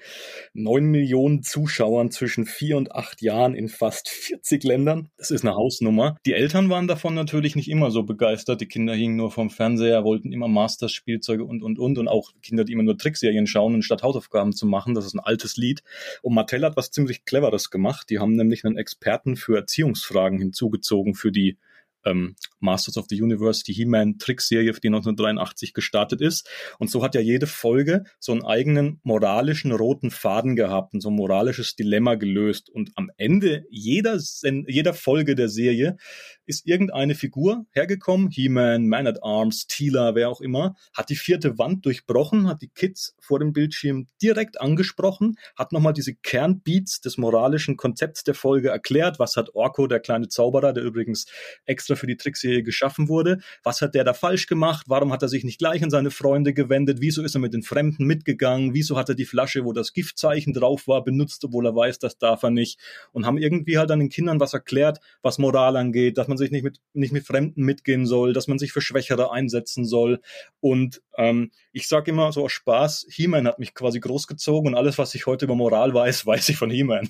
Neun 0.52 0.86
Millionen 0.86 1.42
Zuschauern 1.42 2.10
zwischen 2.10 2.46
vier 2.46 2.76
und 2.76 2.92
acht 2.92 3.22
Jahren 3.22 3.54
in 3.54 3.68
fast 3.68 4.08
40 4.08 4.64
Ländern. 4.64 5.10
Das 5.16 5.30
ist 5.30 5.44
eine 5.44 5.54
Hausnummer. 5.54 6.16
Die 6.26 6.32
Eltern 6.34 6.70
waren 6.70 6.88
davon 6.88 7.14
natürlich 7.14 7.56
nicht 7.56 7.70
immer 7.70 7.90
so 7.90 8.02
begeistert. 8.02 8.60
Die 8.60 8.68
Kinder 8.68 8.94
hingen 8.94 9.16
nur 9.16 9.30
vom 9.30 9.50
Fernseher, 9.50 10.04
wollten 10.04 10.32
immer 10.32 10.48
Masters 10.48 10.92
Spielzeuge 10.92 11.44
und, 11.44 11.62
und, 11.62 11.78
und. 11.78 11.98
Und 11.98 12.08
auch 12.08 12.32
Kinder, 12.42 12.64
die 12.64 12.72
immer 12.72 12.82
nur 12.82 12.98
Trickserien 12.98 13.46
schauen, 13.46 13.82
statt 13.82 14.02
Hausaufgaben 14.02 14.52
zu 14.52 14.66
machen. 14.66 14.94
Das 14.94 15.06
ist 15.06 15.14
ein 15.14 15.20
altes 15.20 15.56
Lied. 15.56 15.82
Und 16.22 16.34
Mattel 16.34 16.64
hat 16.64 16.76
was 16.76 16.90
ziemlich 16.90 17.24
Cleveres 17.24 17.70
gemacht. 17.70 18.10
Die 18.10 18.18
haben 18.18 18.36
nämlich 18.36 18.64
einen 18.64 18.76
Experten 18.76 19.36
für 19.36 19.56
Erziehungsfragen 19.56 20.38
hinzugezogen 20.38 21.14
für 21.14 21.32
die 21.32 21.56
ähm, 22.04 22.36
Masters 22.60 22.96
of 22.96 23.06
the 23.08 23.20
Universe, 23.20 23.62
die 23.64 23.72
He-Man-Trickserie, 23.72 24.72
die 24.72 24.88
1983 24.88 25.74
gestartet 25.74 26.20
ist. 26.20 26.48
Und 26.78 26.90
so 26.90 27.02
hat 27.02 27.14
ja 27.14 27.20
jede 27.20 27.46
Folge 27.46 28.04
so 28.18 28.32
einen 28.32 28.44
eigenen 28.44 29.00
moralischen 29.02 29.72
roten 29.72 30.10
Faden 30.10 30.56
gehabt 30.56 30.94
und 30.94 31.00
so 31.00 31.10
ein 31.10 31.16
moralisches 31.16 31.76
Dilemma 31.76 32.14
gelöst. 32.14 32.70
Und 32.70 32.90
am 32.96 33.10
Ende 33.16 33.64
jeder, 33.70 34.18
jeder 34.66 34.94
Folge 34.94 35.34
der 35.34 35.48
Serie 35.48 35.96
ist 36.46 36.66
irgendeine 36.66 37.14
Figur 37.14 37.66
hergekommen, 37.72 38.30
He-Man, 38.30 38.88
Man-at-Arms, 38.88 39.66
Teela, 39.66 40.14
wer 40.14 40.28
auch 40.28 40.40
immer, 40.40 40.74
hat 40.92 41.10
die 41.10 41.16
vierte 41.16 41.58
Wand 41.58 41.86
durchbrochen, 41.86 42.48
hat 42.48 42.62
die 42.62 42.68
Kids 42.68 43.16
vor 43.20 43.38
dem 43.38 43.52
Bildschirm 43.52 44.08
direkt 44.22 44.60
angesprochen, 44.60 45.36
hat 45.56 45.72
nochmal 45.72 45.92
diese 45.92 46.14
Kernbeats 46.14 47.00
des 47.00 47.18
moralischen 47.18 47.76
Konzepts 47.76 48.24
der 48.24 48.34
Folge 48.34 48.68
erklärt. 48.68 49.18
Was 49.18 49.36
hat 49.36 49.54
Orko, 49.54 49.86
der 49.86 50.00
kleine 50.00 50.28
Zauberer, 50.28 50.72
der 50.72 50.84
übrigens 50.84 51.26
extra 51.64 51.94
für 51.94 52.06
die 52.06 52.16
Trickserie 52.16 52.62
geschaffen 52.62 53.08
wurde, 53.08 53.38
was 53.62 53.80
hat 53.80 53.94
der 53.94 54.04
da 54.04 54.12
falsch 54.12 54.46
gemacht? 54.46 54.86
Warum 54.88 55.12
hat 55.12 55.22
er 55.22 55.28
sich 55.28 55.44
nicht 55.44 55.58
gleich 55.58 55.82
an 55.82 55.90
seine 55.90 56.10
Freunde 56.10 56.54
gewendet? 56.54 56.98
Wieso 57.00 57.22
ist 57.22 57.34
er 57.34 57.40
mit 57.40 57.54
den 57.54 57.62
Fremden 57.62 58.04
mitgegangen? 58.04 58.74
Wieso 58.74 58.96
hat 58.96 59.08
er 59.08 59.14
die 59.14 59.24
Flasche, 59.24 59.64
wo 59.64 59.72
das 59.72 59.92
Giftzeichen 59.92 60.52
drauf 60.52 60.86
war, 60.86 61.02
benutzt, 61.04 61.44
obwohl 61.44 61.66
er 61.66 61.74
weiß, 61.74 61.98
das 61.98 62.18
darf 62.18 62.42
er 62.42 62.50
nicht? 62.50 62.78
Und 63.12 63.26
haben 63.26 63.38
irgendwie 63.38 63.78
halt 63.78 63.90
an 63.90 64.00
den 64.00 64.08
Kindern 64.08 64.40
was 64.40 64.54
erklärt, 64.54 64.98
was 65.22 65.38
Moral 65.38 65.76
angeht, 65.76 66.18
dass 66.18 66.28
man 66.34 66.38
sich 66.38 66.50
nicht 66.50 66.64
mit, 66.64 66.80
nicht 66.92 67.12
mit 67.12 67.26
Fremden 67.26 67.62
mitgehen 67.62 68.06
soll, 68.06 68.32
dass 68.32 68.48
man 68.48 68.58
sich 68.58 68.72
für 68.72 68.80
Schwächere 68.80 69.30
einsetzen 69.30 69.84
soll 69.84 70.20
und 70.60 71.00
Ähm, 71.16 71.50
ich 71.72 71.88
sage 71.88 72.10
immer 72.10 72.32
so 72.32 72.44
aus 72.44 72.52
Spaß, 72.52 73.06
He-Man 73.08 73.46
hat 73.46 73.58
mich 73.58 73.74
quasi 73.74 74.00
großgezogen 74.00 74.72
und 74.72 74.74
alles, 74.74 74.98
was 74.98 75.14
ich 75.14 75.26
heute 75.26 75.44
über 75.44 75.54
Moral 75.54 75.94
weiß, 75.94 76.26
weiß 76.26 76.48
ich 76.48 76.56
von 76.56 76.70
He-Man. 76.70 77.08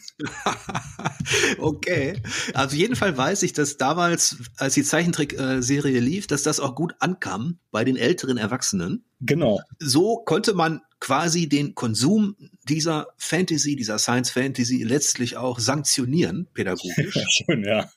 okay. 1.58 2.20
Also 2.52 2.76
jeden 2.76 2.96
Fall 2.96 3.16
weiß 3.16 3.42
ich, 3.42 3.52
dass 3.52 3.76
damals, 3.76 4.36
als 4.56 4.74
die 4.74 4.82
Zeichentrickserie 4.82 6.00
lief, 6.00 6.26
dass 6.26 6.42
das 6.42 6.60
auch 6.60 6.74
gut 6.74 6.94
ankam 6.98 7.58
bei 7.70 7.84
den 7.84 7.96
älteren 7.96 8.36
Erwachsenen. 8.36 9.04
Genau. 9.20 9.60
So 9.78 10.22
konnte 10.24 10.54
man 10.54 10.82
quasi 11.04 11.50
den 11.50 11.74
Konsum 11.74 12.34
dieser 12.66 13.08
Fantasy, 13.18 13.76
dieser 13.76 13.98
Science 13.98 14.30
Fantasy 14.30 14.82
letztlich 14.84 15.36
auch 15.36 15.58
sanktionieren, 15.58 16.48
pädagogisch. 16.54 17.18
Schön, 17.28 17.62
ja. 17.62 17.90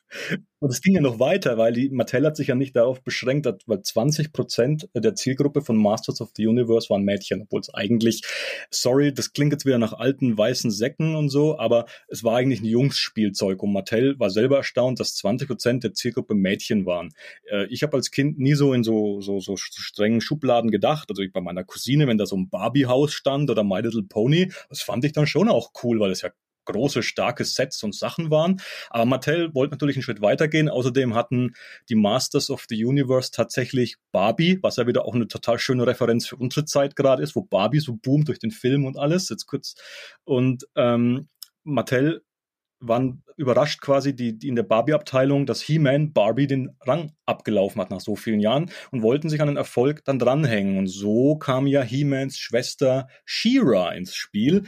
Und 0.60 0.72
es 0.72 0.82
ging 0.82 0.95
ja 0.95 1.01
noch 1.01 1.20
weiter, 1.20 1.58
weil 1.58 1.74
die 1.74 1.89
Mattel 1.89 2.26
hat 2.26 2.36
sich 2.36 2.47
ja 2.47 2.55
nicht 2.55 2.76
darauf 2.76 3.03
beschränkt, 3.03 3.47
weil 3.68 3.82
20 3.82 4.34
Prozent 4.34 4.89
der 4.95 5.14
Zielgruppe 5.14 5.62
von 5.62 5.78
Masters 5.78 6.20
of 6.20 6.32
the 6.36 6.47
Universe 6.47 6.89
waren 6.89 7.03
Mädchen, 7.03 7.43
obwohl 7.43 7.60
es 7.60 7.72
eigentlich, 7.74 8.24
sorry, 8.72 9.14
das 9.14 9.34
klingt 9.34 9.53
jetzt 9.53 9.66
wieder 9.66 9.78
nach 9.78 9.93
alten 9.93 10.36
weißen 10.36 10.72
Säcken 10.72 11.16
und 11.16 11.30
so, 11.30 11.60
aber 11.60 11.86
es 12.08 12.24
war 12.24 12.38
eigentlich 12.38 12.62
ein 12.62 12.66
Jungsspielzeug 12.66 13.62
und 13.62 13.72
Mattel 13.72 14.20
war 14.20 14.32
selber 14.32 14.58
erstaunt, 14.58 14.99
dass 14.99 15.16
20 15.16 15.47
Prozent 15.47 15.84
der 15.84 15.93
Zielgruppe 15.93 16.34
Mädchen 16.34 16.88
waren. 16.88 17.14
Äh, 17.51 17.68
ich 17.68 17.84
habe 17.84 17.95
als 17.95 18.10
Kind 18.10 18.39
nie 18.39 18.55
so 18.55 18.74
in 18.74 18.84
so, 18.84 19.22
so, 19.22 19.39
so 19.39 19.55
strengen 19.58 20.22
Schubladen 20.22 20.72
gedacht, 20.72 21.10
also 21.10 21.22
ich 21.22 21.32
bei 21.32 21.41
meiner 21.41 21.66
Cousine, 21.66 22.08
wenn 22.08 22.18
da 22.18 22.26
so 22.26 22.36
ein 22.36 22.49
Barbie-Haus 22.49 22.97
stand 23.06 23.50
oder 23.52 23.64
My 23.64 23.82
Little 23.82 24.04
Pony, 24.04 24.52
das 24.70 24.82
fand 24.82 25.06
ich 25.06 25.14
dann 25.14 25.28
schon 25.28 25.50
auch 25.50 25.72
cool, 25.84 26.00
weil 26.00 26.12
es 26.12 26.22
ja 26.22 26.32
große, 26.68 27.02
starke 27.02 27.43
Sets 27.43 27.82
und 27.84 27.95
Sachen 27.95 28.30
waren. 28.30 28.62
Aber 28.89 29.06
Mattel 29.06 29.54
wollte 29.54 29.74
natürlich 29.74 29.95
einen 29.95 30.04
Schritt 30.04 30.22
weitergehen. 30.22 30.70
Außerdem 30.70 31.16
hatten 31.16 31.54
die 31.89 31.95
Masters 31.95 32.50
of 32.52 32.66
the 32.70 32.86
Universe 32.86 33.32
tatsächlich 33.32 33.95
Barbie, 34.12 34.60
was 34.62 34.76
ja 34.76 34.86
wieder 34.86 35.06
auch 35.06 35.16
eine 35.16 35.28
total 35.28 35.58
schöne 35.60 35.88
Referenz 35.88 36.28
für 36.28 36.36
unsere 36.36 36.66
Zeit 36.66 36.95
gerade 36.95 37.24
ist, 37.24 37.36
wo 37.36 37.41
Barbie 37.41 37.80
so 37.80 37.93
boomt 37.93 38.28
durch 38.28 38.39
den 38.39 38.52
Film 38.52 38.86
und 38.86 38.98
alles. 38.98 39.30
Jetzt 39.30 39.48
kurz. 39.48 39.76
Und 40.24 40.68
ähm, 40.76 41.28
Mattel 41.64 42.24
waren 42.80 43.23
überrascht 43.38 43.82
quasi 43.82 44.15
die, 44.15 44.38
die 44.38 44.47
in 44.47 44.55
der 44.55 44.63
Barbie-Abteilung, 44.63 45.45
dass 45.45 45.61
He-Man 45.61 46.13
Barbie 46.13 46.47
den 46.47 46.75
Rang 46.82 47.11
abgelaufen 47.25 47.82
hat 47.82 47.91
nach 47.91 48.01
so 48.01 48.15
vielen 48.15 48.39
Jahren 48.39 48.71
und 48.91 49.01
wollten 49.01 49.30
sich 49.30 49.41
an 49.41 49.47
den 49.47 49.57
Erfolg 49.57 50.03
dann 50.05 50.19
dranhängen. 50.19 50.78
Und 50.78 50.88
so 50.88 51.38
kam 51.38 51.67
ja 51.67 51.82
He-Mans 51.82 52.38
Schwester 52.38 53.07
She-Ra 53.25 53.91
ins 53.91 54.15
Spiel, 54.15 54.63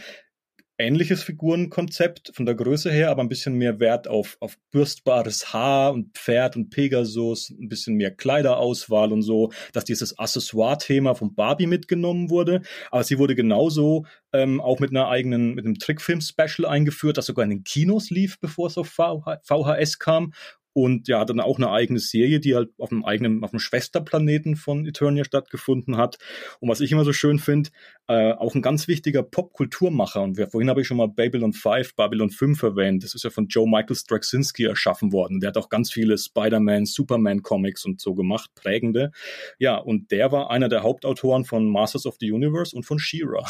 ähnliches 0.80 1.22
Figurenkonzept 1.22 2.32
von 2.34 2.46
der 2.46 2.56
Größe 2.56 2.92
her, 2.92 3.12
aber 3.12 3.22
ein 3.22 3.30
bisschen 3.30 3.56
mehr 3.56 3.80
Wert 3.80 4.08
auf, 4.08 4.38
auf 4.40 4.58
bürstbares 4.72 5.54
Haar 5.54 5.92
und 5.94 6.18
Pferd 6.18 6.56
und 6.56 6.70
Pegasus, 6.70 7.50
ein 7.50 7.68
bisschen 7.68 7.96
mehr 7.96 8.12
Kleiderauswahl 8.12 9.12
und 9.12 9.22
so, 9.22 9.52
dass 9.74 9.84
dieses 9.84 10.18
Accessoire-Thema 10.18 11.16
von 11.16 11.36
Barbie 11.36 11.68
mitgenommen 11.68 12.30
wurde. 12.30 12.62
Aber 12.92 13.04
sie 13.04 13.20
wurde 13.20 13.36
genauso 13.36 14.06
ähm, 14.32 14.62
auch 14.62 14.80
mit 14.80 14.92
einer 14.92 15.10
eigenen, 15.10 15.54
mit 15.54 15.66
einem 15.66 15.78
Trickfilm-Special 15.78 16.66
eingeführt, 16.66 17.18
das 17.18 17.26
sogar 17.26 17.44
in 17.44 17.50
den 17.50 17.64
Kinos 17.64 18.10
lief, 18.10 18.40
bevor 18.40 18.68
es 18.68 18.78
auf 18.78 18.88
VHS 18.88 20.00
kam 20.00 20.34
und 20.74 21.08
ja, 21.08 21.26
dann 21.26 21.40
auch 21.40 21.58
eine 21.58 21.72
eigene 21.72 22.00
Serie, 22.00 22.40
die 22.40 22.56
halt 22.56 22.70
auf 22.78 22.92
einem 22.92 23.04
eigenen, 23.04 23.44
auf 23.44 23.52
einem 23.52 23.60
Schwesterplaneten 23.60 24.56
von 24.56 24.86
Eternia 24.86 25.24
stattgefunden 25.24 25.98
hat. 25.98 26.18
Und 26.60 26.70
was 26.70 26.82
ich 26.82 26.92
immer 26.92 27.04
so 27.04 27.14
schön 27.14 27.40
finde, 27.40 27.72
äh, 28.08 28.34
auch 28.34 28.56
ein 28.56 28.62
ganz 28.62 28.88
wichtiger 28.88 29.24
Popkulturmacher. 29.24 30.22
Und 30.22 30.38
wir, 30.38 30.48
vorhin 30.48 30.70
habe 30.70 30.82
ich 30.82 30.88
schon 30.88 30.98
mal 30.98 31.08
Babylon 31.08 31.54
5, 31.54 31.96
Babylon 31.96 32.30
5 32.30 32.62
erwähnt. 32.64 33.04
Das 33.04 33.16
ist 33.16 33.24
ja 33.24 33.30
von 33.30 33.48
Joe 33.48 33.68
Michael 33.68 33.96
Straczynski 33.96 34.66
erschaffen 34.66 35.12
worden. 35.12 35.40
Der 35.40 35.50
hat 35.50 35.58
auch 35.58 35.70
ganz 35.70 35.92
viele 35.92 36.18
Spider-Man, 36.18 36.86
Superman-Comics 36.86 37.86
und 37.86 38.00
so 38.00 38.14
gemacht, 38.14 38.52
prägende. 38.56 39.12
Ja, 39.58 39.78
und 39.78 40.12
der 40.12 40.32
war 40.32 40.52
einer 40.52 40.70
der 40.70 40.84
Hauptautoren 40.84 41.46
von 41.46 41.68
Masters 41.68 42.06
of 42.06 42.18
the 42.20 42.32
Universe 42.32 42.76
und 42.76 42.84
von 42.84 43.00
She-Ra 43.00 43.46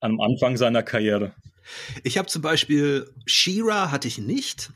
am 0.00 0.20
Anfang 0.20 0.56
seiner 0.56 0.82
Karriere. 0.82 1.32
Ich 2.02 2.18
habe 2.18 2.28
zum 2.28 2.42
Beispiel 2.42 3.08
She-Ra 3.24 3.90
hatte 3.90 4.08
ich 4.08 4.18
nicht 4.18 4.72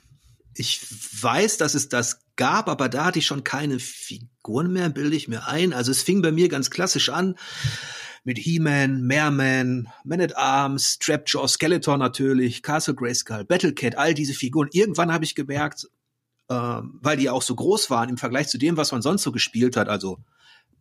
ich 0.59 0.81
weiß, 1.23 1.59
dass 1.59 1.75
es 1.75 1.89
das 1.89 2.21
gab, 2.37 2.69
aber 2.69 2.89
da 2.89 3.07
hatte 3.07 3.19
ich 3.19 3.27
schon 3.27 3.45
keine 3.45 3.79
Figuren 3.79 4.73
mehr, 4.73 4.89
bilde 4.89 5.17
ich 5.17 5.29
mir 5.29 5.47
ein. 5.47 5.73
Also 5.73 5.91
es 5.91 6.03
fing 6.03 6.23
bei 6.23 6.33
mir 6.33 6.49
ganz 6.49 6.71
klassisch 6.71 7.09
an 7.09 7.37
mit 8.25 8.39
He-Man, 8.39 9.03
Merman, 9.03 9.89
Man 10.05 10.21
at 10.21 10.37
Arms, 10.37 10.99
Trapjaw, 10.99 11.47
Skeletor 11.47 11.97
natürlich, 11.97 12.63
Castle 12.63 12.95
Grayskull, 12.95 13.45
Battlecat, 13.45 13.97
all 13.97 14.15
diese 14.15 14.35
Figuren. 14.35 14.69
Irgendwann 14.73 15.13
habe 15.13 15.25
ich 15.25 15.35
gemerkt, 15.35 15.87
äh, 16.49 16.55
weil 16.55 17.17
die 17.17 17.31
auch 17.31 17.43
so 17.43 17.55
groß 17.55 17.89
waren 17.91 18.09
im 18.09 18.17
Vergleich 18.17 18.49
zu 18.49 18.59
dem, 18.59 18.77
was 18.77 18.93
man 18.93 19.03
sonst 19.03 19.23
so 19.23 19.33
gespielt 19.33 19.77
hat, 19.77 19.89
also 19.89 20.19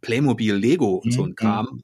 Playmobil, 0.01 0.55
Lego 0.55 0.95
und 0.95 1.11
mhm. 1.11 1.11
so 1.11 1.23
ein 1.23 1.35
Kram, 1.35 1.81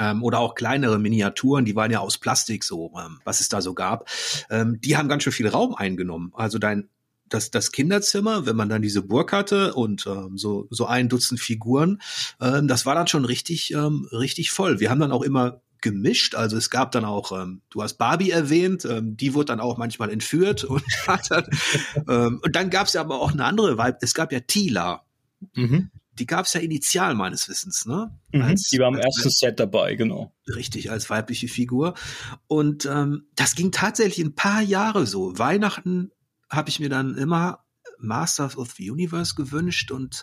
ähm, 0.00 0.22
oder 0.22 0.40
auch 0.40 0.54
kleinere 0.54 0.98
Miniaturen, 0.98 1.64
die 1.64 1.76
waren 1.76 1.90
ja 1.90 2.00
aus 2.00 2.18
Plastik 2.18 2.64
so, 2.64 2.92
ähm, 2.98 3.20
was 3.24 3.40
es 3.40 3.48
da 3.48 3.60
so 3.60 3.74
gab, 3.74 4.08
ähm, 4.50 4.80
die 4.80 4.96
haben 4.96 5.08
ganz 5.08 5.22
schön 5.22 5.32
viel 5.32 5.48
Raum 5.48 5.74
eingenommen. 5.74 6.32
Also 6.34 6.58
dein 6.58 6.88
das, 7.28 7.52
das 7.52 7.70
Kinderzimmer, 7.70 8.44
wenn 8.44 8.56
man 8.56 8.68
dann 8.68 8.82
diese 8.82 9.02
Burg 9.02 9.32
hatte 9.32 9.74
und 9.74 10.04
ähm, 10.08 10.36
so, 10.36 10.66
so 10.70 10.86
ein 10.86 11.08
Dutzend 11.08 11.38
Figuren, 11.38 12.02
ähm, 12.40 12.66
das 12.66 12.86
war 12.86 12.96
dann 12.96 13.06
schon 13.06 13.24
richtig, 13.24 13.72
ähm, 13.72 14.08
richtig 14.10 14.50
voll. 14.50 14.80
Wir 14.80 14.90
haben 14.90 14.98
dann 14.98 15.12
auch 15.12 15.22
immer 15.22 15.60
gemischt. 15.80 16.34
Also 16.34 16.56
es 16.56 16.70
gab 16.70 16.90
dann 16.90 17.04
auch, 17.04 17.30
ähm, 17.32 17.62
du 17.70 17.82
hast 17.82 17.94
Barbie 17.94 18.32
erwähnt, 18.32 18.84
ähm, 18.84 19.16
die 19.16 19.32
wurde 19.32 19.46
dann 19.46 19.60
auch 19.60 19.78
manchmal 19.78 20.10
entführt 20.10 20.64
und 20.64 20.82
hat 21.06 21.30
dann, 21.30 21.46
ähm, 22.08 22.40
und 22.44 22.56
dann 22.56 22.68
gab 22.68 22.88
es 22.88 22.94
ja 22.94 23.00
aber 23.00 23.20
auch 23.20 23.32
eine 23.32 23.44
andere 23.44 23.78
Vibe. 23.78 23.98
Es 24.00 24.12
gab 24.12 24.32
ja 24.32 24.40
Tila. 24.40 25.04
Mhm 25.54 25.90
die 26.20 26.26
gab 26.26 26.44
es 26.44 26.52
ja 26.52 26.60
initial 26.60 27.14
meines 27.14 27.48
Wissens, 27.48 27.86
ne? 27.86 28.16
Mhm, 28.32 28.42
als, 28.42 28.68
die 28.68 28.78
war 28.78 28.88
im 28.88 28.98
ersten 28.98 29.30
Set 29.30 29.58
dabei, 29.58 29.94
genau. 29.94 30.32
Richtig, 30.46 30.90
als 30.90 31.08
weibliche 31.08 31.48
Figur. 31.48 31.94
Und 32.46 32.84
ähm, 32.84 33.28
das 33.34 33.54
ging 33.54 33.72
tatsächlich 33.72 34.24
ein 34.24 34.34
paar 34.34 34.60
Jahre 34.60 35.06
so. 35.06 35.38
Weihnachten 35.38 36.12
habe 36.50 36.68
ich 36.68 36.78
mir 36.78 36.90
dann 36.90 37.16
immer 37.16 37.64
Masters 37.98 38.56
of 38.56 38.72
the 38.72 38.90
Universe 38.90 39.34
gewünscht 39.34 39.90
und 39.90 40.22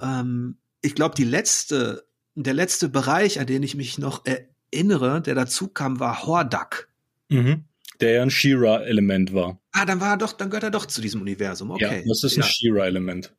ähm, 0.00 0.58
ich 0.82 0.94
glaube, 0.94 1.14
die 1.14 1.24
letzte, 1.24 2.06
der 2.34 2.54
letzte 2.54 2.88
Bereich, 2.88 3.38
an 3.38 3.46
den 3.46 3.62
ich 3.62 3.74
mich 3.74 3.98
noch 3.98 4.24
erinnere, 4.26 5.22
der 5.22 5.34
dazu 5.34 5.68
kam, 5.68 6.00
war 6.00 6.26
Hordak. 6.26 6.88
Mhm. 7.28 7.64
Der 8.00 8.12
ja 8.12 8.22
ein 8.22 8.30
She-Ra-Element 8.30 9.32
war. 9.32 9.60
Ah, 9.70 9.84
dann 9.84 10.00
war 10.00 10.10
er 10.10 10.16
doch, 10.16 10.32
dann 10.32 10.50
gehört 10.50 10.64
er 10.64 10.70
doch 10.72 10.86
zu 10.86 11.00
diesem 11.00 11.20
Universum. 11.20 11.70
Okay. 11.70 12.00
Ja, 12.00 12.08
das 12.08 12.24
ist 12.24 12.36
ein 12.36 12.40
ja. 12.40 12.46
She-Ra-Element. 12.46 13.32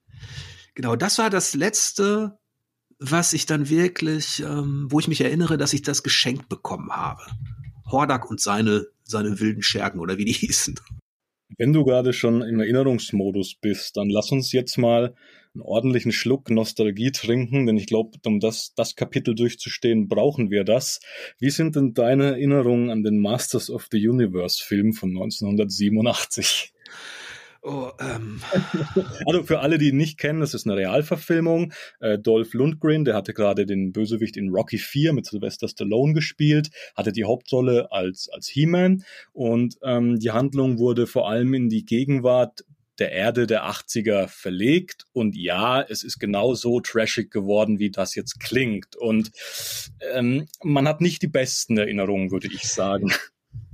Genau, 0.76 0.96
das 0.96 1.18
war 1.18 1.30
das 1.30 1.56
letzte, 1.56 2.38
was 3.00 3.34
ich 3.34 3.46
dann 3.46 3.70
wirklich, 3.70 4.42
ähm, 4.42 4.88
wo 4.90 5.00
ich 5.00 5.08
mich 5.08 5.22
erinnere, 5.22 5.58
dass 5.58 5.74
ich 5.74 5.82
das 5.82 6.04
geschenkt 6.04 6.50
bekommen 6.50 6.92
habe. 6.92 7.22
Hordak 7.90 8.30
und 8.30 8.42
seine, 8.42 8.88
seine 9.04 9.40
wilden 9.40 9.62
Schergen 9.62 10.00
oder 10.00 10.18
wie 10.18 10.26
die 10.26 10.34
hießen. 10.34 10.76
Wenn 11.58 11.74
du 11.74 11.86
gerade 11.86 12.12
schon 12.12 12.42
im 12.42 12.60
Erinnerungsmodus 12.60 13.56
bist, 13.56 13.96
dann 13.98 14.10
lass 14.10 14.32
uns 14.32 14.52
jetzt 14.52 14.78
mal 14.78 15.16
einen 15.54 15.62
ordentlichen 15.62 16.12
Schluck 16.12 16.50
Nostalgie 16.50 17.12
trinken, 17.12 17.66
denn 17.66 17.78
ich 17.78 17.88
glaube, 17.88 18.18
um 18.26 18.42
das, 18.42 18.74
das 18.76 18.96
Kapitel 18.96 19.36
durchzustehen, 19.36 20.10
brauchen 20.10 20.52
wir 20.52 20.66
das. 20.66 21.00
Wie 21.40 21.52
sind 21.52 21.78
denn 21.78 21.94
deine 21.94 22.32
Erinnerungen 22.32 22.90
an 22.90 23.04
den 23.04 23.20
Masters 23.20 23.70
of 23.70 23.88
the 23.92 24.06
Universe 24.06 24.62
Film 24.62 24.92
von 24.92 25.12
1987? 25.12 26.74
Oh, 27.66 27.90
ähm. 28.00 28.42
Also 29.26 29.44
für 29.44 29.60
alle, 29.60 29.80
die 29.80 29.90
ihn 29.90 29.98
nicht 29.98 30.20
kennen, 30.20 30.40
das 30.40 30.54
ist 30.54 30.68
eine 30.68 30.78
Realverfilmung. 30.78 31.74
Äh, 32.00 32.20
Dolph 32.20 32.54
Lundgren, 32.54 33.06
der 33.06 33.16
hatte 33.16 33.34
gerade 33.34 33.66
den 33.66 33.92
Bösewicht 33.92 34.38
in 34.38 34.50
Rocky 34.50 34.78
4 34.78 35.14
mit 35.14 35.26
Sylvester 35.26 35.68
Stallone 35.68 36.14
gespielt, 36.14 36.70
hatte 36.96 37.12
die 37.12 37.24
Hauptrolle 37.26 37.92
als, 37.92 38.30
als 38.30 38.48
He-Man 38.48 39.04
und 39.34 39.78
ähm, 39.84 40.20
die 40.20 40.30
Handlung 40.30 40.78
wurde 40.78 41.08
vor 41.08 41.28
allem 41.28 41.56
in 41.56 41.70
die 41.70 41.86
Gegenwart 41.86 42.64
der 43.00 43.12
Erde 43.12 43.48
der 43.48 43.66
80er 43.66 44.28
verlegt. 44.28 45.06
Und 45.12 45.36
ja, 45.36 45.82
es 45.82 46.04
ist 46.04 46.20
genau 46.20 46.54
so 46.54 46.80
trashig 46.80 47.32
geworden, 47.32 47.80
wie 47.80 47.90
das 47.90 48.14
jetzt 48.14 48.40
klingt. 48.40 48.96
Und 48.96 49.32
ähm, 50.14 50.48
man 50.64 50.88
hat 50.88 51.02
nicht 51.02 51.24
die 51.24 51.28
besten 51.28 51.78
Erinnerungen, 51.78 52.32
würde 52.32 52.48
ich 52.48 52.70
sagen. 52.70 53.12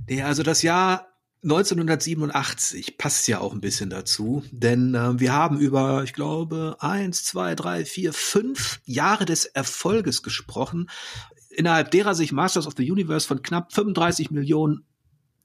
Ja, 0.08 0.26
also 0.26 0.42
das 0.42 0.62
Jahr 0.62 1.11
1987 1.42 2.98
passt 2.98 3.26
ja 3.26 3.40
auch 3.40 3.52
ein 3.52 3.60
bisschen 3.60 3.90
dazu, 3.90 4.44
denn 4.52 4.94
äh, 4.94 5.18
wir 5.18 5.32
haben 5.32 5.58
über, 5.58 6.04
ich 6.04 6.12
glaube, 6.12 6.76
eins, 6.78 7.24
zwei, 7.24 7.56
drei, 7.56 7.84
vier, 7.84 8.12
fünf 8.12 8.80
Jahre 8.84 9.24
des 9.24 9.46
Erfolges 9.46 10.22
gesprochen, 10.22 10.88
innerhalb 11.50 11.90
derer 11.90 12.14
sich 12.14 12.30
Masters 12.30 12.68
of 12.68 12.74
the 12.76 12.88
Universe 12.88 13.26
von 13.26 13.42
knapp 13.42 13.72
35 13.72 14.30
Millionen 14.30 14.84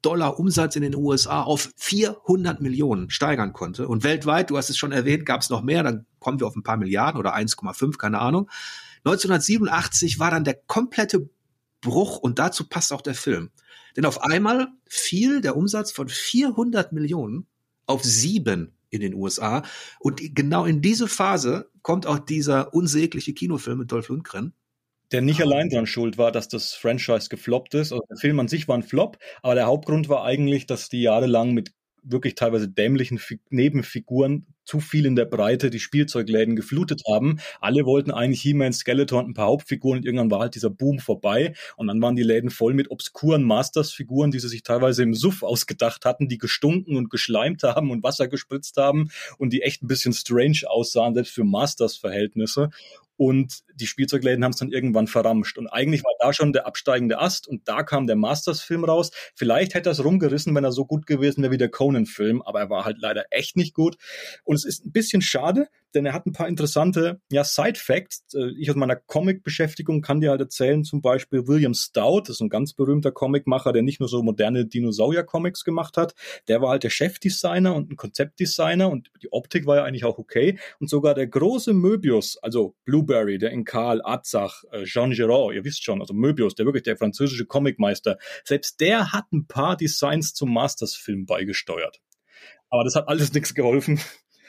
Dollar 0.03 0.39
Umsatz 0.39 0.75
in 0.75 0.83
den 0.83 0.95
USA 0.95 1.41
auf 1.41 1.71
400 1.77 2.61
Millionen 2.61 3.09
steigern 3.09 3.51
konnte. 3.51 3.87
Und 3.87 4.03
weltweit, 4.03 4.51
du 4.51 4.57
hast 4.57 4.69
es 4.69 4.77
schon 4.77 4.91
erwähnt, 4.91 5.25
gab 5.25 5.41
es 5.41 5.49
noch 5.49 5.63
mehr, 5.63 5.81
dann 5.81 6.05
kommen 6.19 6.39
wir 6.39 6.45
auf 6.45 6.55
ein 6.55 6.63
paar 6.63 6.77
Milliarden 6.77 7.19
oder 7.19 7.35
1,5, 7.35 7.97
keine 7.97 8.19
Ahnung. 8.19 8.49
1987 8.99 10.19
war 10.19 10.29
dann 10.29 10.43
der 10.43 10.53
komplette 10.53 11.27
Bruch 11.81 12.17
und 12.17 12.37
dazu 12.37 12.67
passt 12.67 12.93
auch 12.93 13.01
der 13.01 13.15
Film. 13.15 13.49
Denn 13.97 14.05
auf 14.05 14.21
einmal 14.21 14.67
fiel 14.87 15.41
der 15.41 15.57
Umsatz 15.57 15.91
von 15.91 16.07
400 16.07 16.93
Millionen 16.93 17.47
auf 17.87 18.03
sieben 18.03 18.77
in 18.89 19.01
den 19.01 19.15
USA. 19.15 19.63
Und 19.99 20.21
genau 20.35 20.65
in 20.65 20.81
diese 20.81 21.07
Phase 21.07 21.69
kommt 21.81 22.05
auch 22.05 22.19
dieser 22.19 22.73
unsägliche 22.73 23.33
Kinofilm 23.33 23.79
mit 23.79 23.91
Dolph 23.91 24.09
Lundgren. 24.09 24.53
der 25.11 25.21
nicht 25.21 25.41
allein 25.41 25.69
daran 25.69 25.87
schuld 25.87 26.17
war, 26.17 26.31
dass 26.31 26.49
das 26.49 26.73
Franchise 26.73 27.29
gefloppt 27.29 27.73
ist. 27.75 27.93
Also 27.93 28.03
der 28.09 28.17
Film 28.17 28.39
an 28.39 28.47
sich 28.49 28.67
war 28.67 28.77
ein 28.77 28.83
Flop, 28.83 29.17
aber 29.41 29.55
der 29.55 29.65
Hauptgrund 29.67 30.09
war 30.09 30.23
eigentlich, 30.25 30.65
dass 30.67 30.89
die 30.89 31.01
jahrelang 31.01 31.53
mit 31.53 31.73
wirklich 32.03 32.35
teilweise 32.35 32.69
dämlichen 32.69 33.17
Fi 33.17 33.39
Nebenfiguren 33.49 34.47
zu 34.67 34.79
viel 34.79 35.05
in 35.05 35.15
der 35.15 35.25
Breite 35.25 35.69
die 35.69 35.79
Spielzeugläden 35.79 36.55
geflutet 36.55 37.03
haben. 37.09 37.39
Alle 37.59 37.85
wollten 37.85 38.11
eigentlich 38.11 38.41
He-Man, 38.41 38.73
Skeletor 38.73 39.19
und 39.19 39.29
ein 39.29 39.33
paar 39.33 39.47
Hauptfiguren 39.47 39.99
und 39.99 40.05
irgendwann 40.05 40.29
war 40.29 40.41
halt 40.41 40.55
dieser 40.55 40.69
Boom 40.69 40.99
vorbei 40.99 41.53
und 41.77 41.87
dann 41.87 42.01
waren 42.01 42.15
die 42.15 42.23
Läden 42.23 42.49
voll 42.49 42.73
mit 42.73 42.91
obskuren 42.91 43.43
Masters-Figuren, 43.43 44.31
die 44.31 44.39
sie 44.39 44.49
sich 44.49 44.63
teilweise 44.63 45.03
im 45.03 45.13
Suff 45.13 45.41
ausgedacht 45.41 46.05
hatten, 46.05 46.27
die 46.27 46.37
gestunken 46.37 46.97
und 46.97 47.09
geschleimt 47.09 47.63
haben 47.63 47.91
und 47.91 48.03
Wasser 48.03 48.27
gespritzt 48.27 48.77
haben 48.77 49.09
und 49.37 49.53
die 49.53 49.61
echt 49.61 49.81
ein 49.83 49.87
bisschen 49.87 50.13
strange 50.13 50.61
aussahen, 50.67 51.13
selbst 51.13 51.33
für 51.33 51.45
Masters-Verhältnisse 51.45 52.69
und 53.17 53.59
die 53.75 53.87
Spielzeugläden 53.87 54.43
haben 54.43 54.51
es 54.51 54.59
dann 54.59 54.71
irgendwann 54.71 55.07
verramscht. 55.07 55.57
Und 55.57 55.67
eigentlich 55.67 56.03
war 56.03 56.13
da 56.19 56.33
schon 56.33 56.53
der 56.53 56.65
absteigende 56.65 57.19
Ast 57.19 57.47
und 57.47 57.67
da 57.67 57.83
kam 57.83 58.07
der 58.07 58.15
Masters-Film 58.15 58.85
raus. 58.85 59.11
Vielleicht 59.35 59.73
hätte 59.73 59.89
es 59.89 60.03
rumgerissen, 60.03 60.55
wenn 60.55 60.63
er 60.63 60.71
so 60.71 60.85
gut 60.85 61.05
gewesen 61.07 61.41
wäre 61.41 61.51
wie 61.51 61.57
der 61.57 61.69
Conan-Film, 61.69 62.41
aber 62.43 62.59
er 62.59 62.69
war 62.69 62.85
halt 62.85 62.97
leider 62.99 63.25
echt 63.31 63.57
nicht 63.57 63.73
gut. 63.73 63.97
Und 64.43 64.55
es 64.55 64.65
ist 64.65 64.85
ein 64.85 64.91
bisschen 64.91 65.21
schade, 65.21 65.67
denn 65.97 66.05
er 66.05 66.13
hat 66.13 66.27
ein 66.27 66.31
paar 66.31 66.47
interessante 66.47 67.19
ja, 67.31 67.43
Side-Facts. 67.43 68.35
Äh, 68.35 68.51
ich 68.57 68.69
aus 68.69 68.75
meiner 68.75 68.95
Comic-Beschäftigung 68.95 70.01
kann 70.01 70.21
dir 70.21 70.29
halt 70.29 70.41
erzählen, 70.41 70.83
zum 70.83 71.01
Beispiel 71.01 71.47
William 71.47 71.73
Stout, 71.73 72.21
das 72.21 72.37
ist 72.37 72.41
ein 72.41 72.49
ganz 72.49 72.73
berühmter 72.73 73.11
Comicmacher, 73.11 73.73
der 73.73 73.81
nicht 73.81 73.99
nur 73.99 74.07
so 74.07 74.21
moderne 74.21 74.65
Dinosaurier-Comics 74.65 75.63
gemacht 75.63 75.97
hat, 75.97 76.13
der 76.47 76.61
war 76.61 76.69
halt 76.69 76.83
der 76.83 76.91
Chefdesigner 76.91 77.75
und 77.75 77.91
ein 77.91 77.95
Konzeptdesigner 77.95 78.89
und 78.89 79.11
die 79.23 79.31
Optik 79.31 79.65
war 79.65 79.77
ja 79.77 79.83
eigentlich 79.83 80.05
auch 80.05 80.19
okay. 80.19 80.59
Und 80.79 80.89
sogar 80.89 81.15
der 81.15 81.27
große 81.27 81.73
Möbius, 81.73 82.37
also 82.37 82.75
Blueberry, 82.85 83.39
der 83.39 83.51
in 83.51 83.65
Karl, 83.65 84.01
Atzach, 84.03 84.63
äh, 84.71 84.83
Jean 84.83 85.11
Giraud, 85.11 85.55
ihr 85.55 85.65
wisst 85.65 85.83
schon, 85.83 85.99
also 85.99 86.13
Möbius, 86.13 86.53
der 86.53 86.65
wirklich 86.65 86.83
der 86.83 86.97
französische 86.97 87.45
Comicmeister, 87.45 88.17
selbst 88.43 88.79
der 88.79 89.11
hat 89.11 89.25
ein 89.33 89.47
paar 89.47 89.75
Designs 89.75 90.33
zum 90.33 90.53
Masters-Film 90.53 91.25
beigesteuert. 91.25 91.99
Aber 92.69 92.83
das 92.83 92.95
hat 92.95 93.07
alles 93.07 93.33
nichts 93.33 93.53
geholfen. 93.53 93.99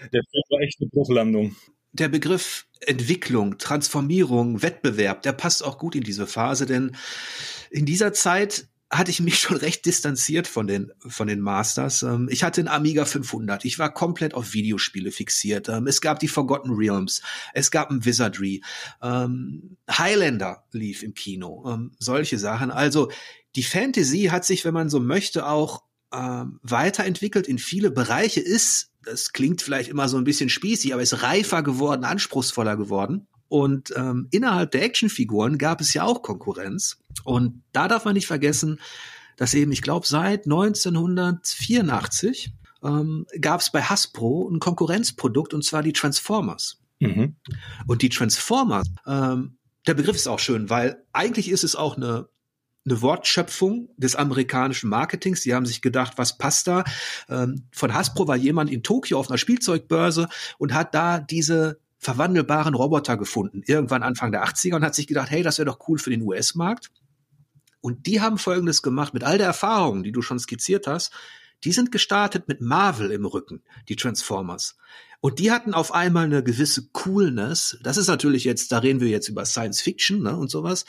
Der 0.01 0.23
Film 0.31 0.43
war 0.51 0.61
echt 0.61 0.81
eine 0.81 0.91
Bruchlandung. 0.91 1.57
Der 1.93 2.09
Begriff 2.09 2.67
Entwicklung, 2.81 3.59
Transformierung, 3.59 4.63
Wettbewerb, 4.63 5.23
der 5.23 5.33
passt 5.33 5.65
auch 5.65 5.79
gut 5.79 5.95
in 5.95 6.03
diese 6.03 6.27
Phase, 6.27 6.67
denn 6.67 6.97
in 7.71 7.87
dieser 7.87 8.13
Zeit 8.13 8.69
hatte 8.91 9.11
ich 9.11 9.21
mich 9.21 9.39
schon 9.41 9.57
recht 9.57 9.85
distanziert 9.85 10.47
von 10.47 10.67
den, 10.67 10.93
von 11.07 11.29
den 11.29 11.41
Masters. 11.41 12.03
Ähm, 12.03 12.29
ich 12.31 12.43
hatte 12.43 12.61
einen 12.61 12.69
Amiga 12.69 13.05
500. 13.05 13.65
Ich 13.65 13.79
war 13.79 13.93
komplett 13.93 14.35
auf 14.35 14.55
Videospiele 14.55 15.11
fixiert. 15.11 15.69
Ähm, 15.69 15.87
es 15.87 16.01
gab 16.01 16.19
die 16.21 16.29
Forgotten 16.29 16.73
Realms. 16.73 17.23
Es 17.53 17.71
gab 17.71 17.91
ein 17.91 18.05
Wizardry. 18.05 18.63
Ähm, 19.03 19.77
Highlander 19.91 20.65
lief 20.73 21.03
im 21.03 21.15
Kino. 21.15 21.79
Solche 21.99 22.39
Sachen. 22.39 22.71
Also, 22.71 23.11
die 23.57 23.63
Fantasy 23.63 24.25
hat 24.31 24.45
sich, 24.45 24.65
wenn 24.65 24.75
man 24.75 24.89
so 24.89 25.01
möchte, 25.01 25.47
auch 25.47 25.83
weiterentwickelt 26.11 27.47
in 27.47 27.59
viele 27.59 27.91
Bereiche, 27.91 28.41
ist 28.41 28.93
das 29.11 29.33
klingt 29.33 29.63
vielleicht 29.63 29.91
immer 29.91 30.09
so 30.09 30.17
ein 30.17 30.25
bisschen 30.25 30.49
spießig, 30.49 30.93
aber 30.93 31.03
ist 31.03 31.23
reifer 31.23 31.63
geworden, 31.63 32.05
anspruchsvoller 32.05 32.77
geworden. 32.77 33.29
Und 33.49 33.93
ähm, 33.97 34.29
innerhalb 34.31 34.73
der 34.73 34.83
Actionfiguren 34.83 35.59
gab 35.59 35.81
es 35.81 35.95
ja 35.95 36.05
auch 36.05 36.23
Konkurrenz. 36.23 36.99
Und 37.25 37.63
da 37.73 37.89
darf 37.89 38.05
man 38.05 38.15
nicht 38.15 38.27
vergessen, 38.27 38.81
dass 39.37 39.55
eben, 39.55 39.73
ich 39.73 39.83
glaube, 39.83 40.07
seit 40.07 40.45
1984 40.45 42.53
ähm, 42.83 43.27
gab 43.41 43.61
es 43.61 43.71
bei 43.71 43.83
Hasbro 43.83 44.51
ein 44.51 44.61
Konkurrenzprodukt, 44.61 45.55
und 45.55 45.65
zwar 45.65 45.83
die 45.83 45.95
Transformers. 45.95 46.83
Mhm. 47.01 47.37
Und 47.87 48.03
die 48.03 48.11
Transformers, 48.11 48.89
ähm, 49.07 49.57
der 49.87 49.95
Begriff 49.95 50.17
ist 50.17 50.29
auch 50.29 50.41
schön, 50.41 50.69
weil 50.69 51.03
eigentlich 51.13 51.51
ist 51.51 51.65
es 51.65 51.75
auch 51.75 51.97
eine 51.97 52.29
eine 52.89 53.03
Wortschöpfung 53.03 53.89
des 53.97 54.17
amerikanischen 54.17 54.91
Marketings. 54.91 55.43
Die 55.43 55.55
haben 55.55 55.67
sich 55.67 55.83
gedacht, 55.83 56.15
was 56.17 56.39
passt 56.39 56.67
da? 56.67 56.85
Ähm, 57.29 57.65
von 57.73 57.95
Hasbro 57.95 58.29
war 58.29 58.37
jemand 58.37 58.71
in 58.71 58.83
Tokio 58.83 59.19
auf 59.19 59.31
einer 59.31 59.39
Spielzeugbörse 59.39 60.29
und 60.59 60.75
hat 60.75 60.95
da 60.95 61.19
diese 61.21 61.79
verwandelbaren 61.99 62.75
Roboter 62.75 63.17
gefunden, 63.17 63.63
irgendwann 63.67 64.03
Anfang 64.03 64.31
der 64.31 64.45
80er 64.45 64.77
und 64.77 64.85
hat 64.85 64.95
sich 64.95 65.07
gedacht, 65.07 65.31
hey, 65.31 65.43
das 65.43 65.59
wäre 65.59 65.67
doch 65.67 65.89
cool 65.89 65.99
für 65.99 66.11
den 66.11 66.23
US-Markt. 66.23 66.91
Und 67.81 68.07
die 68.07 68.21
haben 68.21 68.39
Folgendes 68.39 68.83
gemacht, 68.83 69.15
mit 69.15 69.25
all 69.25 69.39
der 69.39 69.47
Erfahrung, 69.47 70.03
die 70.03 70.13
du 70.13 70.23
schon 70.23 70.39
skizziert 70.39 70.87
hast, 70.87 71.13
die 71.65 71.73
sind 71.73 71.93
gestartet 71.93 72.49
mit 72.49 72.61
Marvel 72.61 73.11
im 73.11 73.25
Rücken, 73.25 73.63
die 73.89 73.97
Transformers. 73.97 74.77
Und 75.21 75.41
die 75.41 75.51
hatten 75.51 75.75
auf 75.75 75.93
einmal 75.93 76.27
eine 76.27 76.45
gewisse 76.45 76.89
Coolness. 76.93 77.79
Das 77.83 77.97
ist 77.97 78.07
natürlich 78.07 78.45
jetzt, 78.45 78.71
da 78.71 78.79
reden 78.79 79.01
wir 79.01 79.09
jetzt 79.09 79.29
über 79.29 79.45
Science 79.45 79.81
Fiction 79.81 80.23
ne, 80.23 80.37
und 80.37 80.51
sowas. 80.51 80.85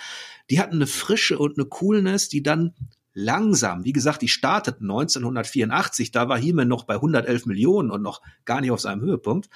Die 0.50 0.60
hatten 0.60 0.76
eine 0.76 0.88
Frische 0.88 1.40
und 1.40 1.58
eine 1.58 1.68
Coolness, 1.68 2.30
die 2.30 2.44
dann 2.44 2.76
langsam, 3.14 3.86
wie 3.86 3.92
gesagt, 3.92 4.22
die 4.22 4.28
starteten 4.28 4.90
1984, 4.90 6.12
da 6.12 6.30
war 6.30 6.38
He-Man 6.38 6.68
noch 6.68 6.84
bei 6.84 6.96
111 6.96 7.48
Millionen 7.48 7.90
und 7.90 8.04
noch 8.04 8.22
gar 8.46 8.62
nicht 8.62 8.72
auf 8.72 8.80
seinem 8.80 9.02
Höhepunkt. 9.02 9.50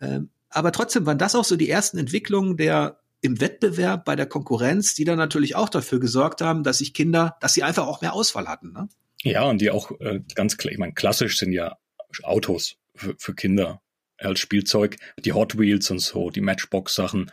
Ähm, 0.00 0.30
aber 0.50 0.72
trotzdem 0.72 1.06
waren 1.06 1.18
das 1.18 1.34
auch 1.34 1.44
so 1.44 1.56
die 1.56 1.70
ersten 1.70 1.98
Entwicklungen 1.98 2.56
der 2.56 3.00
im 3.20 3.40
Wettbewerb 3.40 4.04
bei 4.04 4.14
der 4.14 4.26
Konkurrenz, 4.26 4.94
die 4.94 5.04
dann 5.04 5.18
natürlich 5.18 5.56
auch 5.56 5.68
dafür 5.68 5.98
gesorgt 5.98 6.40
haben, 6.40 6.62
dass 6.62 6.78
sich 6.78 6.94
Kinder, 6.94 7.36
dass 7.40 7.54
sie 7.54 7.64
einfach 7.64 7.86
auch 7.86 8.00
mehr 8.00 8.12
Auswahl 8.12 8.46
hatten. 8.46 8.72
Ne? 8.72 8.88
Ja, 9.22 9.44
und 9.44 9.60
die 9.60 9.70
auch 9.70 9.90
äh, 10.00 10.20
ganz 10.34 10.56
klar, 10.56 10.72
ich 10.72 10.78
meine, 10.78 10.94
klassisch 10.94 11.38
sind 11.38 11.52
ja 11.52 11.76
Autos 12.22 12.76
für, 12.94 13.14
für 13.18 13.34
Kinder 13.34 13.82
als 14.18 14.40
Spielzeug, 14.40 14.96
die 15.24 15.32
Hot 15.32 15.58
Wheels 15.58 15.90
und 15.90 16.00
so, 16.00 16.30
die 16.30 16.40
Matchbox-Sachen. 16.40 17.30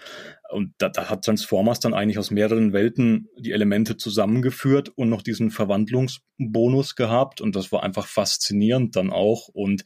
Und 0.52 0.74
da, 0.78 0.90
da 0.90 1.10
hat 1.10 1.26
Transformers 1.26 1.80
dann 1.80 1.94
eigentlich 1.94 2.20
aus 2.20 2.32
mehreren 2.32 2.74
Welten 2.74 3.28
die 3.38 3.52
Elemente 3.52 3.98
zusammengeführt 3.98 4.90
und 4.90 5.10
noch 5.10 5.24
diesen 5.24 5.50
Verwandlungsbonus 5.50 6.96
gehabt. 6.96 7.42
Und 7.42 7.56
das 7.56 7.72
war 7.72 7.84
einfach 7.84 8.08
faszinierend 8.08 8.96
dann 8.96 9.10
auch. 9.10 9.48
Und 9.48 9.84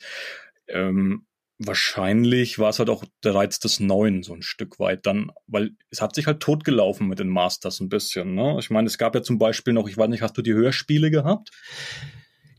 ähm, 0.68 1.26
wahrscheinlich 1.60 2.58
war 2.58 2.70
es 2.70 2.80
halt 2.80 2.90
auch 2.90 3.04
der 3.24 3.36
Reiz 3.36 3.60
des 3.60 3.82
Neuen 3.82 4.24
so 4.24 4.34
ein 4.34 4.42
Stück 4.42 4.80
weit 4.80 5.06
dann, 5.06 5.32
weil 5.46 5.72
es 5.92 6.02
hat 6.02 6.16
sich 6.16 6.26
halt 6.26 6.40
totgelaufen 6.40 7.08
mit 7.08 7.20
den 7.20 7.28
Masters 7.28 7.82
ein 7.82 7.90
bisschen. 7.90 8.34
Ne? 8.34 8.56
Ich 8.60 8.70
meine, 8.70 8.88
es 8.88 8.98
gab 8.98 9.14
ja 9.14 9.22
zum 9.22 9.38
Beispiel 9.38 9.74
noch, 9.74 9.88
ich 9.88 9.98
weiß 9.98 10.10
nicht, 10.10 10.22
hast 10.22 10.38
du 10.38 10.42
die 10.42 10.54
Hörspiele 10.54 11.12
gehabt? 11.12 11.52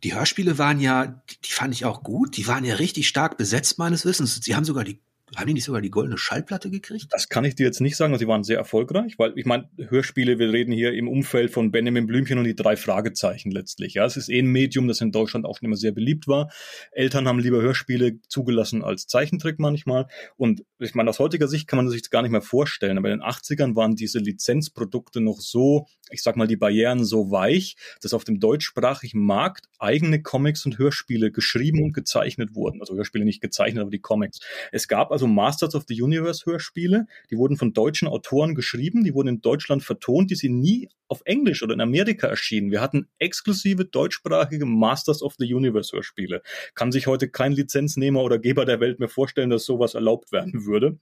Die 0.04 0.14
Hörspiele 0.14 0.58
waren 0.58 0.80
ja, 0.80 1.22
die 1.44 1.52
fand 1.52 1.74
ich 1.74 1.84
auch 1.86 2.02
gut. 2.02 2.36
Die 2.36 2.46
waren 2.46 2.64
ja 2.64 2.76
richtig 2.76 3.08
stark 3.08 3.38
besetzt 3.38 3.78
meines 3.78 4.04
Wissens. 4.04 4.40
Sie 4.42 4.54
haben 4.54 4.64
sogar 4.64 4.84
die 4.84 5.02
haben 5.36 5.46
die 5.46 5.54
nicht 5.54 5.64
sogar 5.64 5.80
die 5.80 5.90
goldene 5.90 6.18
Schallplatte 6.18 6.70
gekriegt? 6.70 7.06
Das 7.10 7.28
kann 7.28 7.44
ich 7.44 7.54
dir 7.54 7.66
jetzt 7.66 7.80
nicht 7.80 7.96
sagen, 7.96 8.16
sie 8.18 8.26
waren 8.26 8.42
sehr 8.42 8.58
erfolgreich, 8.58 9.18
weil 9.18 9.32
ich 9.36 9.46
meine, 9.46 9.68
Hörspiele, 9.78 10.38
wir 10.38 10.52
reden 10.52 10.72
hier 10.72 10.92
im 10.92 11.08
Umfeld 11.08 11.50
von 11.50 11.70
Benjamin 11.70 12.06
Blümchen 12.06 12.38
und 12.38 12.44
die 12.44 12.56
drei 12.56 12.76
Fragezeichen 12.76 13.50
letztlich. 13.50 13.94
Ja, 13.94 14.04
es 14.04 14.16
ist 14.16 14.28
eh 14.28 14.40
ein 14.40 14.46
Medium, 14.46 14.88
das 14.88 15.00
in 15.00 15.12
Deutschland 15.12 15.46
auch 15.46 15.58
schon 15.58 15.66
immer 15.66 15.76
sehr 15.76 15.92
beliebt 15.92 16.26
war. 16.26 16.50
Eltern 16.92 17.28
haben 17.28 17.38
lieber 17.38 17.62
Hörspiele 17.62 18.20
zugelassen 18.28 18.82
als 18.82 19.06
Zeichentrick 19.06 19.58
manchmal. 19.58 20.06
Und 20.36 20.64
ich 20.78 20.94
meine, 20.94 21.10
aus 21.10 21.18
heutiger 21.18 21.48
Sicht 21.48 21.68
kann 21.68 21.76
man 21.76 21.88
sich 21.88 22.02
das 22.02 22.10
gar 22.10 22.22
nicht 22.22 22.32
mehr 22.32 22.42
vorstellen, 22.42 22.98
aber 22.98 23.10
in 23.10 23.20
den 23.20 23.26
80ern 23.26 23.76
waren 23.76 23.94
diese 23.94 24.18
Lizenzprodukte 24.18 25.20
noch 25.20 25.40
so, 25.40 25.86
ich 26.10 26.22
sag 26.22 26.36
mal, 26.36 26.46
die 26.46 26.56
Barrieren 26.56 27.04
so 27.04 27.30
weich, 27.30 27.76
dass 28.02 28.14
auf 28.14 28.24
dem 28.24 28.40
deutschsprachigen 28.40 29.24
Markt 29.24 29.66
eigene 29.78 30.22
Comics 30.22 30.66
und 30.66 30.78
Hörspiele 30.78 31.30
geschrieben 31.30 31.82
und 31.82 31.92
gezeichnet 31.92 32.54
wurden. 32.54 32.80
Also 32.80 32.96
Hörspiele 32.96 33.24
nicht 33.24 33.40
gezeichnet, 33.40 33.82
aber 33.82 33.90
die 33.90 34.00
Comics. 34.00 34.40
Es 34.72 34.88
gab 34.88 35.12
also 35.12 35.19
also 35.20 35.26
Masters 35.26 35.74
of 35.74 35.84
the 35.86 36.00
Universe 36.00 36.46
Hörspiele. 36.46 37.06
Die 37.30 37.36
wurden 37.36 37.58
von 37.58 37.74
deutschen 37.74 38.08
Autoren 38.08 38.54
geschrieben, 38.54 39.04
die 39.04 39.14
wurden 39.14 39.28
in 39.28 39.40
Deutschland 39.42 39.82
vertont, 39.82 40.30
die 40.30 40.34
sind 40.34 40.58
nie 40.58 40.88
auf 41.10 41.22
Englisch 41.24 41.62
oder 41.62 41.74
in 41.74 41.80
Amerika 41.80 42.28
erschienen. 42.28 42.70
Wir 42.70 42.80
hatten 42.80 43.08
exklusive 43.18 43.84
deutschsprachige 43.84 44.64
Masters 44.64 45.22
of 45.22 45.34
the 45.38 45.52
Universe 45.52 45.94
Hörspiele. 45.94 46.40
Kann 46.74 46.92
sich 46.92 47.08
heute 47.08 47.28
kein 47.28 47.52
Lizenznehmer 47.52 48.22
oder 48.22 48.38
Geber 48.38 48.64
der 48.64 48.78
Welt 48.78 49.00
mehr 49.00 49.08
vorstellen, 49.08 49.50
dass 49.50 49.64
sowas 49.64 49.94
erlaubt 49.94 50.30
werden 50.30 50.66
würde. 50.66 50.98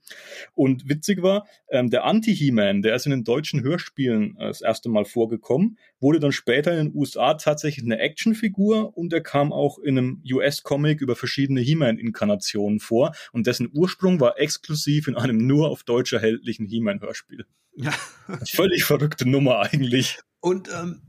Und 0.55 0.89
witzig 0.89 1.21
war, 1.21 1.47
ähm, 1.69 1.91
der 1.91 2.05
Anti-He-Man, 2.05 2.81
der 2.81 2.95
ist 2.95 3.05
in 3.05 3.11
den 3.11 3.23
deutschen 3.23 3.61
Hörspielen 3.61 4.35
äh, 4.39 4.47
das 4.47 4.61
erste 4.61 4.89
Mal 4.89 5.05
vorgekommen, 5.05 5.77
wurde 5.99 6.19
dann 6.19 6.31
später 6.31 6.71
in 6.71 6.87
den 6.87 6.95
USA 6.95 7.35
tatsächlich 7.35 7.85
eine 7.85 7.99
Actionfigur 7.99 8.97
und 8.97 9.13
er 9.13 9.21
kam 9.21 9.53
auch 9.53 9.77
in 9.77 9.97
einem 9.97 10.23
US-Comic 10.31 11.01
über 11.01 11.15
verschiedene 11.15 11.61
He-Man-Inkarnationen 11.61 12.79
vor 12.79 13.13
und 13.31 13.45
dessen 13.45 13.69
Ursprung 13.71 14.08
war 14.19 14.39
exklusiv 14.39 15.09
in 15.09 15.17
einem 15.17 15.45
nur 15.45 15.69
auf 15.69 15.83
Deutsch 15.83 16.13
erhältlichen 16.13 16.65
He-Man-Hörspiel. 16.65 17.45
Ja. 17.75 17.91
Völlig 18.45 18.85
verrückte 18.85 19.27
Nummer 19.27 19.59
eigentlich. 19.59 20.19
Und 20.39 20.69
ähm, 20.69 21.01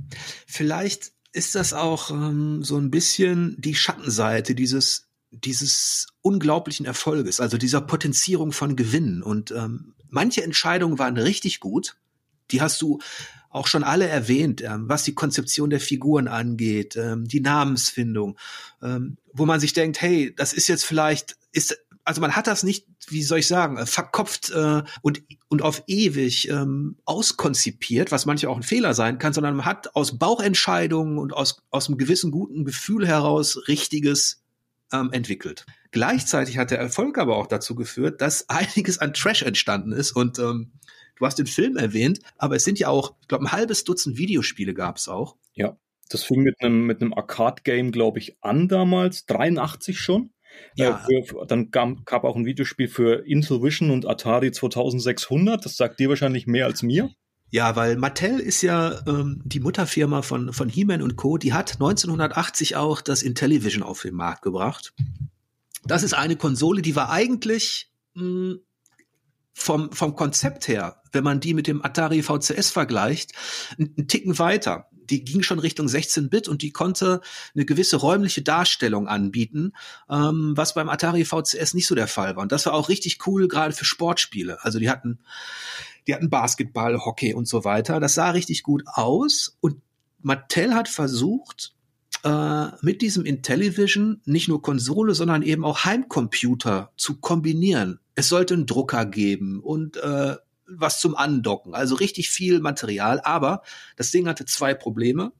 vielleicht 0.47 1.13
ist 1.33 1.55
das 1.55 1.73
auch 1.73 2.11
ähm, 2.11 2.65
so 2.65 2.77
ein 2.77 2.91
bisschen 2.91 3.55
die 3.61 3.77
Schattenseite 3.77 4.57
dieses 4.57 5.07
dieses 5.33 6.09
unglaublichen 6.23 6.87
Erfolges, 6.87 7.41
also 7.41 7.57
dieser 7.57 7.81
Potenzierung 7.81 8.53
von 8.53 8.77
Gewinnen. 8.77 9.23
Und 9.23 9.53
ähm, 9.53 9.95
manche 10.09 10.43
Entscheidungen 10.43 10.99
waren 10.99 11.17
richtig 11.17 11.61
gut. 11.61 11.97
Die 12.51 12.61
hast 12.61 12.83
du 12.83 12.99
auch 13.49 13.67
schon 13.67 13.85
alle 13.85 14.07
erwähnt, 14.07 14.63
ähm, 14.63 14.89
was 14.89 15.05
die 15.05 15.15
Konzeption 15.15 15.71
der 15.71 15.81
Figuren 15.81 16.29
angeht, 16.29 16.97
ähm, 16.97 17.27
die 17.27 17.41
Namensfindung, 17.41 18.39
ähm, 18.83 19.19
wo 19.33 19.45
man 19.47 19.61
sich 19.61 19.73
denkt, 19.73 20.01
hey, 20.01 20.35
das 20.35 20.53
ist 20.53 20.69
jetzt 20.69 20.85
vielleicht, 20.85 21.37
ist 21.53 21.79
also 22.05 22.21
man 22.21 22.35
hat 22.35 22.47
das 22.47 22.63
nicht, 22.63 22.87
wie 23.09 23.23
soll 23.23 23.39
ich 23.39 23.47
sagen, 23.47 23.77
äh, 23.77 23.87
verkopft 23.87 24.51
äh, 24.51 24.83
und, 25.03 25.23
und 25.49 25.63
auf 25.63 25.83
ewig 25.87 26.49
ähm, 26.49 26.97
auskonzipiert, 27.05 28.13
was 28.13 28.27
manchmal 28.27 28.53
auch 28.53 28.57
ein 28.57 28.63
Fehler 28.63 28.95
sein 28.95 29.19
kann, 29.19 29.33
sondern 29.33 29.57
man 29.57 29.67
hat 29.67 29.95
aus 29.95 30.19
Bauchentscheidungen 30.19 31.19
und 31.19 31.33
aus, 31.33 31.63
aus 31.71 31.89
einem 31.89 31.99
gewissen 31.99 32.31
guten 32.31 32.65
Gefühl 32.65 33.07
heraus 33.07 33.69
Richtiges 33.69 34.43
ähm, 34.93 35.11
entwickelt. 35.13 35.67
Gleichzeitig 35.91 36.59
hat 36.59 36.71
der 36.71 36.79
Erfolg 36.79 37.19
aber 37.19 37.37
auch 37.37 37.47
dazu 37.47 37.75
geführt, 37.75 38.21
dass 38.21 38.49
einiges 38.49 38.99
an 38.99 39.15
Trash 39.15 39.43
entstanden 39.43 39.93
ist 39.93 40.13
und 40.13 40.39
ähm, 40.39 40.73
du 41.17 41.27
hast 41.27 41.39
den 41.39 41.47
Film 41.47 41.77
erwähnt, 41.77 42.21
aber 42.39 42.57
es 42.57 42.65
sind 42.65 42.79
ja 42.79 42.89
auch, 42.89 43.15
ich 43.21 43.29
glaube, 43.29 43.45
ein 43.45 43.53
halbes 43.53 43.85
Dutzend 43.85 44.17
Videospiele 44.17 44.75
gab 44.75 44.97
es 44.97 45.09
auch. 45.09 45.37
Ja, 45.55 45.77
das 46.09 46.25
fing 46.25 46.43
mit 46.43 46.57
einem 46.61 46.87
mit 46.87 47.01
einem 47.01 47.13
Arcade-Game, 47.13 47.93
glaube 47.93 48.19
ich, 48.19 48.37
an 48.43 48.69
damals, 48.69 49.27
83 49.27 49.99
schon. 49.99 50.33
Ja. 50.77 51.05
Äh, 51.09 51.23
für, 51.23 51.47
dann 51.47 51.71
gab, 51.71 52.05
gab 52.07 52.25
auch 52.25 52.37
ein 52.37 52.47
Videospiel 52.47 52.89
für 52.89 53.27
Intellivision 53.27 53.91
und 53.91 54.07
Atari 54.07 54.53
2600. 54.53 55.65
Das 55.65 55.77
sagt 55.77 55.99
dir 55.99 56.09
wahrscheinlich 56.09 56.47
mehr 56.47 56.67
als 56.67 56.83
mir. 56.83 57.11
Ja, 57.51 57.75
weil 57.75 57.97
Mattel 57.97 58.39
ist 58.39 58.63
ja 58.63 59.01
ähm, 59.09 59.43
die 59.45 59.59
Mutterfirma 59.59 60.23
von, 60.23 60.53
von 60.53 60.69
He-Man 60.69 61.03
und 61.03 61.17
Co. 61.17 61.37
Die 61.37 61.53
hat 61.53 61.75
1980 61.75 62.77
auch 62.77 63.01
das 63.01 63.23
Intellivision 63.23 63.83
auf 63.83 64.03
den 64.03 64.15
Markt 64.15 64.43
gebracht. 64.43 64.95
Das 65.85 66.03
ist 66.05 66.15
eine 66.15 66.37
Konsole, 66.37 66.83
die 66.83 66.95
war 66.95 67.11
eigentlich 67.11 67.91
mh, 68.15 68.23
hm, 68.23 68.61
vom, 69.53 69.93
vom 69.93 70.15
Konzept 70.15 70.69
her, 70.69 71.03
wenn 71.13 71.25
man 71.25 71.41
die 71.41 71.55
mit 71.55 71.67
dem 71.67 71.85
Atari 71.85 72.23
VCS 72.23 72.71
vergleicht, 72.71 73.33
einen 73.79 74.07
Ticken 74.07 74.39
weiter 74.39 74.89
die 75.11 75.25
ging 75.25 75.43
schon 75.43 75.59
Richtung 75.59 75.87
16-Bit 75.87 76.49
und 76.49 76.63
die 76.63 76.73
konnte 76.73 77.21
eine 77.55 77.65
gewisse 77.65 77.97
räumliche 77.97 78.43
Darstellung 78.43 79.09
anbieten, 79.09 79.73
ähm, 80.09 80.53
was 80.57 80.75
beim 80.75 80.89
Atari 80.89 81.25
VCS 81.25 81.75
nicht 81.75 81.87
so 81.87 81.95
der 81.95 82.07
Fall 82.07 82.37
war. 82.37 82.43
Und 82.43 82.53
das 82.53 82.67
war 82.67 82.75
auch 82.75 82.89
richtig 82.89 83.27
cool, 83.27 83.49
gerade 83.49 83.75
für 83.75 83.85
Sportspiele. 83.85 84.65
Also 84.65 84.79
die 84.79 84.91
hatten, 84.91 85.19
die 86.07 86.15
hatten 86.15 86.31
Basketball, 86.31 86.99
Hockey 86.99 87.35
und 87.35 87.49
so 87.49 87.65
weiter. 87.65 88.01
Das 88.01 88.15
sah 88.15 88.31
richtig 88.31 88.63
gut 88.63 88.85
aus 88.87 89.57
und 89.61 89.81
Mattel 90.23 90.75
hat 90.75 90.89
versucht, 90.89 91.75
äh, 92.25 92.67
mit 92.83 93.03
diesem 93.03 93.25
Intellivision 93.25 94.21
nicht 94.25 94.49
nur 94.49 94.63
Konsole, 94.63 95.15
sondern 95.15 95.43
eben 95.43 95.65
auch 95.65 95.85
Heimcomputer 95.85 96.93
zu 96.97 97.19
kombinieren. 97.19 98.01
Es 98.15 98.29
sollte 98.29 98.55
einen 98.55 98.67
Drucker 98.67 99.07
geben 99.07 99.61
und 99.61 99.97
äh, 99.97 100.37
was 100.71 101.01
zum 101.01 101.17
Andocken. 101.17 101.75
Also 101.75 101.95
richtig 101.95 102.31
viel 102.31 102.61
Material. 102.61 103.21
Aber 103.21 103.63
das 103.97 104.11
Ding 104.11 104.29
hatte 104.29 104.45
zwei 104.45 104.75
Probleme. 104.75 105.33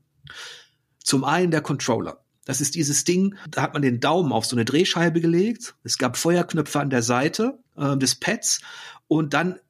Zum 1.03 1.25
einen 1.25 1.51
der 1.51 1.63
Controller. 1.63 2.25
Das 2.45 2.61
ist 2.61 2.75
dieses 2.75 3.05
Ding, 3.05 3.37
da 3.51 3.63
hat 3.63 3.75
man 3.75 3.83
den 3.83 4.01
Daumen 4.01 4.33
auf 4.33 4.45
so 4.45 4.57
eine 4.57 4.65
Drehscheibe 4.65 5.21
gelegt. 5.21 5.75
Es 5.85 5.99
gab 5.99 6.17
Feuerknöpfe 6.17 6.81
an 6.81 6.91
der 6.91 7.03
Seite 7.03 7.59
äh, 7.77 7.97
des 7.97 8.17
Pads 8.17 8.61
und 9.09 9.35
dann 9.35 9.61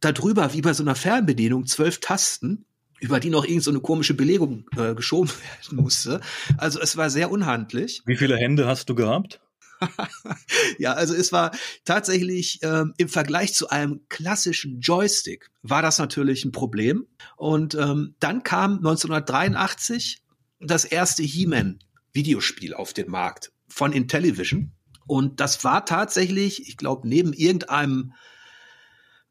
darüber, 0.00 0.52
wie 0.52 0.62
bei 0.62 0.72
so 0.72 0.82
einer 0.82 0.94
Fernbedienung, 0.94 1.66
zwölf 1.66 2.00
Tasten, 2.00 2.64
über 3.00 3.20
die 3.20 3.30
noch 3.30 3.44
irgend 3.44 3.62
so 3.62 3.70
eine 3.70 3.80
komische 3.80 4.14
Belegung 4.14 4.64
äh, 4.76 4.94
geschoben 4.94 5.30
werden 5.62 5.82
musste. 5.82 6.20
Also 6.56 6.80
es 6.80 6.96
war 6.96 7.10
sehr 7.10 7.30
unhandlich. 7.30 8.02
Wie 8.06 8.16
viele 8.16 8.36
Hände 8.36 8.66
hast 8.66 8.88
du 8.88 8.94
gehabt? 8.94 9.40
ja, 10.78 10.92
also 10.92 11.14
es 11.14 11.32
war 11.32 11.52
tatsächlich 11.84 12.60
ähm, 12.62 12.94
im 12.96 13.08
Vergleich 13.08 13.54
zu 13.54 13.68
einem 13.68 14.00
klassischen 14.08 14.80
Joystick 14.80 15.50
war 15.62 15.82
das 15.82 15.98
natürlich 15.98 16.44
ein 16.44 16.52
Problem. 16.52 17.06
Und 17.36 17.74
ähm, 17.74 18.14
dann 18.20 18.42
kam 18.42 18.76
1983 18.78 20.22
das 20.60 20.84
erste 20.84 21.22
He-Man 21.22 21.78
Videospiel 22.12 22.74
auf 22.74 22.92
den 22.92 23.10
Markt 23.10 23.52
von 23.68 23.92
Intellivision. 23.92 24.72
Und 25.06 25.40
das 25.40 25.64
war 25.64 25.84
tatsächlich, 25.84 26.68
ich 26.68 26.76
glaube, 26.76 27.06
neben 27.06 27.32
irgendeinem 27.32 28.14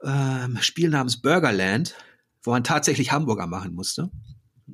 ähm, 0.03 0.57
Spiel 0.61 0.89
namens 0.89 1.21
Burgerland, 1.21 1.95
wo 2.43 2.51
man 2.51 2.63
tatsächlich 2.63 3.11
Hamburger 3.11 3.47
machen 3.47 3.73
musste, 3.73 4.11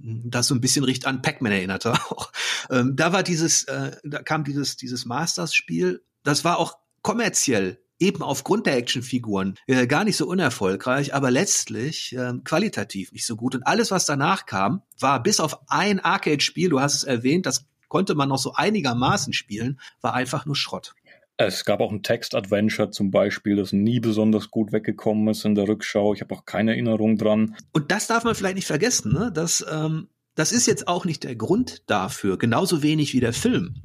das 0.02 0.48
so 0.48 0.56
ein 0.56 0.62
bisschen 0.62 0.86
riecht 0.86 1.06
an 1.06 1.22
Pac-Man 1.22 1.52
erinnerte 1.52 1.94
auch. 1.94 2.32
Ähm, 2.70 2.96
da 2.96 3.14
war 3.14 3.24
dieses, 3.24 3.64
äh, 3.64 3.92
da 4.04 4.22
kam 4.22 4.44
dieses, 4.44 4.78
dieses 4.78 5.06
Masters-Spiel, 5.06 6.04
das 6.24 6.44
war 6.44 6.58
auch 6.58 6.78
kommerziell 7.02 7.80
eben 8.00 8.24
aufgrund 8.24 8.66
der 8.66 8.78
Actionfiguren 8.78 9.56
äh, 9.68 9.86
gar 9.86 10.06
nicht 10.06 10.18
so 10.18 10.26
unerfolgreich, 10.26 11.14
aber 11.14 11.32
letztlich 11.32 12.16
äh, 12.16 12.34
qualitativ 12.44 13.12
nicht 13.12 13.26
so 13.26 13.36
gut. 13.36 13.56
Und 13.56 13.64
alles, 13.68 13.92
was 13.92 14.06
danach 14.06 14.46
kam, 14.46 14.82
war 15.00 15.22
bis 15.22 15.40
auf 15.40 15.70
ein 15.70 16.00
Arcade-Spiel, 16.00 16.70
du 16.70 16.80
hast 16.80 16.96
es 16.96 17.04
erwähnt, 17.04 17.46
das 17.46 17.66
konnte 17.90 18.16
man 18.16 18.30
noch 18.30 18.38
so 18.38 18.54
einigermaßen 18.54 19.34
spielen, 19.34 19.80
war 20.00 20.14
einfach 20.14 20.46
nur 20.46 20.56
Schrott. 20.56 20.94
Es 21.42 21.64
gab 21.64 21.80
auch 21.80 21.94
ein 21.94 22.04
Text-Adventure 22.04 22.92
zum 22.92 23.12
Beispiel, 23.12 23.56
das 23.56 23.72
nie 23.72 24.02
besonders 24.02 24.52
gut 24.52 24.74
weggekommen 24.74 25.30
ist 25.30 25.46
in 25.46 25.56
der 25.56 25.70
Rückschau. 25.70 26.14
Ich 26.14 26.20
habe 26.20 26.36
auch 26.36 26.44
keine 26.44 26.72
Erinnerung 26.72 27.18
dran. 27.18 27.56
Und 27.72 27.94
das 27.94 28.08
darf 28.08 28.26
man 28.26 28.36
vielleicht 28.36 28.58
nicht 28.58 28.68
vergessen, 28.68 29.14
ne? 29.14 29.32
dass 29.34 29.66
ähm, 29.72 30.10
das 30.36 30.52
ist 30.52 30.68
jetzt 30.68 30.90
auch 30.90 31.06
nicht 31.06 31.24
der 31.24 31.38
Grund 31.38 31.90
dafür, 31.90 32.38
genauso 32.38 32.84
wenig 32.84 33.14
wie 33.14 33.22
der 33.22 33.32
Film, 33.32 33.76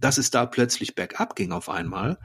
dass 0.00 0.16
es 0.16 0.30
da 0.30 0.46
plötzlich 0.46 0.94
bergab 0.94 1.36
ging 1.36 1.52
auf 1.52 1.68
einmal. 1.68 2.18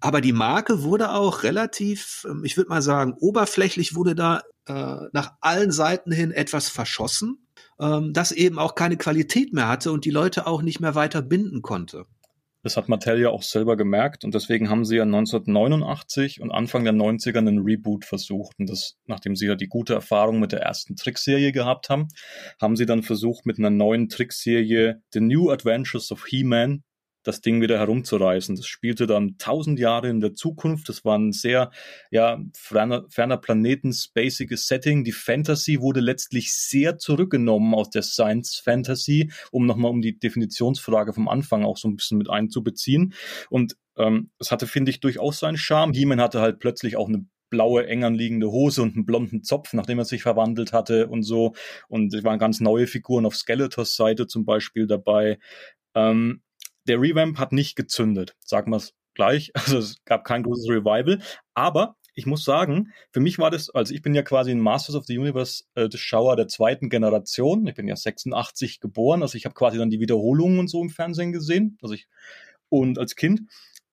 Aber 0.00 0.20
die 0.20 0.32
Marke 0.32 0.82
wurde 0.82 1.12
auch 1.12 1.44
relativ, 1.44 2.26
ähm, 2.28 2.44
ich 2.44 2.56
würde 2.56 2.70
mal 2.70 2.82
sagen, 2.82 3.14
oberflächlich 3.20 3.94
wurde 3.94 4.16
da 4.16 4.42
äh, 4.66 5.06
nach 5.12 5.34
allen 5.40 5.70
Seiten 5.70 6.10
hin 6.10 6.32
etwas 6.32 6.68
verschossen, 6.68 7.46
ähm, 7.78 8.12
das 8.12 8.32
eben 8.32 8.58
auch 8.58 8.74
keine 8.74 8.96
Qualität 8.96 9.52
mehr 9.52 9.68
hatte 9.68 9.92
und 9.92 10.04
die 10.04 10.10
Leute 10.10 10.48
auch 10.48 10.62
nicht 10.62 10.80
mehr 10.80 10.96
weiter 10.96 11.22
binden 11.22 11.62
konnte. 11.62 12.06
Das 12.62 12.76
hat 12.76 12.88
Mattel 12.88 13.20
ja 13.20 13.30
auch 13.30 13.42
selber 13.42 13.76
gemerkt 13.76 14.24
und 14.24 14.34
deswegen 14.34 14.68
haben 14.68 14.84
sie 14.84 14.96
ja 14.96 15.04
1989 15.04 16.40
und 16.40 16.50
Anfang 16.50 16.84
der 16.84 16.92
90er 16.92 17.38
einen 17.38 17.60
Reboot 17.60 18.04
versucht. 18.04 18.58
Und 18.58 18.68
das, 18.68 18.98
nachdem 19.06 19.34
sie 19.34 19.46
ja 19.46 19.54
die 19.54 19.68
gute 19.68 19.94
Erfahrung 19.94 20.40
mit 20.40 20.52
der 20.52 20.60
ersten 20.60 20.94
Trickserie 20.94 21.52
gehabt 21.52 21.88
haben, 21.88 22.08
haben 22.60 22.76
sie 22.76 22.86
dann 22.86 23.02
versucht, 23.02 23.46
mit 23.46 23.58
einer 23.58 23.70
neuen 23.70 24.08
Trickserie 24.08 25.00
The 25.12 25.20
New 25.20 25.50
Adventures 25.50 26.12
of 26.12 26.26
He-Man 26.26 26.82
das 27.22 27.40
Ding 27.40 27.60
wieder 27.60 27.78
herumzureißen. 27.78 28.56
Das 28.56 28.66
spielte 28.66 29.06
dann 29.06 29.36
tausend 29.38 29.78
Jahre 29.78 30.08
in 30.08 30.20
der 30.20 30.34
Zukunft. 30.34 30.88
Das 30.88 31.04
war 31.04 31.18
ein 31.18 31.32
sehr, 31.32 31.70
ja, 32.10 32.40
ferner, 32.56 33.04
ferner 33.08 33.36
Planeten, 33.36 33.92
spaciges 33.92 34.66
Setting. 34.66 35.04
Die 35.04 35.12
Fantasy 35.12 35.80
wurde 35.80 36.00
letztlich 36.00 36.52
sehr 36.52 36.98
zurückgenommen 36.98 37.74
aus 37.74 37.90
der 37.90 38.02
Science 38.02 38.56
Fantasy, 38.56 39.30
um 39.50 39.66
nochmal 39.66 39.90
um 39.90 40.00
die 40.00 40.18
Definitionsfrage 40.18 41.12
vom 41.12 41.28
Anfang 41.28 41.64
auch 41.64 41.76
so 41.76 41.88
ein 41.88 41.96
bisschen 41.96 42.18
mit 42.18 42.30
einzubeziehen. 42.30 43.14
Und 43.50 43.76
ähm, 43.96 44.30
es 44.38 44.50
hatte, 44.50 44.66
finde 44.66 44.90
ich, 44.90 45.00
durchaus 45.00 45.40
seinen 45.40 45.56
Charme. 45.58 45.92
He-Man 45.92 46.20
hatte 46.20 46.40
halt 46.40 46.58
plötzlich 46.58 46.96
auch 46.96 47.08
eine 47.08 47.26
blaue, 47.50 47.86
eng 47.86 48.04
anliegende 48.04 48.50
Hose 48.50 48.80
und 48.82 48.94
einen 48.94 49.04
blonden 49.04 49.42
Zopf, 49.42 49.72
nachdem 49.72 49.98
er 49.98 50.04
sich 50.04 50.22
verwandelt 50.22 50.72
hatte 50.72 51.08
und 51.08 51.24
so. 51.24 51.54
Und 51.88 52.14
es 52.14 52.24
waren 52.24 52.38
ganz 52.38 52.60
neue 52.60 52.86
Figuren 52.86 53.26
auf 53.26 53.36
Skeletors 53.36 53.96
Seite 53.96 54.26
zum 54.26 54.44
Beispiel 54.44 54.86
dabei. 54.86 55.38
Ähm, 55.94 56.42
der 56.90 57.00
Revamp 57.00 57.38
hat 57.38 57.52
nicht 57.52 57.76
gezündet, 57.76 58.34
sagen 58.44 58.72
wir 58.72 58.78
es 58.78 58.94
gleich. 59.14 59.52
Also 59.54 59.78
es 59.78 60.04
gab 60.04 60.24
kein 60.24 60.42
großes 60.42 60.68
Revival. 60.68 61.20
Aber 61.54 61.94
ich 62.14 62.26
muss 62.26 62.44
sagen, 62.44 62.92
für 63.12 63.20
mich 63.20 63.38
war 63.38 63.50
das, 63.52 63.70
also 63.70 63.94
ich 63.94 64.02
bin 64.02 64.12
ja 64.12 64.22
quasi 64.22 64.50
ein 64.50 64.58
Masters 64.58 64.96
of 64.96 65.06
the 65.06 65.16
Universe 65.16 65.62
äh, 65.76 65.88
Schauer 65.94 66.34
der 66.34 66.48
zweiten 66.48 66.90
Generation. 66.90 67.64
Ich 67.68 67.76
bin 67.76 67.86
ja 67.86 67.94
86 67.94 68.80
geboren, 68.80 69.22
also 69.22 69.36
ich 69.36 69.44
habe 69.44 69.54
quasi 69.54 69.78
dann 69.78 69.90
die 69.90 70.00
Wiederholungen 70.00 70.58
und 70.58 70.68
so 70.68 70.82
im 70.82 70.90
Fernsehen 70.90 71.30
gesehen, 71.30 71.78
also 71.80 71.94
ich 71.94 72.08
und 72.68 72.98
als 72.98 73.14
Kind. 73.14 73.42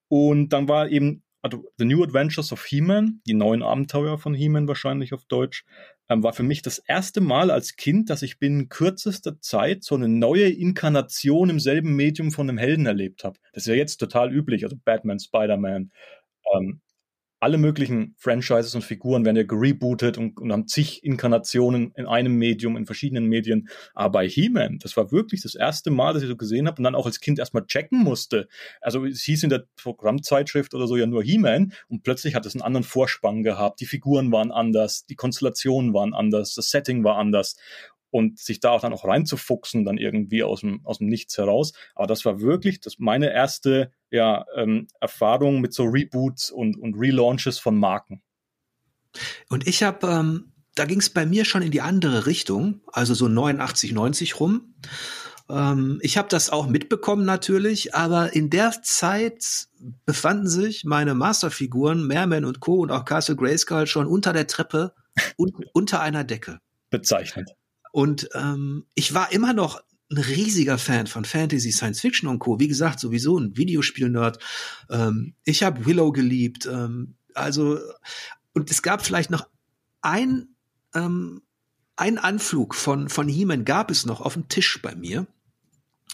Und 0.07 0.49
dann 0.49 0.67
war 0.67 0.89
eben 0.89 1.23
also 1.43 1.63
The 1.77 1.85
New 1.85 2.03
Adventures 2.03 2.51
of 2.51 2.65
He-Man, 2.65 3.21
die 3.27 3.35
neuen 3.35 3.61
Abenteuer 3.61 4.17
von 4.17 4.33
He-Man 4.33 4.67
wahrscheinlich 4.67 5.13
auf 5.13 5.25
Deutsch, 5.25 5.65
ähm, 6.09 6.23
war 6.23 6.33
für 6.33 6.43
mich 6.43 6.61
das 6.61 6.79
erste 6.79 7.21
Mal 7.21 7.51
als 7.51 7.75
Kind, 7.75 8.09
dass 8.09 8.21
ich 8.21 8.39
binnen 8.39 8.69
kürzester 8.69 9.39
Zeit 9.39 9.83
so 9.83 9.95
eine 9.95 10.07
neue 10.07 10.49
Inkarnation 10.49 11.49
im 11.49 11.59
selben 11.59 11.95
Medium 11.95 12.31
von 12.31 12.49
einem 12.49 12.57
Helden 12.57 12.85
erlebt 12.85 13.23
habe. 13.23 13.39
Das 13.53 13.63
ist 13.63 13.67
ja 13.67 13.75
jetzt 13.75 13.97
total 13.97 14.33
üblich, 14.33 14.63
also 14.63 14.77
Batman, 14.83 15.19
Spider-Man, 15.19 15.91
ähm, 16.55 16.81
alle 17.39 17.57
möglichen 17.57 18.15
Franchises 18.17 18.73
und 18.73 18.83
Figuren 18.83 19.23
werden 19.23 19.37
ja 19.37 19.43
gerebootet 19.43 20.17
und, 20.17 20.39
und 20.39 20.51
haben 20.51 20.67
zig 20.67 21.03
Inkarnationen 21.03 21.91
in 21.95 22.07
einem 22.07 22.35
Medium, 22.35 22.75
in 22.75 22.85
verschiedenen 22.85 23.25
Medien. 23.25 23.69
Aber 23.93 24.13
bei 24.13 24.27
He-Man, 24.27 24.79
das 24.79 24.97
war 24.97 25.11
wirklich 25.11 25.41
das 25.43 25.53
erste 25.53 25.91
Mal, 25.91 26.13
dass 26.13 26.23
ich 26.23 26.29
so 26.29 26.35
gesehen 26.35 26.67
habe 26.67 26.77
und 26.77 26.83
dann 26.83 26.95
auch 26.95 27.05
als 27.05 27.19
Kind 27.19 27.37
erstmal 27.37 27.65
checken 27.65 27.99
musste. 27.99 28.47
Also 28.81 29.05
es 29.05 29.21
hieß 29.21 29.43
in 29.43 29.49
der 29.49 29.65
Programmzeitschrift 29.75 30.73
oder 30.73 30.87
so 30.87 30.97
ja 30.97 31.05
nur 31.05 31.23
He-Man 31.23 31.73
und 31.89 32.03
plötzlich 32.03 32.33
hat 32.33 32.45
es 32.45 32.55
einen 32.55 32.63
anderen 32.63 32.83
Vorspann 32.83 33.43
gehabt. 33.43 33.81
Die 33.81 33.85
Figuren 33.85 34.31
waren 34.31 34.51
anders, 34.51 35.05
die 35.05 35.15
Konstellationen 35.15 35.93
waren 35.93 36.13
anders, 36.13 36.55
das 36.55 36.71
Setting 36.71 37.03
war 37.03 37.17
anders 37.17 37.55
und 38.17 38.39
sich 38.39 38.59
da 38.59 38.71
auch 38.71 38.81
dann 38.81 38.93
auch 38.93 39.05
reinzufuchsen, 39.05 39.85
dann 39.85 39.99
irgendwie 39.99 40.41
aus 40.41 40.61
dem, 40.61 40.83
aus 40.83 40.97
dem 40.97 41.07
Nichts 41.07 41.37
heraus. 41.37 41.73
Aber 41.93 42.07
das 42.07 42.25
war 42.25 42.41
wirklich 42.41 42.79
das 42.79 42.97
meine 42.97 43.31
erste 43.31 43.91
ja, 44.09 44.43
ähm, 44.55 44.87
Erfahrung 44.99 45.61
mit 45.61 45.71
so 45.71 45.83
Reboots 45.83 46.49
und, 46.49 46.77
und 46.79 46.95
Relaunches 46.95 47.59
von 47.59 47.77
Marken. 47.77 48.23
Und 49.49 49.67
ich 49.67 49.83
habe, 49.83 50.07
ähm, 50.07 50.51
da 50.73 50.85
ging 50.85 50.99
es 50.99 51.11
bei 51.11 51.27
mir 51.27 51.45
schon 51.45 51.61
in 51.61 51.69
die 51.69 51.81
andere 51.81 52.25
Richtung, 52.25 52.81
also 52.91 53.13
so 53.13 53.27
89, 53.27 53.91
90 53.91 54.39
rum. 54.39 54.73
Ähm, 55.47 55.99
ich 56.01 56.17
habe 56.17 56.27
das 56.27 56.49
auch 56.49 56.65
mitbekommen 56.65 57.23
natürlich, 57.23 57.93
aber 57.93 58.33
in 58.33 58.49
der 58.49 58.81
Zeit 58.81 59.67
befanden 60.07 60.47
sich 60.47 60.85
meine 60.85 61.13
Masterfiguren 61.13 62.07
Merman 62.07 62.45
und 62.45 62.61
Co. 62.61 62.79
und 62.79 62.89
auch 62.89 63.05
Castle 63.05 63.35
Grayskull 63.35 63.85
schon 63.85 64.07
unter 64.07 64.33
der 64.33 64.47
Treppe 64.47 64.95
und 65.35 65.53
unter 65.75 66.01
einer 66.01 66.23
Decke. 66.23 66.57
Bezeichnet. 66.89 67.51
Und 67.91 68.29
ähm, 68.33 68.85
ich 68.95 69.13
war 69.13 69.31
immer 69.31 69.53
noch 69.53 69.81
ein 70.09 70.17
riesiger 70.17 70.77
Fan 70.77 71.07
von 71.07 71.25
Fantasy, 71.25 71.71
Science 71.71 71.99
Fiction 71.99 72.29
und 72.29 72.39
Co. 72.39 72.59
Wie 72.59 72.67
gesagt, 72.67 72.99
sowieso 72.99 73.37
ein 73.37 73.57
Videospiel-Nerd. 73.57 74.39
Ähm, 74.89 75.33
ich 75.43 75.63
habe 75.63 75.85
Willow 75.85 76.11
geliebt. 76.11 76.65
Ähm, 76.65 77.15
also, 77.33 77.79
und 78.53 78.71
es 78.71 78.81
gab 78.81 79.05
vielleicht 79.05 79.29
noch 79.29 79.47
ein, 80.01 80.55
ähm, 80.95 81.41
ein 81.97 82.17
Anflug 82.17 82.75
von, 82.75 83.09
von 83.09 83.27
He-Man 83.27 83.65
gab 83.65 83.91
es 83.91 84.05
noch 84.05 84.21
auf 84.21 84.33
dem 84.33 84.47
Tisch 84.47 84.81
bei 84.81 84.95
mir. 84.95 85.27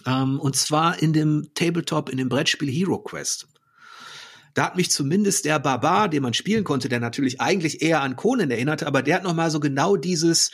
Ähm, 0.06 0.40
und 0.40 0.56
zwar 0.56 1.00
in 1.00 1.12
dem 1.12 1.50
Tabletop, 1.54 2.08
in 2.08 2.18
dem 2.18 2.28
Brettspiel 2.28 2.70
Hero 2.70 2.98
Quest. 2.98 3.46
Da 4.54 4.66
hat 4.66 4.76
mich 4.76 4.90
zumindest 4.90 5.44
der 5.44 5.58
Barbar, 5.58 6.08
den 6.08 6.22
man 6.22 6.34
spielen 6.34 6.64
konnte, 6.64 6.88
der 6.88 7.00
natürlich 7.00 7.40
eigentlich 7.40 7.82
eher 7.82 8.02
an 8.02 8.16
Conan 8.16 8.50
erinnerte, 8.50 8.86
aber 8.86 9.02
der 9.02 9.16
hat 9.16 9.24
noch 9.24 9.34
mal 9.34 9.50
so 9.50 9.58
genau 9.58 9.96
dieses, 9.96 10.52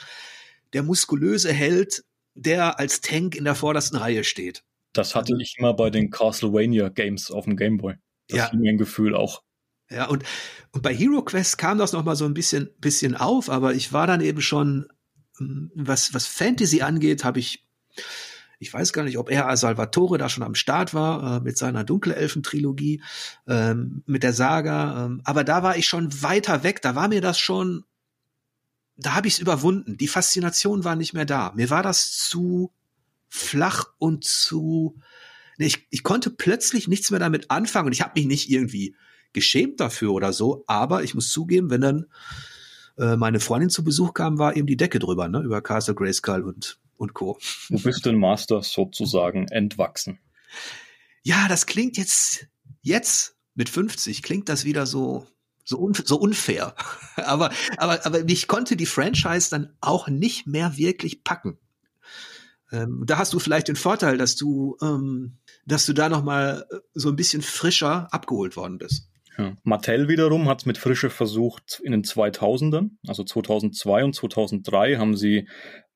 der 0.73 0.83
muskulöse 0.83 1.53
Held, 1.53 2.05
der 2.35 2.79
als 2.79 3.01
Tank 3.01 3.35
in 3.35 3.45
der 3.45 3.55
vordersten 3.55 3.99
Reihe 3.99 4.25
steht. 4.25 4.63
Das 4.93 5.15
hatte 5.15 5.35
ich 5.41 5.57
immer 5.59 5.75
bei 5.75 5.91
den 5.91 6.11
Castlevania 6.11 6.89
Games 6.89 7.31
auf 7.31 7.45
dem 7.45 7.57
Gameboy. 7.57 7.95
Das 8.29 8.39
Ja. 8.39 8.45
ist 8.47 8.55
mir 8.55 8.71
ein 8.71 8.79
Gefühl 8.79 9.15
auch. 9.15 9.43
Ja, 9.91 10.07
und, 10.07 10.23
und 10.73 10.83
bei 10.83 10.95
Hero 10.95 11.23
Quest 11.23 11.59
kam 11.59 11.79
das 11.79 11.93
noch 11.93 12.05
mal 12.05 12.15
so 12.17 12.25
ein 12.25 12.35
bisschen, 12.35 12.71
bisschen 12.79 13.17
auf, 13.17 13.51
aber 13.51 13.75
ich 13.75 13.93
war 13.93 14.07
dann 14.07 14.21
eben 14.21 14.41
schon, 14.41 14.87
ähm, 15.41 15.71
was, 15.75 16.15
was 16.15 16.27
Fantasy 16.27 16.81
angeht, 16.83 17.25
habe 17.25 17.41
ich, 17.41 17.67
ich 18.61 18.73
weiß 18.73 18.93
gar 18.93 19.03
nicht, 19.05 19.19
ob 19.19 19.31
er 19.31 19.49
als 19.49 19.61
Salvatore 19.61 20.17
da 20.19 20.29
schon 20.29 20.45
am 20.45 20.55
Start 20.55 20.95
war, 20.95 21.39
äh, 21.39 21.41
mit 21.41 21.59
seiner 21.59 21.83
Dunkle 21.83 22.15
Elfen-Trilogie, 22.15 23.03
ähm, 23.49 24.03
mit 24.07 24.23
der 24.23 24.33
Saga, 24.33 25.07
ähm, 25.07 25.23
aber 25.25 25.43
da 25.43 25.65
war 25.65 25.77
ich 25.77 25.87
schon 25.89 26.23
weiter 26.23 26.63
weg, 26.63 26.83
da 26.83 26.95
war 26.95 27.09
mir 27.09 27.21
das 27.21 27.39
schon, 27.41 27.85
da 29.01 29.15
habe 29.15 29.29
ich 29.29 29.35
es 29.35 29.41
überwunden. 29.41 29.97
Die 29.97 30.09
Faszination 30.09 30.85
war 30.85 30.97
nicht 30.97 31.15
mehr 31.15 31.25
da. 31.25 31.53
Mir 31.55 31.71
war 31.71 31.83
das 31.83 32.19
zu 32.19 32.73
flach 33.29 33.87
und 33.99 34.25
zu, 34.25 34.99
nee, 35.57 35.67
ich, 35.67 35.87
ich 35.91 36.03
konnte 36.03 36.31
plötzlich 36.31 36.89
nichts 36.89 37.11
mehr 37.11 37.21
damit 37.21 37.51
anfangen 37.51 37.87
und 37.87 37.93
ich 37.93 38.03
habe 38.03 38.19
mich 38.19 38.27
nicht 38.27 38.51
irgendwie 38.51 38.95
geschämt 39.33 39.81
dafür 39.81 40.13
oder 40.13 40.33
so, 40.33 40.65
aber 40.67 41.05
ich 41.05 41.15
muss 41.15 41.31
zugeben, 41.31 41.71
wenn 41.71 41.81
dann 41.81 42.07
äh, 42.99 43.17
meine 43.17 43.41
Freundin 43.41 43.71
zu 43.71 43.85
Besuch 43.85 44.15
kam, 44.15 44.39
war 44.39 44.57
eben 44.57 44.67
die 44.67 44.77
Decke 44.77 44.99
drüber, 44.99 45.29
ne, 45.29 45.41
über 45.41 45.63
Castle 45.63 45.95
Grayskull 45.95 46.43
und, 46.43 46.79
und 46.97 47.15
Co. 47.15 47.39
Du 47.69 47.81
bist 47.81 48.05
den 48.05 48.19
Master 48.19 48.63
sozusagen 48.63 49.47
entwachsen. 49.49 50.19
Ja, 51.23 51.47
das 51.49 51.67
klingt 51.67 51.97
jetzt, 51.97 52.49
jetzt 52.83 53.37
mit 53.55 53.69
50 53.69 54.23
klingt 54.23 54.49
das 54.49 54.65
wieder 54.65 54.87
so, 54.87 55.27
so, 55.71 55.79
un, 55.79 55.95
so 55.95 56.17
unfair. 56.17 56.75
aber, 57.17 57.51
aber, 57.79 58.05
aber 58.05 58.29
ich 58.29 58.49
konnte 58.49 58.77
die 58.77 58.87
Franchise 58.87 59.49
dann 59.51 59.73
auch 59.81 60.09
nicht 60.09 60.47
mehr 60.47 60.77
wirklich 60.77 61.25
packen. 61.25 61.59
Ähm, 62.73 63.05
da 63.07 63.19
hast 63.19 63.33
du 63.33 63.39
vielleicht 63.39 63.69
den 63.69 63.77
Vorteil, 63.77 64.19
dass 64.19 64.37
du, 64.37 64.77
ähm, 64.83 65.39
dass 65.67 65.87
du 65.87 65.93
da 65.93 66.09
noch 66.09 66.23
mal 66.23 66.67
äh, 66.71 66.77
so 66.95 67.09
ein 67.09 67.17
bisschen 67.17 67.43
frischer 67.43 68.13
abgeholt 68.13 68.57
worden 68.57 68.79
bist. 68.79 69.09
Ja. 69.39 69.57
Mattel 69.63 70.09
wiederum 70.09 70.49
hat 70.49 70.61
es 70.61 70.67
mit 70.67 70.77
Frische 70.77 71.09
versucht 71.09 71.81
in 71.83 71.93
den 71.93 72.03
2000ern, 72.03 72.91
also 73.07 73.25
2002 73.25 74.05
und 74.05 74.15
2003 74.15 74.97
haben 74.97 75.17
sie 75.17 75.49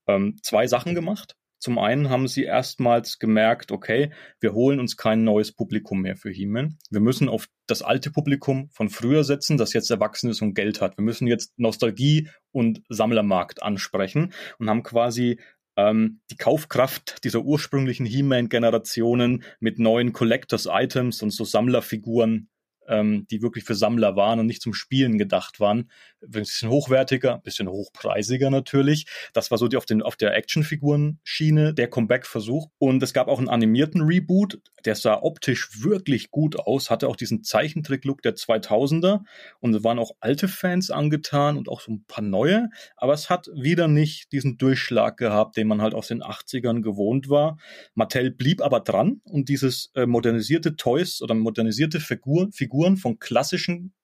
ähm, 0.06 0.36
zwei 0.42 0.66
Sachen 0.66 0.94
gemacht. 0.94 1.36
Zum 1.64 1.78
einen 1.78 2.10
haben 2.10 2.28
sie 2.28 2.44
erstmals 2.44 3.18
gemerkt, 3.18 3.72
okay, 3.72 4.12
wir 4.38 4.52
holen 4.52 4.78
uns 4.78 4.98
kein 4.98 5.24
neues 5.24 5.50
Publikum 5.50 6.02
mehr 6.02 6.14
für 6.14 6.28
He-Man. 6.28 6.76
Wir 6.90 7.00
müssen 7.00 7.26
auf 7.26 7.48
das 7.66 7.80
alte 7.80 8.10
Publikum 8.10 8.68
von 8.68 8.90
früher 8.90 9.24
setzen, 9.24 9.56
das 9.56 9.72
jetzt 9.72 9.90
erwachsen 9.90 10.28
ist 10.28 10.42
und 10.42 10.52
Geld 10.52 10.82
hat. 10.82 10.98
Wir 10.98 11.04
müssen 11.04 11.26
jetzt 11.26 11.58
Nostalgie 11.58 12.28
und 12.52 12.82
Sammlermarkt 12.90 13.62
ansprechen 13.62 14.34
und 14.58 14.68
haben 14.68 14.82
quasi 14.82 15.40
ähm, 15.78 16.20
die 16.30 16.36
Kaufkraft 16.36 17.24
dieser 17.24 17.40
ursprünglichen 17.40 18.04
He-Man-Generationen 18.04 19.42
mit 19.58 19.78
neuen 19.78 20.12
Collectors-Items 20.12 21.22
und 21.22 21.30
so 21.30 21.44
Sammlerfiguren 21.44 22.50
ähm, 22.88 23.26
die 23.30 23.42
wirklich 23.42 23.64
für 23.64 23.74
Sammler 23.74 24.16
waren 24.16 24.40
und 24.40 24.46
nicht 24.46 24.62
zum 24.62 24.74
Spielen 24.74 25.18
gedacht 25.18 25.60
waren. 25.60 25.90
Ein 26.22 26.30
bisschen 26.30 26.70
hochwertiger, 26.70 27.34
ein 27.34 27.42
bisschen 27.42 27.68
hochpreisiger 27.68 28.50
natürlich. 28.50 29.06
Das 29.32 29.50
war 29.50 29.58
so 29.58 29.68
die 29.68 29.76
auf, 29.76 29.86
den, 29.86 30.02
auf 30.02 30.16
der 30.16 30.34
Actionfiguren-Schiene 30.36 31.74
der 31.74 31.88
Comeback-Versuch. 31.88 32.68
Und 32.78 33.02
es 33.02 33.12
gab 33.12 33.28
auch 33.28 33.38
einen 33.38 33.48
animierten 33.48 34.02
Reboot, 34.02 34.60
der 34.84 34.94
sah 34.94 35.22
optisch 35.22 35.82
wirklich 35.82 36.30
gut 36.30 36.58
aus, 36.58 36.90
hatte 36.90 37.08
auch 37.08 37.16
diesen 37.16 37.42
Zeichentrick-Look 37.42 38.22
der 38.22 38.34
2000er 38.34 39.20
und 39.60 39.74
es 39.74 39.84
waren 39.84 39.98
auch 39.98 40.12
alte 40.20 40.48
Fans 40.48 40.90
angetan 40.90 41.56
und 41.56 41.68
auch 41.68 41.80
so 41.80 41.92
ein 41.92 42.04
paar 42.06 42.24
neue, 42.24 42.68
aber 42.96 43.14
es 43.14 43.30
hat 43.30 43.48
wieder 43.54 43.88
nicht 43.88 44.32
diesen 44.32 44.58
Durchschlag 44.58 45.16
gehabt, 45.16 45.56
den 45.56 45.68
man 45.68 45.80
halt 45.80 45.94
aus 45.94 46.08
den 46.08 46.22
80ern 46.22 46.82
gewohnt 46.82 47.28
war. 47.28 47.58
Mattel 47.94 48.30
blieb 48.30 48.60
aber 48.62 48.80
dran 48.80 49.20
und 49.24 49.48
dieses 49.48 49.90
äh, 49.94 50.06
modernisierte 50.06 50.76
Toys 50.76 51.22
oder 51.22 51.34
modernisierte 51.34 52.00
Figur, 52.00 52.48
Figuren 52.74 52.96
von 52.96 53.20
klassischen 53.20 53.94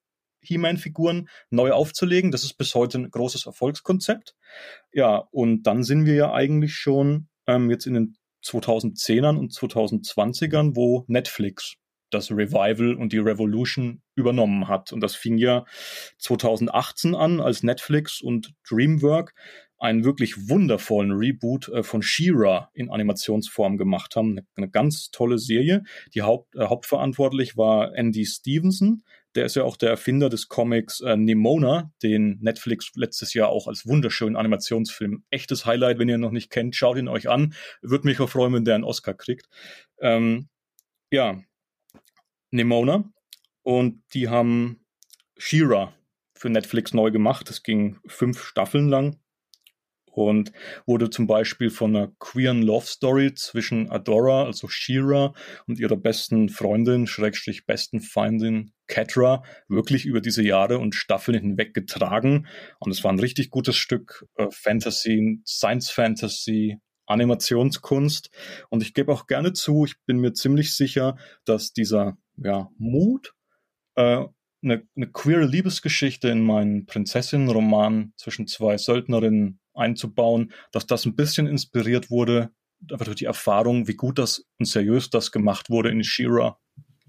He-Man-Figuren 0.42 1.28
neu 1.50 1.72
aufzulegen. 1.72 2.30
Das 2.30 2.44
ist 2.44 2.54
bis 2.54 2.74
heute 2.76 2.98
ein 2.98 3.10
großes 3.10 3.46
Erfolgskonzept. 3.46 4.36
Ja, 4.92 5.26
und 5.32 5.64
dann 5.64 5.82
sind 5.82 6.06
wir 6.06 6.14
ja 6.14 6.32
eigentlich 6.32 6.74
schon 6.74 7.28
ähm, 7.48 7.68
jetzt 7.68 7.86
in 7.86 7.94
den 7.94 8.16
2010ern 8.44 9.36
und 9.36 9.52
2020ern, 9.52 10.76
wo 10.76 11.04
Netflix 11.08 11.74
das 12.10 12.30
Revival 12.30 12.94
und 12.94 13.12
die 13.12 13.18
Revolution 13.18 14.02
übernommen 14.14 14.68
hat. 14.68 14.92
Und 14.92 15.00
das 15.00 15.16
fing 15.16 15.36
ja 15.36 15.64
2018 16.18 17.16
an, 17.16 17.40
als 17.40 17.64
Netflix 17.64 18.20
und 18.20 18.52
DreamWork 18.68 19.34
einen 19.80 20.04
wirklich 20.04 20.48
wundervollen 20.48 21.10
Reboot 21.10 21.68
äh, 21.68 21.82
von 21.82 22.02
She-Ra 22.02 22.70
in 22.74 22.90
Animationsform 22.90 23.78
gemacht 23.78 24.14
haben. 24.14 24.32
Eine, 24.32 24.46
eine 24.56 24.70
ganz 24.70 25.10
tolle 25.10 25.38
Serie. 25.38 25.82
Die 26.14 26.22
Haupt, 26.22 26.54
äh, 26.54 26.66
hauptverantwortlich 26.66 27.56
war 27.56 27.94
Andy 27.94 28.26
Stevenson. 28.26 29.02
Der 29.34 29.46
ist 29.46 29.56
ja 29.56 29.64
auch 29.64 29.76
der 29.76 29.90
Erfinder 29.90 30.28
des 30.28 30.48
Comics 30.48 31.00
äh, 31.00 31.16
Nimona, 31.16 31.92
den 32.02 32.38
Netflix 32.42 32.90
letztes 32.94 33.32
Jahr 33.32 33.48
auch 33.48 33.68
als 33.68 33.86
wunderschönen 33.86 34.36
Animationsfilm. 34.36 35.24
Echtes 35.30 35.64
Highlight, 35.64 35.98
wenn 35.98 36.08
ihr 36.08 36.16
ihn 36.16 36.20
noch 36.20 36.30
nicht 36.30 36.50
kennt, 36.50 36.76
schaut 36.76 36.98
ihn 36.98 37.08
euch 37.08 37.28
an. 37.30 37.54
Würde 37.80 38.06
mich 38.06 38.20
auch 38.20 38.28
freuen, 38.28 38.52
wenn 38.52 38.64
der 38.64 38.74
einen 38.74 38.84
Oscar 38.84 39.14
kriegt. 39.14 39.48
Ähm, 40.00 40.48
ja, 41.10 41.40
Nimona. 42.50 43.10
Und 43.62 44.02
die 44.12 44.28
haben 44.28 44.84
She-Ra 45.38 45.94
für 46.34 46.50
Netflix 46.50 46.92
neu 46.92 47.10
gemacht. 47.10 47.48
Das 47.48 47.62
ging 47.62 47.98
fünf 48.06 48.42
Staffeln 48.42 48.88
lang 48.88 49.19
und 50.12 50.52
wurde 50.86 51.10
zum 51.10 51.26
Beispiel 51.26 51.70
von 51.70 51.94
einer 51.94 52.12
queeren 52.18 52.62
Love 52.62 52.86
Story 52.86 53.34
zwischen 53.34 53.90
Adora, 53.90 54.44
also 54.44 54.68
Shira, 54.68 55.34
und 55.66 55.78
ihrer 55.78 55.96
besten 55.96 56.48
Freundin, 56.48 57.06
Schrägstrich 57.06 57.66
besten 57.66 58.00
Feindin 58.00 58.72
Catra, 58.86 59.44
wirklich 59.68 60.04
über 60.04 60.20
diese 60.20 60.42
Jahre 60.42 60.78
und 60.78 60.94
Staffeln 60.94 61.40
hinweg 61.40 61.74
getragen. 61.74 62.46
Und 62.80 62.90
es 62.90 63.04
war 63.04 63.12
ein 63.12 63.20
richtig 63.20 63.50
gutes 63.50 63.76
Stück 63.76 64.26
äh, 64.36 64.48
Fantasy, 64.50 65.40
Science 65.46 65.90
Fantasy, 65.90 66.78
Animationskunst. 67.06 68.30
Und 68.68 68.82
ich 68.82 68.94
gebe 68.94 69.12
auch 69.12 69.26
gerne 69.26 69.52
zu, 69.52 69.84
ich 69.84 69.94
bin 70.06 70.18
mir 70.18 70.32
ziemlich 70.32 70.74
sicher, 70.74 71.16
dass 71.44 71.72
dieser 71.72 72.18
ja, 72.36 72.68
Mut, 72.78 73.32
äh, 73.94 74.24
eine, 74.62 74.86
eine 74.94 75.10
queere 75.10 75.46
Liebesgeschichte 75.46 76.28
in 76.28 76.42
meinen 76.42 76.86
Prinzessinnen-Roman 76.86 78.12
zwischen 78.16 78.46
zwei 78.46 78.76
Söldnerinnen 78.76 79.59
einzubauen, 79.74 80.52
dass 80.72 80.86
das 80.86 81.04
ein 81.04 81.16
bisschen 81.16 81.46
inspiriert 81.46 82.10
wurde, 82.10 82.50
einfach 82.90 83.06
durch 83.06 83.16
die 83.16 83.26
Erfahrung, 83.26 83.88
wie 83.88 83.94
gut 83.94 84.18
das 84.18 84.44
und 84.58 84.66
seriös 84.66 85.10
das 85.10 85.32
gemacht 85.32 85.70
wurde 85.70 85.90
in 85.90 86.02
She-Ra 86.02 86.58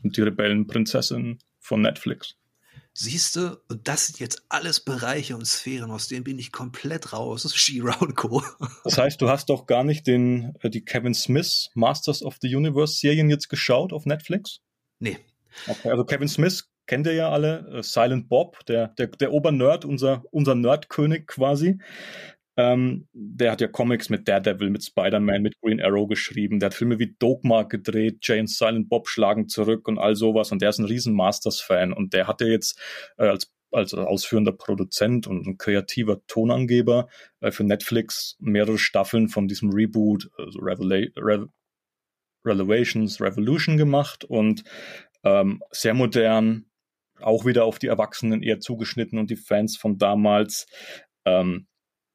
und 0.03 0.17
die 0.17 0.21
Rebellenprinzessin 0.21 1.39
von 1.59 1.81
Netflix. 1.81 2.35
Siehst 2.93 3.37
du, 3.37 3.57
und 3.69 3.87
das 3.87 4.07
sind 4.07 4.19
jetzt 4.19 4.43
alles 4.49 4.81
Bereiche 4.81 5.37
und 5.37 5.45
Sphären, 5.45 5.91
aus 5.91 6.09
denen 6.09 6.25
bin 6.25 6.37
ich 6.37 6.51
komplett 6.51 7.13
raus. 7.13 7.49
She-Ra 7.55 7.95
und 7.99 8.15
Co. 8.15 8.43
Das 8.83 8.97
heißt, 8.97 9.21
du 9.21 9.29
hast 9.29 9.49
doch 9.49 9.65
gar 9.65 9.83
nicht 9.83 10.07
den, 10.07 10.53
äh, 10.59 10.69
die 10.69 10.83
Kevin 10.83 11.13
Smith 11.13 11.69
Masters 11.73 12.21
of 12.21 12.37
the 12.41 12.53
Universe 12.53 12.95
Serien 12.95 13.29
jetzt 13.29 13.47
geschaut 13.47 13.93
auf 13.93 14.05
Netflix? 14.05 14.59
Nee. 14.99 15.17
Okay, 15.67 15.89
also 15.89 16.03
Kevin 16.03 16.27
Smith 16.27 16.69
kennt 16.85 17.07
ihr 17.07 17.13
ja 17.13 17.31
alle, 17.31 17.79
äh, 17.79 17.83
Silent 17.83 18.27
Bob, 18.27 18.65
der, 18.65 18.89
der, 18.89 19.07
der 19.07 19.31
Obernerd, 19.31 19.85
unser, 19.85 20.23
unser 20.31 20.55
Nerdkönig 20.55 21.27
quasi. 21.27 21.79
Ähm, 22.57 23.07
der 23.13 23.51
hat 23.51 23.61
ja 23.61 23.67
Comics 23.67 24.09
mit 24.09 24.27
Daredevil, 24.27 24.69
mit 24.69 24.83
Spider-Man, 24.83 25.41
mit 25.41 25.59
Green 25.61 25.81
Arrow 25.81 26.07
geschrieben. 26.07 26.59
Der 26.59 26.67
hat 26.67 26.73
Filme 26.73 26.99
wie 26.99 27.15
Dogma 27.17 27.63
gedreht, 27.63 28.19
Jane 28.21 28.47
Silent 28.47 28.89
Bob 28.89 29.07
schlagen 29.07 29.47
zurück 29.47 29.87
und 29.87 29.97
all 29.97 30.15
sowas. 30.15 30.51
Und 30.51 30.61
der 30.61 30.69
ist 30.69 30.79
ein 30.79 30.85
riesen 30.85 31.13
Masters-Fan. 31.13 31.93
Und 31.93 32.13
der 32.13 32.27
hatte 32.27 32.45
jetzt 32.45 32.79
äh, 33.17 33.27
als 33.27 33.51
als 33.71 33.93
ausführender 33.93 34.51
Produzent 34.51 35.27
und 35.27 35.47
ein 35.47 35.57
kreativer 35.57 36.25
Tonangeber 36.27 37.07
äh, 37.39 37.51
für 37.51 37.63
Netflix 37.63 38.35
mehrere 38.39 38.77
Staffeln 38.77 39.29
von 39.29 39.47
diesem 39.47 39.71
Reboot, 39.71 40.29
also 40.37 40.59
Revela 40.59 41.07
Re 41.17 41.47
Revelations 42.43 43.21
Revolution 43.21 43.77
gemacht 43.77 44.23
und 44.23 44.63
ähm, 45.23 45.61
sehr 45.69 45.93
modern, 45.93 46.65
auch 47.19 47.45
wieder 47.45 47.65
auf 47.65 47.77
die 47.77 47.87
Erwachsenen 47.87 48.41
eher 48.41 48.59
zugeschnitten 48.59 49.19
und 49.19 49.29
die 49.29 49.35
Fans 49.35 49.77
von 49.77 49.97
damals. 49.97 50.65
Ähm, 51.23 51.67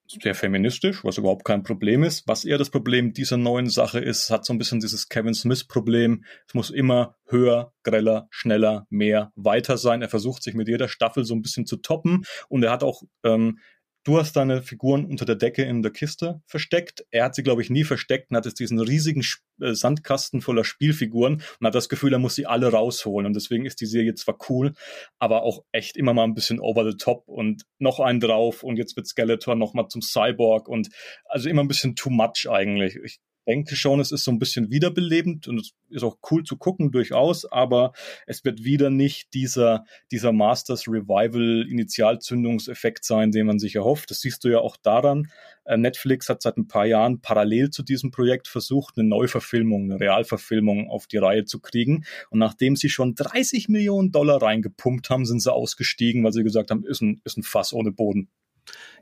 sehr 0.09 0.35
feministisch, 0.35 1.05
was 1.05 1.19
überhaupt 1.19 1.45
kein 1.45 1.63
Problem 1.63 2.03
ist. 2.03 2.27
Was 2.27 2.45
eher 2.45 2.59
das 2.59 2.71
Problem 2.71 3.13
dieser 3.13 3.37
neuen 3.37 3.69
Sache 3.69 3.99
ist, 3.99 4.31
hat 4.31 4.45
so 4.45 4.53
ein 4.53 4.59
bisschen 4.59 4.81
dieses 4.81 5.09
Kevin 5.09 5.35
Smith-Problem. 5.35 6.25
Es 6.47 6.55
muss 6.55 6.71
immer 6.71 7.17
höher, 7.27 7.73
greller, 7.83 8.29
schneller, 8.31 8.87
mehr, 8.91 9.33
weiter 9.37 9.77
sein. 9.79 10.03
Er 10.03 10.09
versucht 10.09 10.43
sich 10.43 10.55
mit 10.55 10.69
jeder 10.69 10.89
Staffel 10.89 11.25
so 11.25 11.35
ein 11.35 11.43
bisschen 11.43 11.67
zu 11.67 11.77
toppen 11.77 12.25
und 12.49 12.63
er 12.63 12.71
hat 12.71 12.83
auch 12.83 13.03
ähm, 13.25 13.59
du 14.07 14.19
hast 14.19 14.37
deine 14.37 14.63
Figuren 14.63 15.05
unter 15.05 15.25
der 15.25 15.35
Decke 15.35 15.65
in 15.65 15.83
der 15.83 15.91
Kiste 15.91 16.41
versteckt. 16.47 17.05
Er 17.11 17.25
hat 17.25 17.35
sie, 17.35 17.43
glaube 17.43 17.61
ich, 17.61 17.71
nie 17.71 17.83
versteckt 17.83 18.31
und 18.31 18.37
hat 18.37 18.47
jetzt 18.47 18.61
diesen 18.61 18.79
riesigen 18.79 19.25
äh, 19.61 19.75
Sandkasten 19.75 20.41
voller 20.41 20.65
Spielfiguren 20.65 21.43
und 21.61 21.67
hat 21.67 21.75
das 21.75 21.89
Gefühl, 21.89 22.13
er 22.13 22.21
muss 22.21 22.37
sie 22.37 22.47
alle 22.47 22.71
rausholen. 22.71 23.27
Und 23.27 23.35
deswegen 23.35 23.67
ist 23.67 23.81
die 23.81 23.87
Serie 23.87 24.15
zwar 24.15 24.39
cool, 24.49 24.75
aber 25.19 25.43
auch 25.43 25.65
echt 25.73 25.97
immer 25.97 26.15
mal 26.15 26.23
ein 26.23 26.35
bisschen 26.35 26.61
over 26.61 26.89
the 26.89 26.97
top 26.97 27.25
und 27.27 27.65
noch 27.79 27.99
einen 27.99 28.21
drauf 28.21 28.63
und 28.63 28.77
jetzt 28.77 28.97
wird 28.97 29.09
Skeletor 29.09 29.57
noch 29.57 29.75
mal 29.75 29.89
zum 29.89 30.03
Cyborg 30.03 30.69
und 30.69 30.89
also 31.25 31.49
immer 31.49 31.65
ein 31.65 31.69
bisschen 31.69 31.97
too 31.97 32.11
much 32.11 32.47
eigentlich. 32.49 32.97
Ich 33.03 33.19
denke 33.47 33.77
schon, 33.77 34.01
es 34.01 34.13
ist 34.13 34.25
so 34.25 34.31
ein 34.31 34.39
bisschen 34.39 34.71
wiederbelebend 34.71 35.49
und 35.49 35.59
es 35.59 35.75
ist 35.89 36.03
auch 36.03 36.19
cool 36.31 36.45
zu 36.45 36.57
gucken 36.57 36.91
durchaus, 36.91 37.45
aber 37.45 37.93
es 38.27 38.45
wird 38.45 38.65
wieder 38.65 38.91
nicht 38.91 39.35
dieser, 39.35 39.85
dieser 40.11 40.33
Masters 40.33 40.89
Revival 40.89 41.67
Initialzündungseffekt 41.69 43.05
sein, 43.05 43.31
den 43.31 43.47
man 43.47 43.59
sich 43.59 43.77
erhofft. 43.77 44.11
Das 44.11 44.21
siehst 44.21 44.45
du 44.45 44.49
ja 44.49 44.59
auch 44.59 44.77
daran. 44.77 45.31
Äh, 45.65 45.77
Netflix 45.77 46.29
hat 46.29 46.43
seit 46.43 46.57
ein 46.57 46.69
paar 46.69 46.87
Jahren 46.87 47.21
parallel 47.21 47.71
zu 47.71 47.83
diesem 47.83 48.11
Projekt 48.11 48.49
versucht, 48.49 48.99
eine 48.99 49.09
Neuverfilmung, 49.09 49.85
eine 49.85 50.01
Realverfilmung 50.01 50.89
auf 50.89 51.07
die 51.07 51.19
Reihe 51.19 51.45
zu 51.45 51.61
kriegen. 51.61 52.05
Und 52.31 52.39
nachdem 52.39 52.77
sie 52.77 52.89
schon 52.89 53.15
30 53.15 53.69
Millionen 53.69 54.13
Dollar 54.13 54.43
reingepumpt 54.43 55.11
haben, 55.11 55.27
sind 55.27 55.41
sie 55.41 55.53
ausgestiegen, 55.53 56.25
weil 56.25 56.33
sie 56.33 56.45
gesagt 56.45 56.71
haben, 56.71 56.85
ist 56.85 57.03
ein, 57.03 57.21
ist 57.25 57.37
ein 57.37 57.43
Fass 57.43 57.73
ohne 57.73 57.93
Boden. 57.93 58.29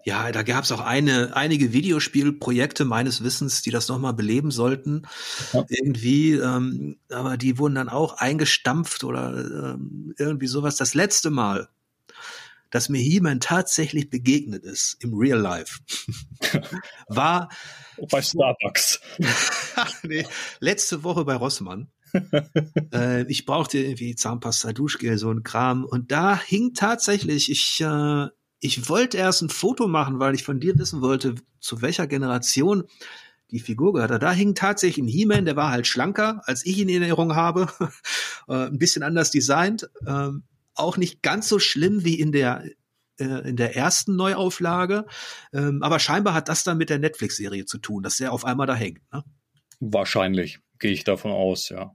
Ja, 0.04 0.30
da 0.32 0.42
gab 0.42 0.64
es 0.64 0.72
auch 0.72 0.80
eine, 0.80 1.34
einige 1.34 1.72
Videospielprojekte 1.72 2.84
meines 2.84 3.24
Wissens, 3.24 3.62
die 3.62 3.70
das 3.70 3.88
nochmal 3.88 4.12
beleben 4.12 4.50
sollten. 4.50 5.02
Ja. 5.54 5.64
Irgendwie, 5.68 6.32
ähm, 6.32 6.98
aber 7.10 7.38
die 7.38 7.58
wurden 7.58 7.76
dann 7.76 7.88
auch 7.88 8.18
eingestampft 8.18 9.02
oder 9.04 9.74
ähm, 9.74 10.14
irgendwie 10.18 10.46
sowas. 10.46 10.76
Das 10.76 10.92
letzte 10.92 11.30
Mal, 11.30 11.68
dass 12.68 12.90
mir 12.90 12.98
He-Man 12.98 13.40
tatsächlich 13.40 14.10
begegnet 14.10 14.64
ist 14.64 14.96
im 15.02 15.14
Real 15.14 15.38
Life, 15.38 15.80
war 17.08 17.48
bei 18.10 18.20
Starbucks. 18.20 19.00
nee, 20.02 20.26
letzte 20.60 21.02
Woche 21.02 21.24
bei 21.24 21.34
Rossmann. 21.34 21.88
äh, 22.92 23.22
ich 23.30 23.46
brauchte 23.46 23.78
irgendwie 23.78 24.16
Zahnpasta, 24.16 24.72
Duschgel, 24.72 25.16
so 25.16 25.30
ein 25.30 25.42
Kram. 25.42 25.84
Und 25.84 26.12
da 26.12 26.38
hing 26.38 26.74
tatsächlich, 26.74 27.50
ich 27.50 27.80
äh, 27.80 28.28
ich 28.60 28.88
wollte 28.88 29.18
erst 29.18 29.42
ein 29.42 29.50
Foto 29.50 29.88
machen, 29.88 30.18
weil 30.18 30.34
ich 30.34 30.42
von 30.42 30.60
dir 30.60 30.78
wissen 30.78 31.02
wollte, 31.02 31.34
zu 31.60 31.82
welcher 31.82 32.06
Generation 32.06 32.84
die 33.50 33.60
Figur 33.60 33.92
gehört. 33.92 34.22
Da 34.22 34.32
hing 34.32 34.54
tatsächlich 34.54 35.04
ein 35.04 35.08
He-Man, 35.08 35.44
der 35.44 35.56
war 35.56 35.70
halt 35.70 35.86
schlanker, 35.86 36.42
als 36.46 36.64
ich 36.64 36.78
ihn 36.78 36.88
in 36.88 37.02
Erinnerung 37.02 37.34
habe. 37.34 37.68
äh, 38.48 38.66
ein 38.66 38.78
bisschen 38.78 39.02
anders 39.02 39.30
designt. 39.30 39.88
Ähm, 40.06 40.44
auch 40.74 40.96
nicht 40.96 41.22
ganz 41.22 41.48
so 41.48 41.58
schlimm 41.58 42.04
wie 42.04 42.18
in 42.18 42.32
der 42.32 42.64
äh, 43.18 43.48
in 43.48 43.56
der 43.56 43.76
ersten 43.76 44.16
Neuauflage. 44.16 45.06
Ähm, 45.52 45.82
aber 45.82 45.98
scheinbar 46.00 46.34
hat 46.34 46.48
das 46.48 46.64
dann 46.64 46.78
mit 46.78 46.90
der 46.90 46.98
Netflix-Serie 46.98 47.64
zu 47.64 47.78
tun, 47.78 48.02
dass 48.02 48.16
der 48.16 48.32
auf 48.32 48.44
einmal 48.44 48.66
da 48.66 48.74
hängt. 48.74 49.00
Ne? 49.12 49.22
Wahrscheinlich, 49.80 50.58
gehe 50.78 50.92
ich 50.92 51.04
davon 51.04 51.30
aus, 51.30 51.68
ja. 51.68 51.94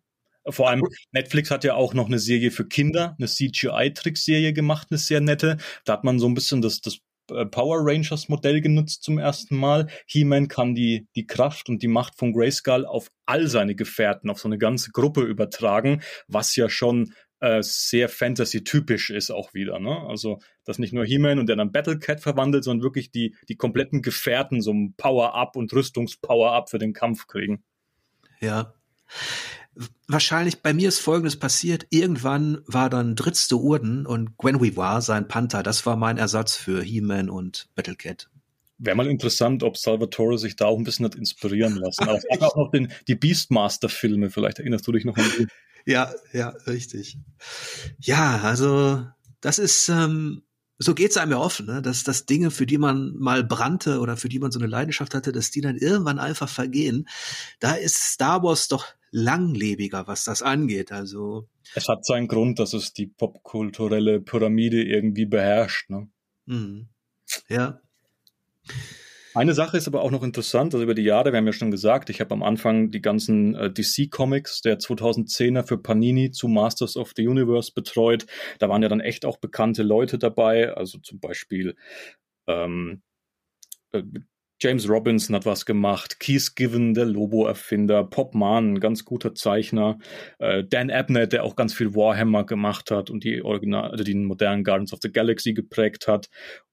Vor 0.52 0.70
allem 0.70 0.84
Netflix 1.12 1.52
hat 1.52 1.64
ja 1.64 1.76
auch 1.76 1.94
noch 1.94 2.08
eine 2.08 2.20
Serie 2.20 2.52
für 2.52 2.68
Kinder, 2.68 3.16
eine 3.18 3.28
CGI-Trickserie 3.28 4.54
gemacht, 4.54 4.88
eine 4.90 4.98
sehr 4.98 5.22
nette. 5.22 5.58
Da 5.86 5.94
hat 5.94 6.04
man 6.04 6.20
so 6.20 6.28
ein 6.28 6.34
bisschen 6.34 6.62
das, 6.62 6.82
das 6.82 7.00
äh, 7.32 7.46
Power 7.46 7.80
Rangers 7.82 8.30
Modell 8.30 8.62
genutzt 8.62 9.04
zum 9.04 9.18
ersten 9.18 9.56
Mal. 9.56 9.88
He-Man 10.06 10.48
kann 10.48 10.76
die, 10.76 11.08
die 11.16 11.28
Kraft 11.28 11.70
und 11.70 11.82
die 11.82 11.88
Macht 11.88 12.18
von 12.18 12.34
Grayskull 12.34 12.86
auf 12.86 13.10
all 13.26 13.48
seine 13.48 13.76
Gefährten, 13.76 14.30
auf 14.30 14.40
so 14.40 14.48
eine 14.48 14.58
ganze 14.58 14.92
Gruppe 14.92 15.22
übertragen, 15.22 16.02
was 16.28 16.56
ja 16.56 16.70
schon 16.70 17.14
äh, 17.40 17.62
sehr 17.62 18.10
Fantasy-typisch 18.10 19.10
ist 19.12 19.32
auch 19.32 19.54
wieder. 19.54 19.80
Ne? 19.80 20.06
Also, 20.08 20.40
dass 20.66 20.80
nicht 20.80 20.94
nur 20.94 21.06
He-Man 21.06 21.40
und 21.40 21.48
der 21.48 21.56
dann 21.56 21.72
Battlecat 21.72 22.20
verwandelt, 22.20 22.64
sondern 22.64 22.84
wirklich 22.84 23.12
die, 23.12 23.36
die 23.48 23.56
kompletten 23.56 24.02
Gefährten 24.02 24.62
so 24.62 24.72
ein 24.74 24.94
Power-Up 24.98 25.56
und 25.56 25.72
Rüstungs-Power-Up 25.72 26.70
für 26.70 26.80
den 26.80 26.94
Kampf 26.94 27.28
kriegen. 27.28 27.64
Ja 28.42 28.74
wahrscheinlich 30.08 30.62
bei 30.62 30.74
mir 30.74 30.90
ist 30.90 31.00
Folgendes 31.00 31.38
passiert. 31.38 31.88
Irgendwann 31.90 32.62
war 32.66 32.90
dann 32.90 33.16
drittste 33.16 33.58
Urden 33.58 34.06
und 34.06 34.38
Gwen 34.38 34.62
Weaver, 34.62 35.02
sein 35.02 35.28
Panther, 35.28 35.64
das 35.64 35.86
war 35.86 35.96
mein 35.96 36.18
Ersatz 36.18 36.56
für 36.56 36.82
He-Man 36.82 37.30
und 37.30 37.70
Battlecat. 37.76 38.30
Wäre 38.78 38.96
mal 38.96 39.08
interessant, 39.08 39.64
ob 39.64 39.78
Salvatore 39.78 40.38
sich 40.38 40.56
da 40.56 40.66
auch 40.66 40.78
ein 40.78 40.86
bisschen 40.86 41.06
hat 41.06 41.16
inspirieren 41.16 41.76
lassen. 41.76 42.04
Aber 42.08 42.18
es 42.18 42.42
auch 42.42 42.56
noch 42.56 42.72
den, 42.72 42.92
die 43.08 43.16
Beastmaster-Filme, 43.16 44.30
vielleicht 44.30 44.60
erinnerst 44.60 44.88
du 44.88 44.94
dich 44.94 45.04
noch 45.06 45.18
an 45.18 45.26
die. 45.38 45.48
Ja, 45.86 46.14
ja, 46.34 46.50
richtig. 46.68 47.18
Ja, 48.00 48.42
also 48.42 49.06
das 49.42 49.60
ist, 49.60 49.90
ähm, 49.90 50.44
so 50.78 50.96
geht's 50.96 51.18
einem 51.18 51.34
ja 51.34 51.40
oft, 51.40 51.62
ne? 51.62 51.82
dass, 51.82 52.04
dass 52.04 52.26
Dinge, 52.26 52.52
für 52.52 52.66
die 52.66 52.78
man 52.78 53.16
mal 53.18 53.44
brannte 53.44 54.00
oder 54.00 54.16
für 54.16 54.30
die 54.30 54.40
man 54.40 54.52
so 54.52 54.60
eine 54.60 54.68
Leidenschaft 54.68 55.14
hatte, 55.14 55.34
dass 55.34 55.52
die 55.52 55.62
dann 55.62 55.76
irgendwann 55.76 56.20
einfach 56.20 56.48
vergehen. 56.48 57.08
Da 57.60 57.74
ist 57.74 57.96
Star 57.96 58.44
Wars 58.44 58.70
doch 58.70 58.86
langlebiger, 59.12 60.08
was 60.08 60.24
das 60.24 60.42
angeht. 60.42 60.92
Also 60.92 61.48
es 61.76 61.88
hat 61.88 62.06
seinen 62.06 62.28
Grund, 62.28 62.60
dass 62.60 62.74
es 62.74 62.94
die 62.94 63.08
popkulturelle 63.08 64.22
Pyramide 64.22 64.84
irgendwie 64.84 65.26
beherrscht. 65.26 65.90
Ne? 65.90 66.10
Mhm. 66.46 66.90
Ja. 67.48 67.82
Eine 69.36 69.54
Sache 69.54 69.78
ist 69.78 69.88
aber 69.88 70.02
auch 70.02 70.10
noch 70.10 70.24
interessant, 70.24 70.74
also 70.74 70.84
über 70.84 70.96
die 70.96 71.04
Jahre, 71.04 71.32
wir 71.32 71.38
haben 71.38 71.46
ja 71.46 71.54
schon 71.54 71.70
gesagt, 71.70 72.10
ich 72.10 72.20
habe 72.20 72.34
am 72.34 72.42
Anfang 72.42 72.90
die 72.90 73.02
ganzen 73.02 73.54
äh, 73.56 73.72
DC-Comics 73.72 74.62
der 74.62 74.80
2010er 74.80 75.64
für 75.64 75.78
Panini 75.78 76.32
zu 76.32 76.48
Masters 76.48 76.98
of 76.98 77.14
the 77.16 77.28
Universe 77.28 77.72
betreut. 77.74 78.26
Da 78.58 78.70
waren 78.70 78.82
ja 78.82 78.90
dann 78.90 79.02
echt 79.02 79.26
auch 79.26 79.38
bekannte 79.38 79.84
Leute 79.84 80.18
dabei, 80.18 80.74
also 80.74 80.98
zum 80.98 81.20
Beispiel 81.20 81.76
ähm, 82.48 83.04
äh, 83.92 84.02
James 84.62 84.90
Robinson 84.90 85.36
hat 85.36 85.46
was 85.46 85.66
gemacht, 85.66 86.20
Keith 86.20 86.56
Given, 86.56 86.94
der 86.94 87.06
Lobo-Erfinder, 87.06 88.04
Pop 88.04 88.36
Mann, 88.36 88.80
ganz 88.80 89.06
guter 89.06 89.34
Zeichner, 89.34 89.98
äh, 90.40 90.64
Dan 90.64 90.92
Abnett, 90.92 91.32
der 91.32 91.46
auch 91.46 91.56
ganz 91.56 91.74
viel 91.74 91.96
Warhammer 91.96 92.46
gemacht 92.46 92.92
hat 92.92 93.10
und 93.10 93.24
die 93.24 93.42
Original, 93.42 93.92
also 93.92 94.04
den 94.04 94.26
modernen 94.26 94.64
Gardens 94.64 94.92
of 94.92 95.00
the 95.02 95.12
Galaxy 95.12 95.54
geprägt 95.54 96.08
hat 96.08 96.30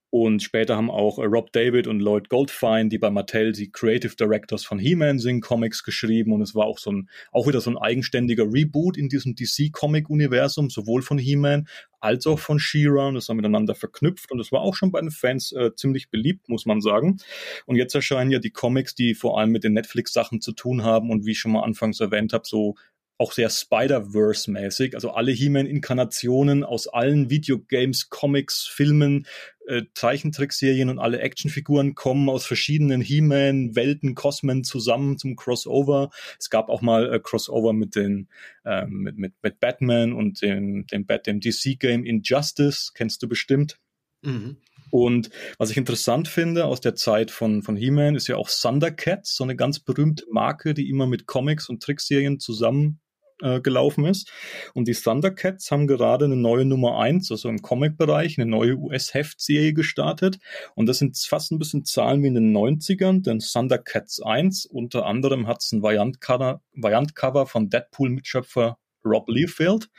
und 0.09 0.41
später 0.41 0.77
haben 0.77 0.89
auch 0.89 1.19
äh, 1.19 1.25
Rob 1.25 1.51
David 1.51 1.85
und 1.85 1.99
Lloyd 1.99 2.29
Goldfein, 2.29 2.89
die 2.89 2.97
bei 2.97 3.09
Mattel 3.09 3.51
die 3.51 3.69
Creative 3.69 4.15
Directors 4.15 4.63
von 4.63 4.79
He-Man 4.79 5.19
sind, 5.19 5.41
Comics 5.41 5.83
geschrieben. 5.83 6.31
Und 6.31 6.41
es 6.41 6.55
war 6.55 6.65
auch 6.65 6.79
so 6.79 6.91
ein, 6.91 7.09
auch 7.31 7.45
wieder 7.47 7.59
so 7.59 7.69
ein 7.69 7.77
eigenständiger 7.77 8.45
Reboot 8.45 8.95
in 8.95 9.09
diesem 9.09 9.35
DC-Comic-Universum, 9.35 10.69
sowohl 10.69 11.01
von 11.01 11.17
He-Man 11.17 11.67
als 11.99 12.25
auch 12.25 12.39
von 12.39 12.57
She-Ra. 12.57 13.09
Und 13.09 13.15
das 13.15 13.27
war 13.27 13.35
miteinander 13.35 13.75
verknüpft. 13.75 14.31
Und 14.31 14.39
es 14.39 14.51
war 14.53 14.61
auch 14.61 14.75
schon 14.75 14.91
bei 14.91 15.01
den 15.01 15.11
Fans 15.11 15.51
äh, 15.51 15.75
ziemlich 15.75 16.09
beliebt, 16.09 16.47
muss 16.47 16.65
man 16.65 16.79
sagen. 16.79 17.17
Und 17.65 17.75
jetzt 17.75 17.93
erscheinen 17.93 18.31
ja 18.31 18.39
die 18.39 18.51
Comics, 18.51 18.95
die 18.95 19.13
vor 19.13 19.37
allem 19.37 19.51
mit 19.51 19.65
den 19.65 19.73
Netflix-Sachen 19.73 20.39
zu 20.39 20.53
tun 20.53 20.83
haben 20.83 21.09
und 21.09 21.25
wie 21.25 21.31
ich 21.31 21.39
schon 21.39 21.51
mal 21.51 21.63
anfangs 21.63 21.99
erwähnt 21.99 22.31
habe, 22.31 22.47
so 22.47 22.75
auch 23.17 23.31
sehr 23.31 23.49
Spider-Verse-mäßig. 23.49 24.93
Also 24.93 25.11
alle 25.11 25.31
He-Man-Inkarnationen 25.31 26.63
aus 26.63 26.87
allen 26.87 27.29
Videogames, 27.29 28.09
Comics, 28.09 28.67
Filmen, 28.67 29.25
äh, 29.67 29.83
Zeichentrickserien 29.95 30.89
und 30.89 30.99
alle 30.99 31.19
Actionfiguren 31.19 31.95
kommen 31.95 32.29
aus 32.29 32.45
verschiedenen 32.45 33.01
He-Man-Welten, 33.01 34.13
Cosmen 34.13 34.63
zusammen 34.63 35.17
zum 35.17 35.35
Crossover. 35.35 36.11
Es 36.39 36.49
gab 36.49 36.69
auch 36.69 36.81
mal 36.81 37.11
äh, 37.11 37.19
Crossover 37.19 37.73
mit 37.73 37.95
den 37.95 38.29
äh, 38.65 38.85
mit, 38.85 39.17
mit, 39.17 39.33
mit 39.41 39.59
Batman 39.59 40.13
und 40.13 40.41
dem, 40.41 40.85
dem, 40.87 41.05
dem 41.07 41.39
DC-Game 41.39 42.05
Injustice, 42.05 42.91
kennst 42.93 43.23
du 43.23 43.27
bestimmt. 43.27 43.79
Mhm. 44.21 44.57
Und 44.89 45.31
was 45.57 45.69
ich 45.69 45.77
interessant 45.77 46.29
finde 46.29 46.65
aus 46.65 46.79
der 46.79 46.95
Zeit 46.95 47.29
von, 47.29 47.61
von 47.61 47.75
He-Man 47.75 48.15
ist 48.15 48.27
ja 48.27 48.37
auch 48.37 48.49
Thundercats, 48.49 49.35
so 49.35 49.43
eine 49.43 49.55
ganz 49.55 49.79
berühmte 49.79 50.25
Marke, 50.31 50.73
die 50.73 50.89
immer 50.89 51.07
mit 51.07 51.25
Comics 51.25 51.67
und 51.67 51.83
Trickserien 51.83 52.39
zusammen 52.39 53.01
äh, 53.41 53.61
gelaufen 53.61 54.05
ist. 54.05 54.31
Und 54.73 54.87
die 54.87 54.93
Thundercats 54.93 55.71
haben 55.71 55.87
gerade 55.87 56.25
eine 56.25 56.35
neue 56.35 56.65
Nummer 56.65 56.99
eins, 56.99 57.31
also 57.31 57.49
im 57.49 57.61
Comic-Bereich, 57.61 58.37
eine 58.37 58.49
neue 58.49 58.75
US-Heftserie 58.75 59.73
gestartet. 59.73 60.39
Und 60.75 60.87
das 60.87 60.99
sind 60.99 61.17
fast 61.17 61.51
ein 61.51 61.59
bisschen 61.59 61.85
Zahlen 61.85 62.23
wie 62.23 62.27
in 62.27 62.35
den 62.35 62.55
90ern, 62.55 63.23
denn 63.23 63.39
Thundercats 63.39 64.21
1 64.21 64.65
unter 64.65 65.05
anderem 65.05 65.47
hat 65.47 65.61
es 65.61 65.71
ein 65.71 65.81
Variant-Cover 65.81 66.61
Variant 66.73 67.49
von 67.49 67.69
Deadpool-Mitschöpfer 67.69 68.77
Rob 69.05 69.29
Liefeld. 69.29 69.89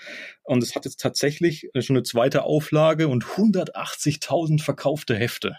Und 0.44 0.62
es 0.62 0.74
hat 0.74 0.84
jetzt 0.84 1.00
tatsächlich 1.00 1.70
schon 1.78 1.96
eine 1.96 2.02
zweite 2.02 2.44
Auflage 2.44 3.08
und 3.08 3.24
180.000 3.24 4.62
verkaufte 4.62 5.16
Hefte. 5.16 5.56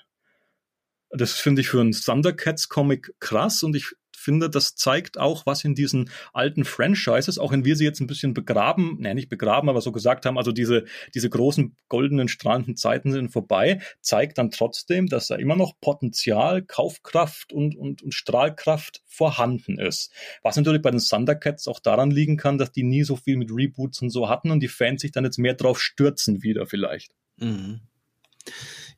Das 1.11 1.33
finde 1.33 1.61
ich 1.61 1.69
für 1.69 1.81
einen 1.81 1.91
Thundercats-Comic 1.91 3.15
krass 3.19 3.63
und 3.63 3.75
ich 3.75 3.93
finde, 4.29 4.47
das 4.47 4.75
zeigt 4.75 5.17
auch, 5.17 5.47
was 5.47 5.63
in 5.63 5.73
diesen 5.73 6.11
alten 6.33 6.63
Franchises, 6.63 7.39
auch 7.39 7.51
wenn 7.51 7.65
wir 7.65 7.75
sie 7.75 7.83
jetzt 7.83 7.99
ein 7.99 8.05
bisschen 8.05 8.35
begraben, 8.35 8.97
ne, 8.99 9.15
nicht 9.15 9.27
begraben, 9.27 9.69
aber 9.69 9.81
so 9.81 9.91
gesagt 9.91 10.27
haben, 10.27 10.37
also 10.37 10.51
diese, 10.51 10.85
diese 11.15 11.31
großen 11.31 11.75
goldenen 11.87 12.27
strahlenden 12.27 12.75
Zeiten 12.75 13.11
sind 13.11 13.31
vorbei, 13.31 13.81
zeigt 14.01 14.37
dann 14.37 14.51
trotzdem, 14.51 15.07
dass 15.07 15.25
da 15.29 15.35
immer 15.35 15.55
noch 15.55 15.73
Potenzial, 15.81 16.61
Kaufkraft 16.61 17.51
und, 17.51 17.75
und, 17.75 18.03
und 18.03 18.13
Strahlkraft 18.13 19.01
vorhanden 19.07 19.79
ist. 19.79 20.11
Was 20.43 20.57
natürlich 20.57 20.83
bei 20.83 20.91
den 20.91 20.99
Thundercats 20.99 21.67
auch 21.67 21.79
daran 21.79 22.11
liegen 22.11 22.37
kann, 22.37 22.59
dass 22.59 22.71
die 22.71 22.83
nie 22.83 23.01
so 23.01 23.15
viel 23.15 23.35
mit 23.35 23.49
Reboots 23.51 24.03
und 24.03 24.11
so 24.11 24.29
hatten 24.29 24.51
und 24.51 24.59
die 24.59 24.67
Fans 24.67 25.01
sich 25.01 25.11
dann 25.11 25.23
jetzt 25.23 25.39
mehr 25.39 25.55
drauf 25.55 25.81
stürzen 25.81 26.43
wieder 26.43 26.67
vielleicht. 26.67 27.13
Mhm. 27.37 27.79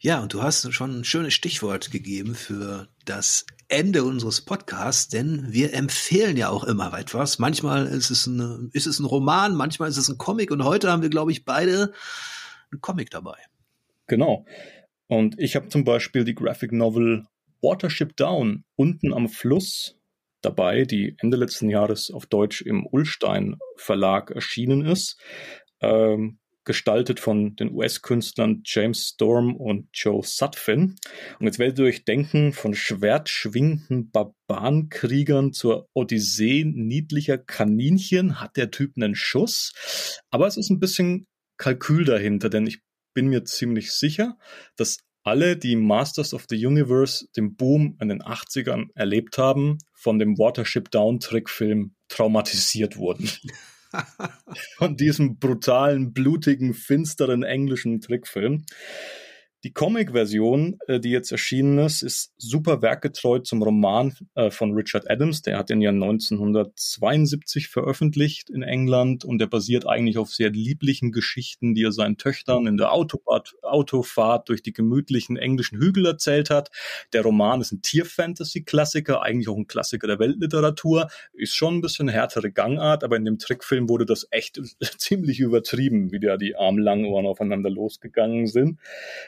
Ja, 0.03 0.19
und 0.19 0.33
du 0.33 0.41
hast 0.41 0.73
schon 0.73 1.01
ein 1.01 1.03
schönes 1.03 1.35
Stichwort 1.35 1.91
gegeben 1.91 2.33
für 2.33 2.87
das 3.05 3.45
Ende 3.67 4.03
unseres 4.03 4.41
Podcasts, 4.41 5.09
denn 5.09 5.45
wir 5.53 5.75
empfehlen 5.75 6.37
ja 6.37 6.49
auch 6.49 6.63
immer 6.63 6.91
etwas. 6.97 7.37
Manchmal 7.37 7.85
ist 7.85 8.09
es, 8.09 8.25
ein, 8.25 8.71
ist 8.73 8.87
es 8.87 8.97
ein 8.97 9.05
Roman, 9.05 9.53
manchmal 9.53 9.89
ist 9.89 9.97
es 9.97 10.09
ein 10.09 10.17
Comic 10.17 10.49
und 10.49 10.63
heute 10.63 10.91
haben 10.91 11.03
wir, 11.03 11.11
glaube 11.11 11.31
ich, 11.31 11.45
beide 11.45 11.93
ein 12.73 12.81
Comic 12.81 13.11
dabei. 13.11 13.37
Genau. 14.07 14.47
Und 15.05 15.37
ich 15.37 15.55
habe 15.55 15.69
zum 15.69 15.83
Beispiel 15.83 16.23
die 16.23 16.33
Graphic 16.33 16.71
Novel 16.71 17.27
Watership 17.61 18.17
Down 18.17 18.63
unten 18.75 19.13
am 19.13 19.29
Fluss 19.29 19.99
dabei, 20.41 20.85
die 20.85 21.15
Ende 21.19 21.37
letzten 21.37 21.69
Jahres 21.69 22.09
auf 22.09 22.25
Deutsch 22.25 22.63
im 22.63 22.87
Ullstein 22.87 23.59
Verlag 23.75 24.31
erschienen 24.31 24.83
ist. 24.83 25.21
Ähm, 25.79 26.39
gestaltet 26.63 27.19
von 27.19 27.55
den 27.55 27.71
US-Künstlern 27.71 28.61
James 28.65 29.09
Storm 29.09 29.55
und 29.55 29.89
Joe 29.93 30.21
Sutphin. 30.23 30.95
Und 31.39 31.45
jetzt 31.45 31.59
werdet 31.59 31.79
ihr 31.79 31.85
euch 31.85 32.05
denken, 32.05 32.53
von 32.53 32.73
schwertschwingenden 32.73 34.11
Barbarenkriegern 34.11 35.53
zur 35.53 35.89
Odyssee 35.93 36.63
niedlicher 36.65 37.37
Kaninchen 37.37 38.39
hat 38.39 38.57
der 38.57 38.71
Typ 38.71 38.93
einen 38.95 39.15
Schuss. 39.15 39.73
Aber 40.29 40.47
es 40.47 40.57
ist 40.57 40.69
ein 40.69 40.79
bisschen 40.79 41.27
Kalkül 41.57 42.05
dahinter, 42.05 42.49
denn 42.49 42.67
ich 42.67 42.81
bin 43.13 43.27
mir 43.27 43.43
ziemlich 43.43 43.91
sicher, 43.91 44.37
dass 44.75 44.99
alle, 45.23 45.55
die 45.55 45.75
Masters 45.75 46.33
of 46.33 46.45
the 46.49 46.65
Universe, 46.65 47.27
den 47.35 47.55
Boom 47.55 47.97
in 48.01 48.09
den 48.09 48.23
80ern 48.23 48.87
erlebt 48.95 49.37
haben, 49.37 49.77
von 49.93 50.17
dem 50.17 50.37
Watership 50.37 50.89
Down 50.89 51.19
Trickfilm 51.19 51.95
traumatisiert 52.07 52.97
wurden. 52.97 53.29
von 54.77 54.97
diesem 54.97 55.37
brutalen, 55.37 56.13
blutigen, 56.13 56.73
finsteren 56.73 57.43
englischen 57.43 58.01
Trickfilm. 58.01 58.65
Die 59.63 59.73
Comic-Version, 59.73 60.79
äh, 60.87 60.99
die 60.99 61.11
jetzt 61.11 61.31
erschienen 61.31 61.77
ist, 61.77 62.01
ist 62.01 62.33
super 62.37 62.81
werkgetreu 62.81 63.39
zum 63.39 63.61
Roman 63.61 64.13
äh, 64.33 64.49
von 64.49 64.73
Richard 64.73 65.09
Adams. 65.09 65.43
Der 65.43 65.57
hat 65.59 65.69
den 65.69 65.81
ja 65.81 65.91
1972 65.91 67.67
veröffentlicht 67.67 68.49
in 68.49 68.63
England 68.63 69.23
und 69.23 69.37
der 69.37 69.45
basiert 69.45 69.87
eigentlich 69.87 70.17
auf 70.17 70.33
sehr 70.33 70.49
lieblichen 70.49 71.11
Geschichten, 71.11 71.75
die 71.75 71.83
er 71.83 71.91
seinen 71.91 72.17
Töchtern 72.17 72.65
in 72.65 72.77
der 72.77 72.91
Autofahrt, 72.91 73.53
Autofahrt 73.61 74.49
durch 74.49 74.63
die 74.63 74.73
gemütlichen 74.73 75.37
englischen 75.37 75.79
Hügel 75.79 76.07
erzählt 76.07 76.49
hat. 76.49 76.71
Der 77.13 77.21
Roman 77.21 77.61
ist 77.61 77.71
ein 77.71 77.83
Tier-Fantasy-Klassiker, 77.83 79.21
eigentlich 79.21 79.47
auch 79.47 79.57
ein 79.57 79.67
Klassiker 79.67 80.07
der 80.07 80.17
Weltliteratur. 80.17 81.07
Ist 81.33 81.55
schon 81.55 81.75
ein 81.75 81.81
bisschen 81.81 82.07
härtere 82.07 82.51
Gangart, 82.51 83.03
aber 83.03 83.15
in 83.15 83.25
dem 83.25 83.37
Trickfilm 83.37 83.89
wurde 83.89 84.07
das 84.07 84.27
echt 84.31 84.59
ziemlich 84.97 85.39
übertrieben, 85.39 86.11
wie 86.11 86.19
da 86.19 86.37
die 86.37 86.55
armen 86.55 86.79
Langohren 86.79 87.27
aufeinander 87.27 87.69
losgegangen 87.69 88.47
sind. 88.47 88.79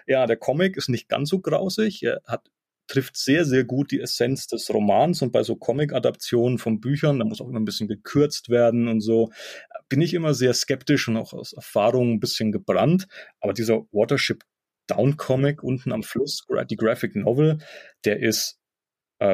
Ja, 0.08 0.23
der 0.28 0.38
Comic 0.38 0.78
ist 0.78 0.90
nicht 0.90 1.10
ganz 1.10 1.30
so 1.30 1.40
grausig. 1.40 2.04
Er 2.04 2.22
hat 2.26 2.50
trifft 2.88 3.16
sehr, 3.18 3.46
sehr 3.46 3.64
gut 3.64 3.92
die 3.92 4.02
Essenz 4.02 4.48
des 4.48 4.70
Romans 4.70 5.22
und 5.22 5.32
bei 5.32 5.44
so 5.44 5.56
Comic-Adaptionen 5.56 6.58
von 6.58 6.80
Büchern, 6.80 7.20
da 7.20 7.26
muss 7.26 7.42
auch 7.42 7.48
immer 7.48 7.60
ein 7.60 7.66
bisschen 7.66 7.88
gekürzt 7.88 8.50
werden 8.50 8.88
und 8.88 9.02
so, 9.02 9.32
bin 9.90 10.02
ich 10.02 10.14
immer 10.14 10.34
sehr 10.34 10.54
skeptisch 10.54 11.08
und 11.08 11.18
auch 11.18 11.34
aus 11.34 11.54
Erfahrung 11.54 12.14
ein 12.14 12.20
bisschen 12.20 12.52
gebrannt. 12.52 13.08
Aber 13.40 13.54
dieser 13.54 13.86
Watership 13.92 14.44
Down 14.88 15.18
Comic 15.18 15.64
unten 15.64 15.92
am 15.92 16.04
Fluss, 16.04 16.46
die 16.70 16.76
Graphic 16.76 17.16
Novel, 17.16 17.60
der 18.04 18.20
ist 18.20 18.60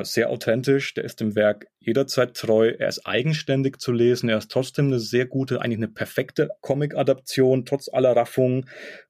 sehr 0.04 0.30
authentisch, 0.30 0.94
der 0.94 1.04
ist 1.04 1.20
dem 1.20 1.36
Werk 1.36 1.68
jederzeit 1.80 2.36
treu, 2.36 2.70
er 2.78 2.90
ist 2.90 3.06
eigenständig 3.08 3.80
zu 3.80 3.92
lesen, 3.92 4.30
er 4.30 4.38
ist 4.38 4.52
trotzdem 4.52 4.88
eine 4.88 5.00
sehr 5.00 5.26
gute, 5.26 5.62
eigentlich 5.62 5.80
eine 5.80 5.88
perfekte 5.88 6.50
Comic-Adaption, 6.62 7.66
trotz 7.66 7.90
aller 7.92 8.16
Raffung 8.16 8.66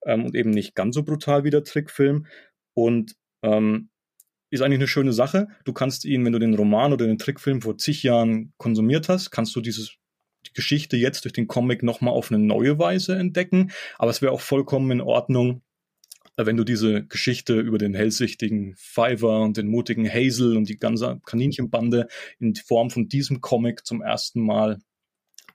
ähm, 0.05 0.25
und 0.25 0.35
eben 0.35 0.51
nicht 0.51 0.75
ganz 0.75 0.95
so 0.95 1.03
brutal 1.03 1.43
wie 1.43 1.49
der 1.49 1.63
Trickfilm. 1.63 2.27
Und 2.73 3.15
ähm, 3.43 3.89
ist 4.51 4.61
eigentlich 4.61 4.79
eine 4.79 4.87
schöne 4.87 5.13
Sache. 5.13 5.47
Du 5.65 5.73
kannst 5.73 6.05
ihn, 6.05 6.25
wenn 6.25 6.33
du 6.33 6.39
den 6.39 6.55
Roman 6.55 6.93
oder 6.93 7.05
den 7.05 7.17
Trickfilm 7.17 7.61
vor 7.61 7.77
zig 7.77 8.03
Jahren 8.03 8.53
konsumiert 8.57 9.09
hast, 9.09 9.31
kannst 9.31 9.55
du 9.55 9.61
dieses 9.61 9.97
die 10.47 10.53
Geschichte 10.53 10.95
jetzt 10.95 11.25
durch 11.25 11.33
den 11.33 11.47
Comic 11.47 11.83
nochmal 11.83 12.13
auf 12.13 12.31
eine 12.31 12.39
neue 12.39 12.79
Weise 12.79 13.17
entdecken. 13.17 13.71
Aber 13.97 14.09
es 14.09 14.21
wäre 14.21 14.31
auch 14.31 14.41
vollkommen 14.41 14.91
in 14.91 15.01
Ordnung, 15.01 15.57
äh, 15.57 15.68
wenn 16.45 16.57
du 16.57 16.63
diese 16.63 17.05
Geschichte 17.05 17.59
über 17.59 17.77
den 17.77 17.93
hellsichtigen 17.93 18.75
Fiverr 18.77 19.41
und 19.41 19.57
den 19.57 19.67
mutigen 19.67 20.07
Hazel 20.07 20.57
und 20.57 20.69
die 20.69 20.77
ganze 20.77 21.19
Kaninchenbande 21.25 22.07
in 22.39 22.55
Form 22.55 22.89
von 22.89 23.07
diesem 23.07 23.41
Comic 23.41 23.85
zum 23.85 24.01
ersten 24.01 24.41
Mal 24.41 24.79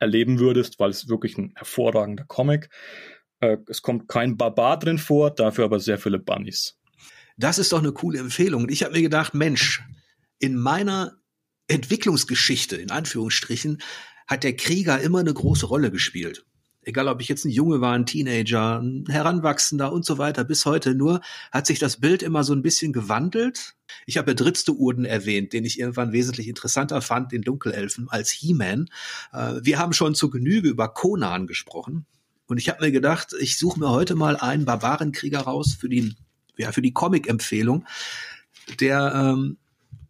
erleben 0.01 0.39
würdest, 0.39 0.79
weil 0.79 0.91
es 0.91 1.09
wirklich 1.09 1.39
ein 1.39 1.53
hervorragender 1.57 2.25
Comic. 2.25 2.69
Äh, 3.41 3.59
es 3.69 3.83
kommt 3.83 4.09
kein 4.09 4.37
Barbar 4.37 4.79
drin 4.79 4.99
vor, 4.99 5.31
dafür 5.31 5.65
aber 5.65 5.81
sehr 5.81 5.99
viele 5.99 6.19
Bunnies. 6.19 6.77
Das 7.37 7.59
ist 7.59 7.73
doch 7.73 7.81
eine 7.81 7.93
coole 7.93 8.19
Empfehlung. 8.19 8.69
Ich 8.69 8.83
habe 8.83 8.95
mir 8.95 9.03
gedacht, 9.03 9.35
Mensch, 9.35 9.83
in 10.39 10.57
meiner 10.57 11.17
Entwicklungsgeschichte, 11.67 12.77
in 12.77 12.91
Anführungsstrichen, 12.91 13.81
hat 14.27 14.45
der 14.45 14.57
Krieger 14.57 15.01
immer 15.01 15.21
eine 15.21 15.35
große 15.35 15.67
Rolle 15.67 15.91
gespielt 15.91 16.45
egal 16.85 17.09
ob 17.09 17.21
ich 17.21 17.29
jetzt 17.29 17.45
ein 17.45 17.51
Junge 17.51 17.81
war, 17.81 17.95
ein 17.95 18.07
Teenager, 18.07 18.81
ein 18.81 19.07
Heranwachsender 19.09 19.93
und 19.93 20.05
so 20.05 20.19
weiter, 20.19 20.45
bis 20.45 20.67
heute 20.67 20.95
nur, 20.95 21.21
hat 21.53 21.67
sich 21.67 21.79
das 21.79 21.99
Bild 21.99 22.23
immer 22.23 22.45
so 22.45 22.53
ein 22.53 22.63
bisschen 22.63 22.93
gewandelt. 22.93 23.75
Ich 24.07 24.19
habe 24.19 24.35
Dritzte 24.35 24.73
Urden 24.73 25.05
erwähnt, 25.05 25.53
den 25.53 25.65
ich 25.65 25.79
irgendwann 25.79 26.13
wesentlich 26.13 26.49
interessanter 26.49 27.01
fand, 27.01 27.33
den 27.33 27.43
Dunkelelfen, 27.43 28.09
als 28.09 28.31
He-Man. 28.31 28.89
Äh, 29.33 29.55
wir 29.63 29.79
haben 29.79 29.93
schon 29.93 30.15
zu 30.15 30.31
Genüge 30.31 30.69
über 30.69 30.89
Conan 30.89 31.47
gesprochen. 31.47 32.07
Und 32.47 32.59
ich 32.59 32.69
habe 32.69 32.85
mir 32.85 32.93
gedacht, 32.93 33.35
ich 33.39 33.59
suche 33.59 33.81
mir 33.81 33.91
heute 33.91 34.15
mal 34.15 34.37
einen 34.37 34.65
Barbarenkrieger 34.65 35.41
raus 35.41 35.77
für 35.79 35.89
die, 35.89 36.15
ja, 36.57 36.73
für 36.73 36.83
die 36.83 36.93
Comic-Empfehlung, 36.93 37.87
der, 38.81 39.13
ähm, 39.15 39.57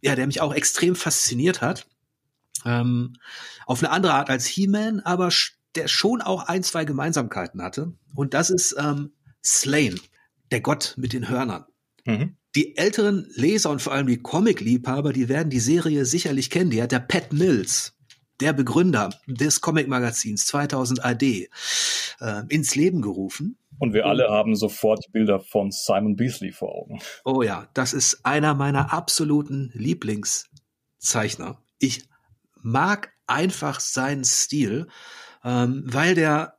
ja, 0.02 0.16
der 0.16 0.26
mich 0.26 0.40
auch 0.40 0.54
extrem 0.54 0.96
fasziniert 0.96 1.60
hat. 1.60 1.86
Ähm, 2.64 3.14
auf 3.66 3.82
eine 3.82 3.90
andere 3.90 4.14
Art 4.14 4.30
als 4.30 4.46
He-Man, 4.46 5.00
aber 5.00 5.30
der 5.76 5.88
schon 5.88 6.22
auch 6.22 6.44
ein, 6.44 6.62
zwei 6.62 6.84
Gemeinsamkeiten 6.84 7.62
hatte. 7.62 7.92
Und 8.14 8.34
das 8.34 8.50
ist 8.50 8.76
ähm, 8.78 9.12
Slain, 9.44 9.98
der 10.50 10.60
Gott 10.60 10.94
mit 10.96 11.12
den 11.12 11.28
Hörnern. 11.28 11.64
Mhm. 12.04 12.36
Die 12.54 12.76
älteren 12.76 13.26
Leser 13.34 13.70
und 13.70 13.82
vor 13.82 13.92
allem 13.92 14.06
die 14.06 14.22
Comic-Liebhaber, 14.22 15.12
die 15.12 15.28
werden 15.28 15.50
die 15.50 15.60
Serie 15.60 16.04
sicherlich 16.04 16.50
kennen. 16.50 16.70
Die 16.70 16.80
hat 16.80 16.92
der 16.92 17.00
Pat 17.00 17.32
Mills, 17.32 17.96
der 18.40 18.52
Begründer 18.52 19.10
des 19.26 19.60
Comic-Magazins 19.60 20.46
2000 20.46 21.04
AD, 21.04 21.48
äh, 22.20 22.42
ins 22.48 22.76
Leben 22.76 23.02
gerufen. 23.02 23.58
Und 23.80 23.92
wir 23.92 24.06
alle 24.06 24.28
haben 24.28 24.54
sofort 24.54 25.10
Bilder 25.10 25.40
von 25.40 25.72
Simon 25.72 26.14
Beasley 26.14 26.52
vor 26.52 26.72
Augen. 26.74 27.00
Oh 27.24 27.42
ja, 27.42 27.68
das 27.74 27.92
ist 27.92 28.24
einer 28.24 28.54
meiner 28.54 28.92
absoluten 28.92 29.72
Lieblingszeichner. 29.74 31.60
Ich 31.78 32.04
mag 32.62 33.12
einfach 33.26 33.80
seinen 33.80 34.24
Stil 34.24 34.86
ähm, 35.44 35.82
weil 35.86 36.14
der 36.14 36.54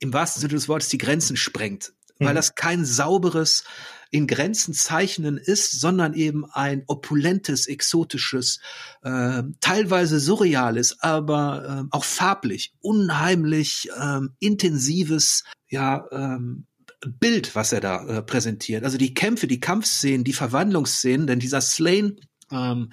im 0.00 0.12
wahrsten 0.12 0.40
Sinne 0.40 0.54
des 0.54 0.68
Wortes 0.68 0.88
die 0.88 0.98
Grenzen 0.98 1.36
sprengt. 1.36 1.92
Mhm. 2.18 2.26
Weil 2.26 2.34
das 2.34 2.54
kein 2.54 2.84
sauberes 2.84 3.64
in 4.10 4.28
Grenzen 4.28 4.74
zeichnen 4.74 5.38
ist, 5.38 5.80
sondern 5.80 6.14
eben 6.14 6.44
ein 6.52 6.84
opulentes, 6.86 7.66
exotisches, 7.66 8.60
äh, 9.02 9.42
teilweise 9.60 10.20
surreales, 10.20 11.00
aber 11.00 11.84
äh, 11.84 11.88
auch 11.90 12.04
farblich, 12.04 12.74
unheimlich 12.80 13.88
äh, 13.98 14.20
intensives, 14.38 15.42
ja, 15.68 16.06
ähm, 16.12 16.66
Bild, 17.06 17.54
was 17.54 17.72
er 17.72 17.80
da 17.80 18.06
äh, 18.06 18.22
präsentiert. 18.22 18.84
Also 18.84 18.98
die 18.98 19.14
Kämpfe, 19.14 19.46
die 19.46 19.60
Kampfszenen, 19.60 20.24
die 20.24 20.32
Verwandlungsszenen, 20.32 21.26
denn 21.26 21.40
dieser 21.40 21.60
Slain, 21.60 22.20
ähm, 22.50 22.92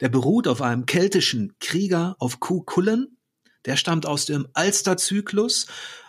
der 0.00 0.08
beruht 0.08 0.48
auf 0.48 0.62
einem 0.62 0.86
keltischen 0.86 1.54
Krieger 1.58 2.16
auf 2.20 2.40
Kuhkullen, 2.40 3.18
der 3.64 3.76
stammt 3.76 4.06
aus 4.06 4.26
dem 4.26 4.48
Alsterzyklus. 4.52 5.66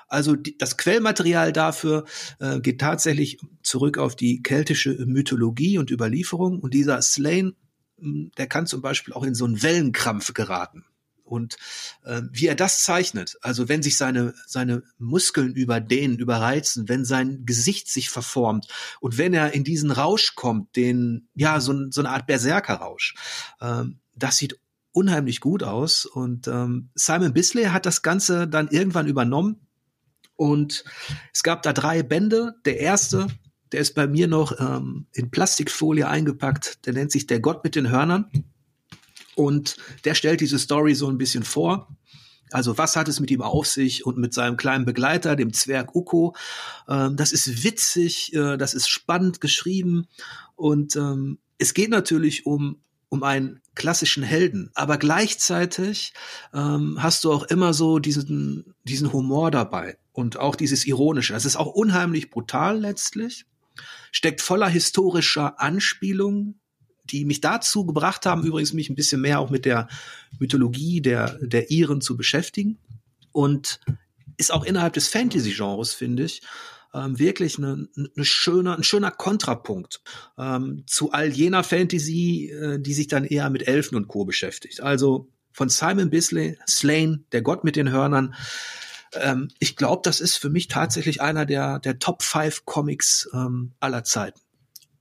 Also 0.07 0.35
die, 0.35 0.57
das 0.57 0.77
Quellmaterial 0.77 1.53
dafür 1.53 2.05
äh, 2.39 2.59
geht 2.59 2.81
tatsächlich 2.81 3.39
zurück 3.63 3.97
auf 3.97 4.15
die 4.15 4.43
keltische 4.43 5.05
Mythologie 5.05 5.77
und 5.77 5.89
Überlieferung. 5.89 6.59
Und 6.59 6.73
dieser 6.73 7.01
Slain, 7.01 7.55
hm, 7.97 8.31
der 8.37 8.47
kann 8.47 8.67
zum 8.67 8.81
Beispiel 8.81 9.13
auch 9.13 9.23
in 9.23 9.35
so 9.35 9.45
einen 9.45 9.63
Wellenkrampf 9.63 10.33
geraten. 10.33 10.85
Und 11.31 11.55
äh, 12.03 12.23
wie 12.33 12.47
er 12.47 12.55
das 12.55 12.83
zeichnet, 12.83 13.37
also 13.41 13.69
wenn 13.69 13.81
sich 13.81 13.95
seine, 13.95 14.33
seine 14.47 14.83
Muskeln 14.97 15.55
überdehnen, 15.55 16.19
überreizen, 16.19 16.89
wenn 16.89 17.05
sein 17.05 17.45
Gesicht 17.45 17.87
sich 17.87 18.09
verformt 18.09 18.67
und 18.99 19.17
wenn 19.17 19.33
er 19.33 19.53
in 19.53 19.63
diesen 19.63 19.91
Rausch 19.91 20.35
kommt, 20.35 20.75
den, 20.75 21.29
ja, 21.33 21.61
so, 21.61 21.89
so 21.89 22.01
eine 22.01 22.09
Art 22.09 22.27
Berserkerrausch, 22.27 23.15
äh, 23.61 23.83
das 24.13 24.35
sieht 24.35 24.59
unheimlich 24.91 25.39
gut 25.39 25.63
aus. 25.63 26.05
Und 26.05 26.47
ähm, 26.47 26.89
Simon 26.95 27.33
Bisley 27.33 27.65
hat 27.65 27.85
das 27.85 28.01
Ganze 28.01 28.47
dann 28.47 28.67
irgendwann 28.69 29.07
übernommen. 29.07 29.67
Und 30.35 30.83
es 31.33 31.43
gab 31.43 31.61
da 31.63 31.73
drei 31.73 32.03
Bände. 32.03 32.55
Der 32.65 32.79
erste, 32.79 33.27
der 33.71 33.81
ist 33.81 33.93
bei 33.93 34.07
mir 34.07 34.27
noch 34.27 34.59
ähm, 34.59 35.07
in 35.13 35.31
Plastikfolie 35.31 36.07
eingepackt. 36.07 36.85
Der 36.85 36.93
nennt 36.93 37.11
sich 37.11 37.27
Der 37.27 37.39
Gott 37.39 37.63
mit 37.63 37.75
den 37.75 37.89
Hörnern. 37.89 38.29
Und 39.35 39.77
der 40.03 40.13
stellt 40.13 40.41
diese 40.41 40.59
Story 40.59 40.93
so 40.93 41.07
ein 41.09 41.17
bisschen 41.17 41.43
vor. 41.43 41.95
Also 42.51 42.77
was 42.77 42.95
hat 42.95 43.07
es 43.07 43.19
mit 43.19 43.31
ihm 43.31 43.41
auf 43.41 43.65
sich 43.65 44.05
und 44.05 44.17
mit 44.17 44.33
seinem 44.33 44.57
kleinen 44.57 44.85
Begleiter, 44.85 45.35
dem 45.35 45.53
Zwerg 45.53 45.95
Uko? 45.95 46.35
Ähm, 46.87 47.15
das 47.15 47.31
ist 47.31 47.63
witzig, 47.63 48.33
äh, 48.33 48.57
das 48.57 48.73
ist 48.73 48.89
spannend 48.89 49.39
geschrieben 49.41 50.07
und 50.55 50.95
ähm, 50.95 51.39
es 51.57 51.73
geht 51.73 51.89
natürlich 51.89 52.45
um 52.45 52.81
um 53.11 53.23
einen 53.23 53.59
klassischen 53.75 54.23
Helden, 54.23 54.71
aber 54.73 54.97
gleichzeitig 54.97 56.13
ähm, 56.53 56.97
hast 57.03 57.25
du 57.25 57.31
auch 57.31 57.43
immer 57.43 57.73
so 57.73 57.99
diesen 57.99 58.73
diesen 58.83 59.11
Humor 59.11 59.51
dabei 59.51 59.97
und 60.13 60.37
auch 60.37 60.55
dieses 60.55 60.85
ironische. 60.85 61.33
Es 61.33 61.45
ist 61.45 61.57
auch 61.57 61.67
unheimlich 61.67 62.29
brutal 62.29 62.79
letztlich, 62.79 63.45
steckt 64.11 64.41
voller 64.41 64.69
historischer 64.69 65.59
Anspielungen 65.59 66.61
die 67.09 67.25
mich 67.25 67.41
dazu 67.41 67.85
gebracht 67.85 68.25
haben, 68.25 68.43
übrigens 68.43 68.73
mich 68.73 68.89
ein 68.89 68.95
bisschen 68.95 69.21
mehr 69.21 69.39
auch 69.39 69.49
mit 69.49 69.65
der 69.65 69.87
Mythologie 70.39 71.01
der, 71.01 71.37
der 71.41 71.69
Iren 71.69 72.01
zu 72.01 72.15
beschäftigen. 72.15 72.77
Und 73.31 73.79
ist 74.37 74.51
auch 74.51 74.63
innerhalb 74.63 74.93
des 74.93 75.07
Fantasy-Genres, 75.09 75.93
finde 75.93 76.23
ich, 76.23 76.41
ähm, 76.93 77.19
wirklich 77.19 77.57
eine, 77.57 77.87
eine 77.95 78.25
schöne, 78.25 78.75
ein 78.75 78.83
schöner 78.83 79.11
Kontrapunkt 79.11 80.01
ähm, 80.37 80.83
zu 80.87 81.11
all 81.11 81.29
jener 81.29 81.63
Fantasy, 81.63 82.49
äh, 82.49 82.79
die 82.79 82.93
sich 82.93 83.07
dann 83.07 83.25
eher 83.25 83.49
mit 83.49 83.67
Elfen 83.67 83.95
und 83.95 84.07
Co. 84.07 84.25
beschäftigt. 84.25 84.81
Also 84.81 85.29
von 85.51 85.69
Simon 85.69 86.09
Bisley, 86.09 86.57
Slain, 86.67 87.25
der 87.31 87.41
Gott 87.41 87.63
mit 87.63 87.75
den 87.75 87.91
Hörnern. 87.91 88.35
Ähm, 89.13 89.49
ich 89.59 89.75
glaube, 89.75 90.01
das 90.03 90.21
ist 90.21 90.37
für 90.37 90.49
mich 90.49 90.67
tatsächlich 90.67 91.21
einer 91.21 91.45
der, 91.45 91.79
der 91.79 91.99
Top 91.99 92.23
5 92.23 92.65
Comics 92.65 93.29
ähm, 93.33 93.73
aller 93.79 94.03
Zeiten 94.03 94.39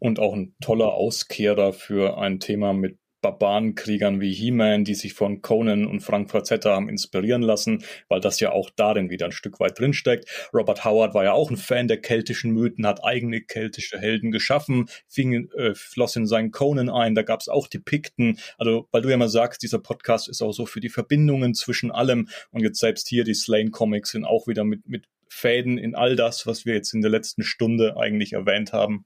und 0.01 0.19
auch 0.19 0.33
ein 0.33 0.55
toller 0.61 0.95
Auskehrer 0.95 1.73
für 1.73 2.19
ein 2.19 2.41
Thema 2.41 2.73
mit 2.73 2.99
Barbarenkriegern 3.21 4.21
wie 4.21 4.33
He-Man, 4.33 4.85
die 4.85 4.95
sich 4.95 5.15
von 5.15 5.43
Conan 5.43 5.87
und 5.87 6.01
Frank 6.01 6.31
Frazetta 6.31 6.75
haben 6.75 6.89
inspirieren 6.89 7.43
lassen, 7.43 7.85
weil 8.09 8.21
das 8.21 8.41
ja 8.41 8.53
auch 8.53 8.71
darin 8.71 9.11
wieder 9.11 9.27
ein 9.27 9.33
Stück 9.33 9.61
weit 9.61 9.79
drinsteckt. 9.79 10.29
Robert 10.53 10.85
Howard 10.85 11.15
war 11.15 11.25
ja 11.25 11.33
auch 11.33 11.51
ein 11.51 11.57
Fan 11.57 11.89
der 11.89 12.01
keltischen 12.01 12.53
Mythen, 12.53 12.87
hat 12.87 13.05
eigene 13.05 13.41
keltische 13.41 13.99
Helden 13.99 14.31
geschaffen, 14.31 14.87
fing, 15.07 15.51
äh, 15.53 15.75
floss 15.75 16.17
in 16.17 16.27
seinen 16.27 16.51
Conan 16.51 16.89
ein, 16.89 17.15
da 17.15 17.23
gab 17.23 17.41
es 17.41 17.49
auch 17.49 17.69
die 17.69 17.79
Pikten. 17.79 18.39
Also, 18.59 18.89
weil 18.91 19.03
du 19.03 19.11
ja 19.11 19.17
mal 19.17 19.29
sagst, 19.29 19.63
dieser 19.63 19.79
Podcast 19.79 20.29
ist 20.29 20.43
auch 20.43 20.53
so 20.53 20.67
für 20.67 20.81
die 20.81 20.89
Verbindungen 20.89 21.55
zwischen 21.55 21.91
allem 21.91 22.29
und 22.51 22.63
jetzt 22.63 22.81
selbst 22.81 23.09
hier 23.09 23.25
die 23.25 23.35
Slain 23.35 23.71
Comics 23.71 24.11
sind 24.11 24.25
auch 24.25 24.47
wieder 24.47 24.65
mit, 24.65 24.89
mit 24.89 25.05
Fäden 25.29 25.79
in 25.79 25.95
all 25.95 26.17
das, 26.17 26.47
was 26.47 26.67
wir 26.67 26.75
jetzt 26.75 26.93
in 26.93 27.03
der 27.03 27.11
letzten 27.11 27.43
Stunde 27.43 27.97
eigentlich 27.97 28.33
erwähnt 28.33 28.73
haben. 28.73 29.05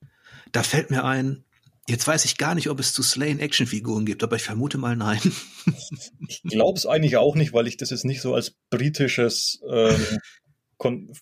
Da 0.52 0.62
fällt 0.62 0.90
mir 0.90 1.04
ein, 1.04 1.44
Jetzt 1.86 2.06
weiß 2.06 2.24
ich 2.24 2.38
gar 2.38 2.54
nicht, 2.54 2.70
ob 2.70 2.80
es 2.80 2.94
zu 2.94 3.02
Slain 3.02 3.40
Actionfiguren 3.40 4.06
gibt, 4.06 4.22
aber 4.22 4.36
ich 4.36 4.42
vermute 4.42 4.78
mal 4.78 4.96
nein. 4.96 5.20
ich 6.28 6.42
glaube 6.42 6.78
es 6.78 6.86
eigentlich 6.86 7.16
auch 7.18 7.34
nicht, 7.34 7.52
weil 7.52 7.66
ich 7.66 7.76
das 7.76 7.90
jetzt 7.90 8.04
nicht 8.04 8.22
so 8.22 8.34
als 8.34 8.56
britisches, 8.70 9.60
ähm, 9.70 10.18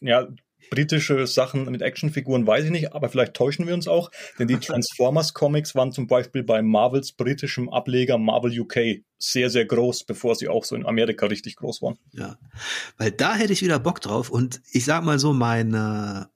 ja, 0.00 0.28
britische 0.70 1.26
Sachen 1.26 1.70
mit 1.70 1.82
Actionfiguren 1.82 2.46
weiß 2.46 2.64
ich 2.64 2.70
nicht, 2.70 2.94
aber 2.94 3.08
vielleicht 3.08 3.34
täuschen 3.34 3.66
wir 3.66 3.74
uns 3.74 3.88
auch, 3.88 4.10
denn 4.38 4.48
die 4.48 4.56
Transformers 4.56 5.34
Comics 5.34 5.74
waren 5.74 5.92
zum 5.92 6.06
Beispiel 6.06 6.42
bei 6.42 6.62
Marvels 6.62 7.12
britischem 7.12 7.68
Ableger 7.68 8.16
Marvel 8.16 8.58
UK 8.58 9.02
sehr, 9.18 9.50
sehr 9.50 9.66
groß, 9.66 10.04
bevor 10.04 10.34
sie 10.34 10.48
auch 10.48 10.64
so 10.64 10.74
in 10.74 10.86
Amerika 10.86 11.26
richtig 11.26 11.56
groß 11.56 11.82
waren. 11.82 11.98
Ja, 12.12 12.38
weil 12.96 13.10
da 13.10 13.34
hätte 13.34 13.52
ich 13.52 13.62
wieder 13.62 13.78
Bock 13.78 14.00
drauf 14.00 14.30
und 14.30 14.62
ich 14.72 14.86
sag 14.86 15.04
mal 15.04 15.18
so, 15.18 15.34
meine 15.34 16.31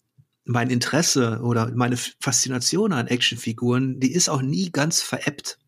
mein 0.47 0.71
Interesse 0.71 1.41
oder 1.43 1.71
meine 1.75 1.97
Faszination 1.97 2.93
an 2.93 3.09
Actionfiguren, 3.09 4.01
die 4.01 4.13
ist 4.13 4.29
auch 4.29 4.43
nie 4.43 4.71
ganz 4.71 5.03
veräppt. 5.03 5.59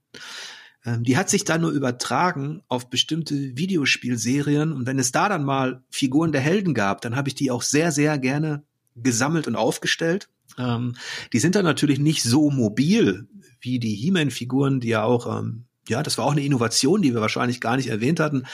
Ähm, 0.85 1.03
die 1.03 1.17
hat 1.17 1.29
sich 1.29 1.45
dann 1.45 1.61
nur 1.61 1.73
übertragen 1.73 2.63
auf 2.69 2.89
bestimmte 2.89 3.35
Videospielserien 3.35 4.73
und 4.73 4.87
wenn 4.87 4.99
es 4.99 5.13
da 5.13 5.29
dann 5.29 5.45
mal 5.45 5.83
Figuren 5.91 6.33
der 6.33 6.41
Helden 6.41 6.75
gab, 6.75 7.01
dann 7.01 7.17
habe 7.17 7.29
ich 7.29 7.35
die 7.35 7.51
auch 7.51 7.63
sehr, 7.63 7.93
sehr 7.93 8.19
gerne 8.19 8.63
gesammelt 8.95 9.47
und 9.49 9.57
aufgestellt. 9.57 10.29
Ähm, 10.57 10.95
die 11.33 11.41
sind 11.41 11.57
dann 11.57 11.65
natürlich 11.65 11.99
nicht 11.99 12.23
so 12.23 12.51
mobil 12.51 13.27
wie 13.61 13.81
die 13.81 13.95
He-Man-Figuren, 13.95 14.81
die 14.81 14.89
ja 14.89 15.03
auch 15.03 15.41
ähm, 15.41 15.65
ja, 15.89 16.03
das 16.03 16.19
war 16.19 16.27
auch 16.27 16.33
eine 16.33 16.45
Innovation, 16.45 17.03
die 17.03 17.15
wir 17.15 17.21
wahrscheinlich 17.21 17.61
gar 17.61 17.77
nicht 17.77 17.89
erwähnt 17.89 18.21
hatten. 18.21 18.45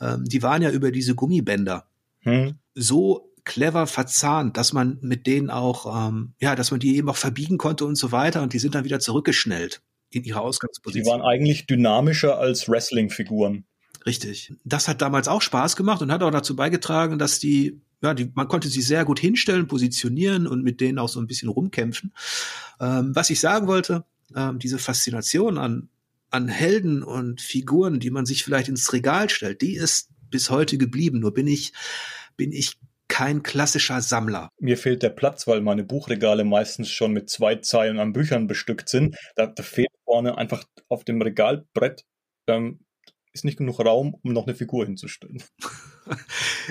Ähm, 0.00 0.24
die 0.24 0.42
waren 0.42 0.62
ja 0.62 0.70
über 0.70 0.90
diese 0.90 1.14
Gummibänder 1.14 1.86
hm. 2.20 2.54
so 2.74 3.27
clever 3.48 3.88
verzahnt, 3.88 4.56
dass 4.56 4.72
man 4.72 4.98
mit 5.00 5.26
denen 5.26 5.50
auch, 5.50 6.08
ähm, 6.08 6.34
ja, 6.38 6.54
dass 6.54 6.70
man 6.70 6.78
die 6.78 6.96
eben 6.96 7.08
auch 7.08 7.16
verbiegen 7.16 7.58
konnte 7.58 7.84
und 7.84 7.96
so 7.96 8.12
weiter 8.12 8.42
und 8.42 8.52
die 8.52 8.60
sind 8.60 8.76
dann 8.76 8.84
wieder 8.84 9.00
zurückgeschnellt 9.00 9.82
in 10.10 10.22
ihre 10.22 10.40
Ausgangsposition. 10.40 11.04
Die 11.04 11.10
waren 11.10 11.22
eigentlich 11.22 11.66
dynamischer 11.66 12.38
als 12.38 12.68
Wrestling-Figuren. 12.68 13.64
Richtig. 14.06 14.52
Das 14.64 14.86
hat 14.86 15.02
damals 15.02 15.26
auch 15.26 15.42
Spaß 15.42 15.74
gemacht 15.74 16.00
und 16.02 16.12
hat 16.12 16.22
auch 16.22 16.30
dazu 16.30 16.54
beigetragen, 16.54 17.18
dass 17.18 17.40
die, 17.40 17.80
ja, 18.02 18.14
die, 18.14 18.30
man 18.34 18.46
konnte 18.48 18.68
sie 18.68 18.82
sehr 18.82 19.04
gut 19.04 19.18
hinstellen, 19.18 19.66
positionieren 19.66 20.46
und 20.46 20.62
mit 20.62 20.80
denen 20.80 20.98
auch 20.98 21.08
so 21.08 21.20
ein 21.20 21.26
bisschen 21.26 21.48
rumkämpfen. 21.48 22.12
Ähm, 22.80 23.14
was 23.14 23.30
ich 23.30 23.40
sagen 23.40 23.66
wollte, 23.66 24.04
ähm, 24.36 24.58
diese 24.60 24.78
Faszination 24.78 25.58
an, 25.58 25.88
an 26.30 26.48
Helden 26.48 27.02
und 27.02 27.40
Figuren, 27.40 27.98
die 27.98 28.10
man 28.10 28.24
sich 28.24 28.44
vielleicht 28.44 28.68
ins 28.68 28.92
Regal 28.92 29.28
stellt, 29.30 29.62
die 29.62 29.74
ist 29.74 30.10
bis 30.30 30.50
heute 30.50 30.78
geblieben. 30.78 31.20
Nur 31.20 31.34
bin 31.34 31.46
ich, 31.46 31.72
bin 32.36 32.52
ich 32.52 32.78
kein 33.08 33.42
klassischer 33.42 34.00
Sammler. 34.00 34.50
Mir 34.60 34.76
fehlt 34.76 35.02
der 35.02 35.10
Platz, 35.10 35.46
weil 35.46 35.60
meine 35.60 35.84
Buchregale 35.84 36.44
meistens 36.44 36.90
schon 36.90 37.12
mit 37.12 37.30
zwei 37.30 37.56
Zeilen 37.56 37.98
an 37.98 38.12
Büchern 38.12 38.46
bestückt 38.46 38.88
sind. 38.88 39.16
Da, 39.34 39.46
da 39.46 39.62
fehlt 39.62 39.88
vorne 40.04 40.38
einfach 40.38 40.64
auf 40.88 41.04
dem 41.04 41.20
Regalbrett 41.20 42.04
ähm, 42.48 42.80
ist 43.32 43.44
nicht 43.44 43.58
genug 43.58 43.78
Raum, 43.80 44.16
um 44.22 44.32
noch 44.32 44.46
eine 44.46 44.56
Figur 44.56 44.84
hinzustellen. 44.84 45.42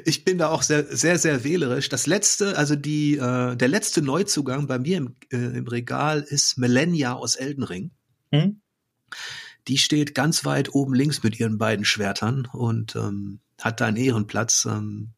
Ich 0.03 0.25
bin 0.25 0.39
da 0.39 0.49
auch 0.49 0.63
sehr, 0.63 0.83
sehr, 0.85 1.19
sehr 1.19 1.43
wählerisch. 1.43 1.89
Das 1.89 2.07
letzte, 2.07 2.57
also 2.57 2.75
die, 2.75 3.17
äh, 3.17 3.55
der 3.55 3.67
letzte 3.67 4.01
Neuzugang 4.01 4.65
bei 4.65 4.79
mir 4.79 4.97
im, 4.97 5.15
äh, 5.31 5.37
im 5.37 5.67
Regal 5.67 6.21
ist 6.21 6.57
Melania 6.57 7.13
aus 7.13 7.35
Elden 7.35 7.63
Ring. 7.63 7.91
Hm? 8.31 8.61
Die 9.67 9.77
steht 9.77 10.15
ganz 10.15 10.43
weit 10.43 10.73
oben 10.73 10.95
links 10.95 11.21
mit 11.21 11.39
ihren 11.39 11.59
beiden 11.59 11.85
Schwertern 11.85 12.47
und 12.51 12.95
ähm, 12.95 13.41
hat 13.61 13.79
da 13.79 13.85
einen 13.85 13.97
Ehrenplatz. 13.97 14.65
Ähm, 14.65 15.13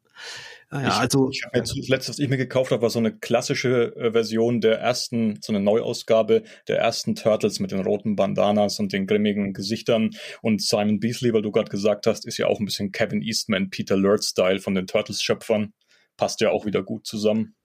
Ah, 0.72 0.82
ja, 0.82 0.88
ich, 0.88 0.94
also 0.94 1.30
ich 1.32 1.44
habe 1.44 1.58
jetzt 1.58 1.76
das 1.76 1.88
letzte, 1.88 2.12
was 2.12 2.20
ich 2.20 2.30
mir 2.30 2.38
gekauft 2.38 2.72
habe, 2.72 2.84
war 2.84 2.92
so 2.92 3.00
eine 3.00 3.18
klassische 3.18 3.96
äh, 3.96 4.12
Version 4.12 4.62
der 4.62 4.80
ersten, 4.80 5.40
so 5.42 5.52
eine 5.52 5.60
Neuausgabe 5.60 6.44
der 6.68 6.78
ersten 6.78 7.16
Turtles 7.16 7.60
mit 7.60 7.72
den 7.72 7.82
roten 7.82 8.16
Bandanas 8.16 8.80
und 8.80 8.94
den 8.94 9.08
grimmigen 9.08 9.54
Gesichtern. 9.54 10.12
Und 10.44 10.62
Simon 10.62 11.00
Beasley, 11.00 11.34
weil 11.34 11.42
du 11.42 11.52
gerade 11.52 11.72
gesagt 11.72 12.06
hast, 12.06 12.26
ist 12.28 12.38
ja 12.38 12.46
auch 12.46 12.60
ein 12.60 12.66
bisschen 12.66 12.92
Kevin 12.92 13.24
Eastman, 13.24 13.72
Peter 13.72 13.98
Lurt-Style 13.98 14.60
von 14.60 14.76
den 14.76 14.86
Turtles-Schöpfern. 14.86 15.74
Passt 16.18 16.40
ja 16.40 16.52
auch 16.52 16.66
wieder 16.68 16.84
gut 16.84 17.08
zusammen. 17.08 17.56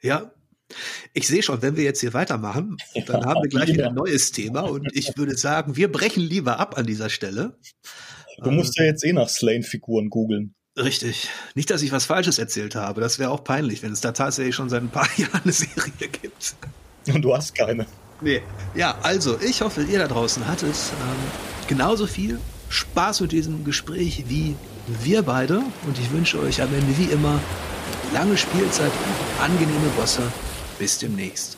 Ja, 0.00 0.32
ich 1.12 1.28
sehe 1.28 1.42
schon, 1.42 1.60
wenn 1.60 1.76
wir 1.76 1.84
jetzt 1.84 2.00
hier 2.00 2.14
weitermachen, 2.14 2.78
dann 3.06 3.24
haben 3.24 3.42
wir 3.42 3.48
gleich 3.48 3.68
wieder 3.68 3.88
ein 3.88 3.94
neues 3.94 4.32
Thema 4.32 4.62
und 4.62 4.88
ich 4.94 5.16
würde 5.16 5.36
sagen, 5.36 5.76
wir 5.76 5.92
brechen 5.92 6.22
lieber 6.22 6.58
ab 6.58 6.76
an 6.76 6.86
dieser 6.86 7.08
Stelle. 7.08 7.58
Du 8.42 8.50
musst 8.50 8.76
ja 8.78 8.84
jetzt 8.84 9.04
eh 9.04 9.12
nach 9.12 9.28
Slane-Figuren 9.28 10.10
googeln. 10.10 10.55
Richtig. 10.76 11.30
Nicht, 11.54 11.70
dass 11.70 11.82
ich 11.82 11.90
was 11.92 12.04
Falsches 12.04 12.38
erzählt 12.38 12.74
habe. 12.74 13.00
Das 13.00 13.18
wäre 13.18 13.30
auch 13.30 13.42
peinlich, 13.42 13.82
wenn 13.82 13.92
es 13.92 14.00
da 14.00 14.12
tatsächlich 14.12 14.54
schon 14.54 14.68
seit 14.68 14.82
ein 14.82 14.90
paar 14.90 15.08
Jahren 15.16 15.40
eine 15.42 15.52
Serie 15.52 15.92
gibt. 15.98 16.54
Und 17.06 17.22
du 17.22 17.34
hast 17.34 17.54
keine. 17.54 17.86
Nee. 18.20 18.42
Ja, 18.74 18.96
also, 19.02 19.38
ich 19.40 19.60
hoffe, 19.62 19.82
ihr 19.82 19.98
da 19.98 20.08
draußen 20.08 20.46
hattet 20.46 20.74
ähm, 20.74 21.66
genauso 21.66 22.06
viel 22.06 22.40
Spaß 22.68 23.20
mit 23.20 23.32
diesem 23.32 23.64
Gespräch 23.64 24.24
wie 24.28 24.56
wir 25.02 25.22
beide. 25.22 25.58
Und 25.86 25.98
ich 25.98 26.10
wünsche 26.12 26.40
euch 26.40 26.60
am 26.60 26.72
Ende 26.74 26.98
wie 26.98 27.10
immer 27.10 27.40
lange 28.12 28.36
Spielzeit, 28.36 28.92
angenehme 29.40 29.88
Bosse. 29.96 30.22
Bis 30.78 30.98
demnächst. 30.98 31.56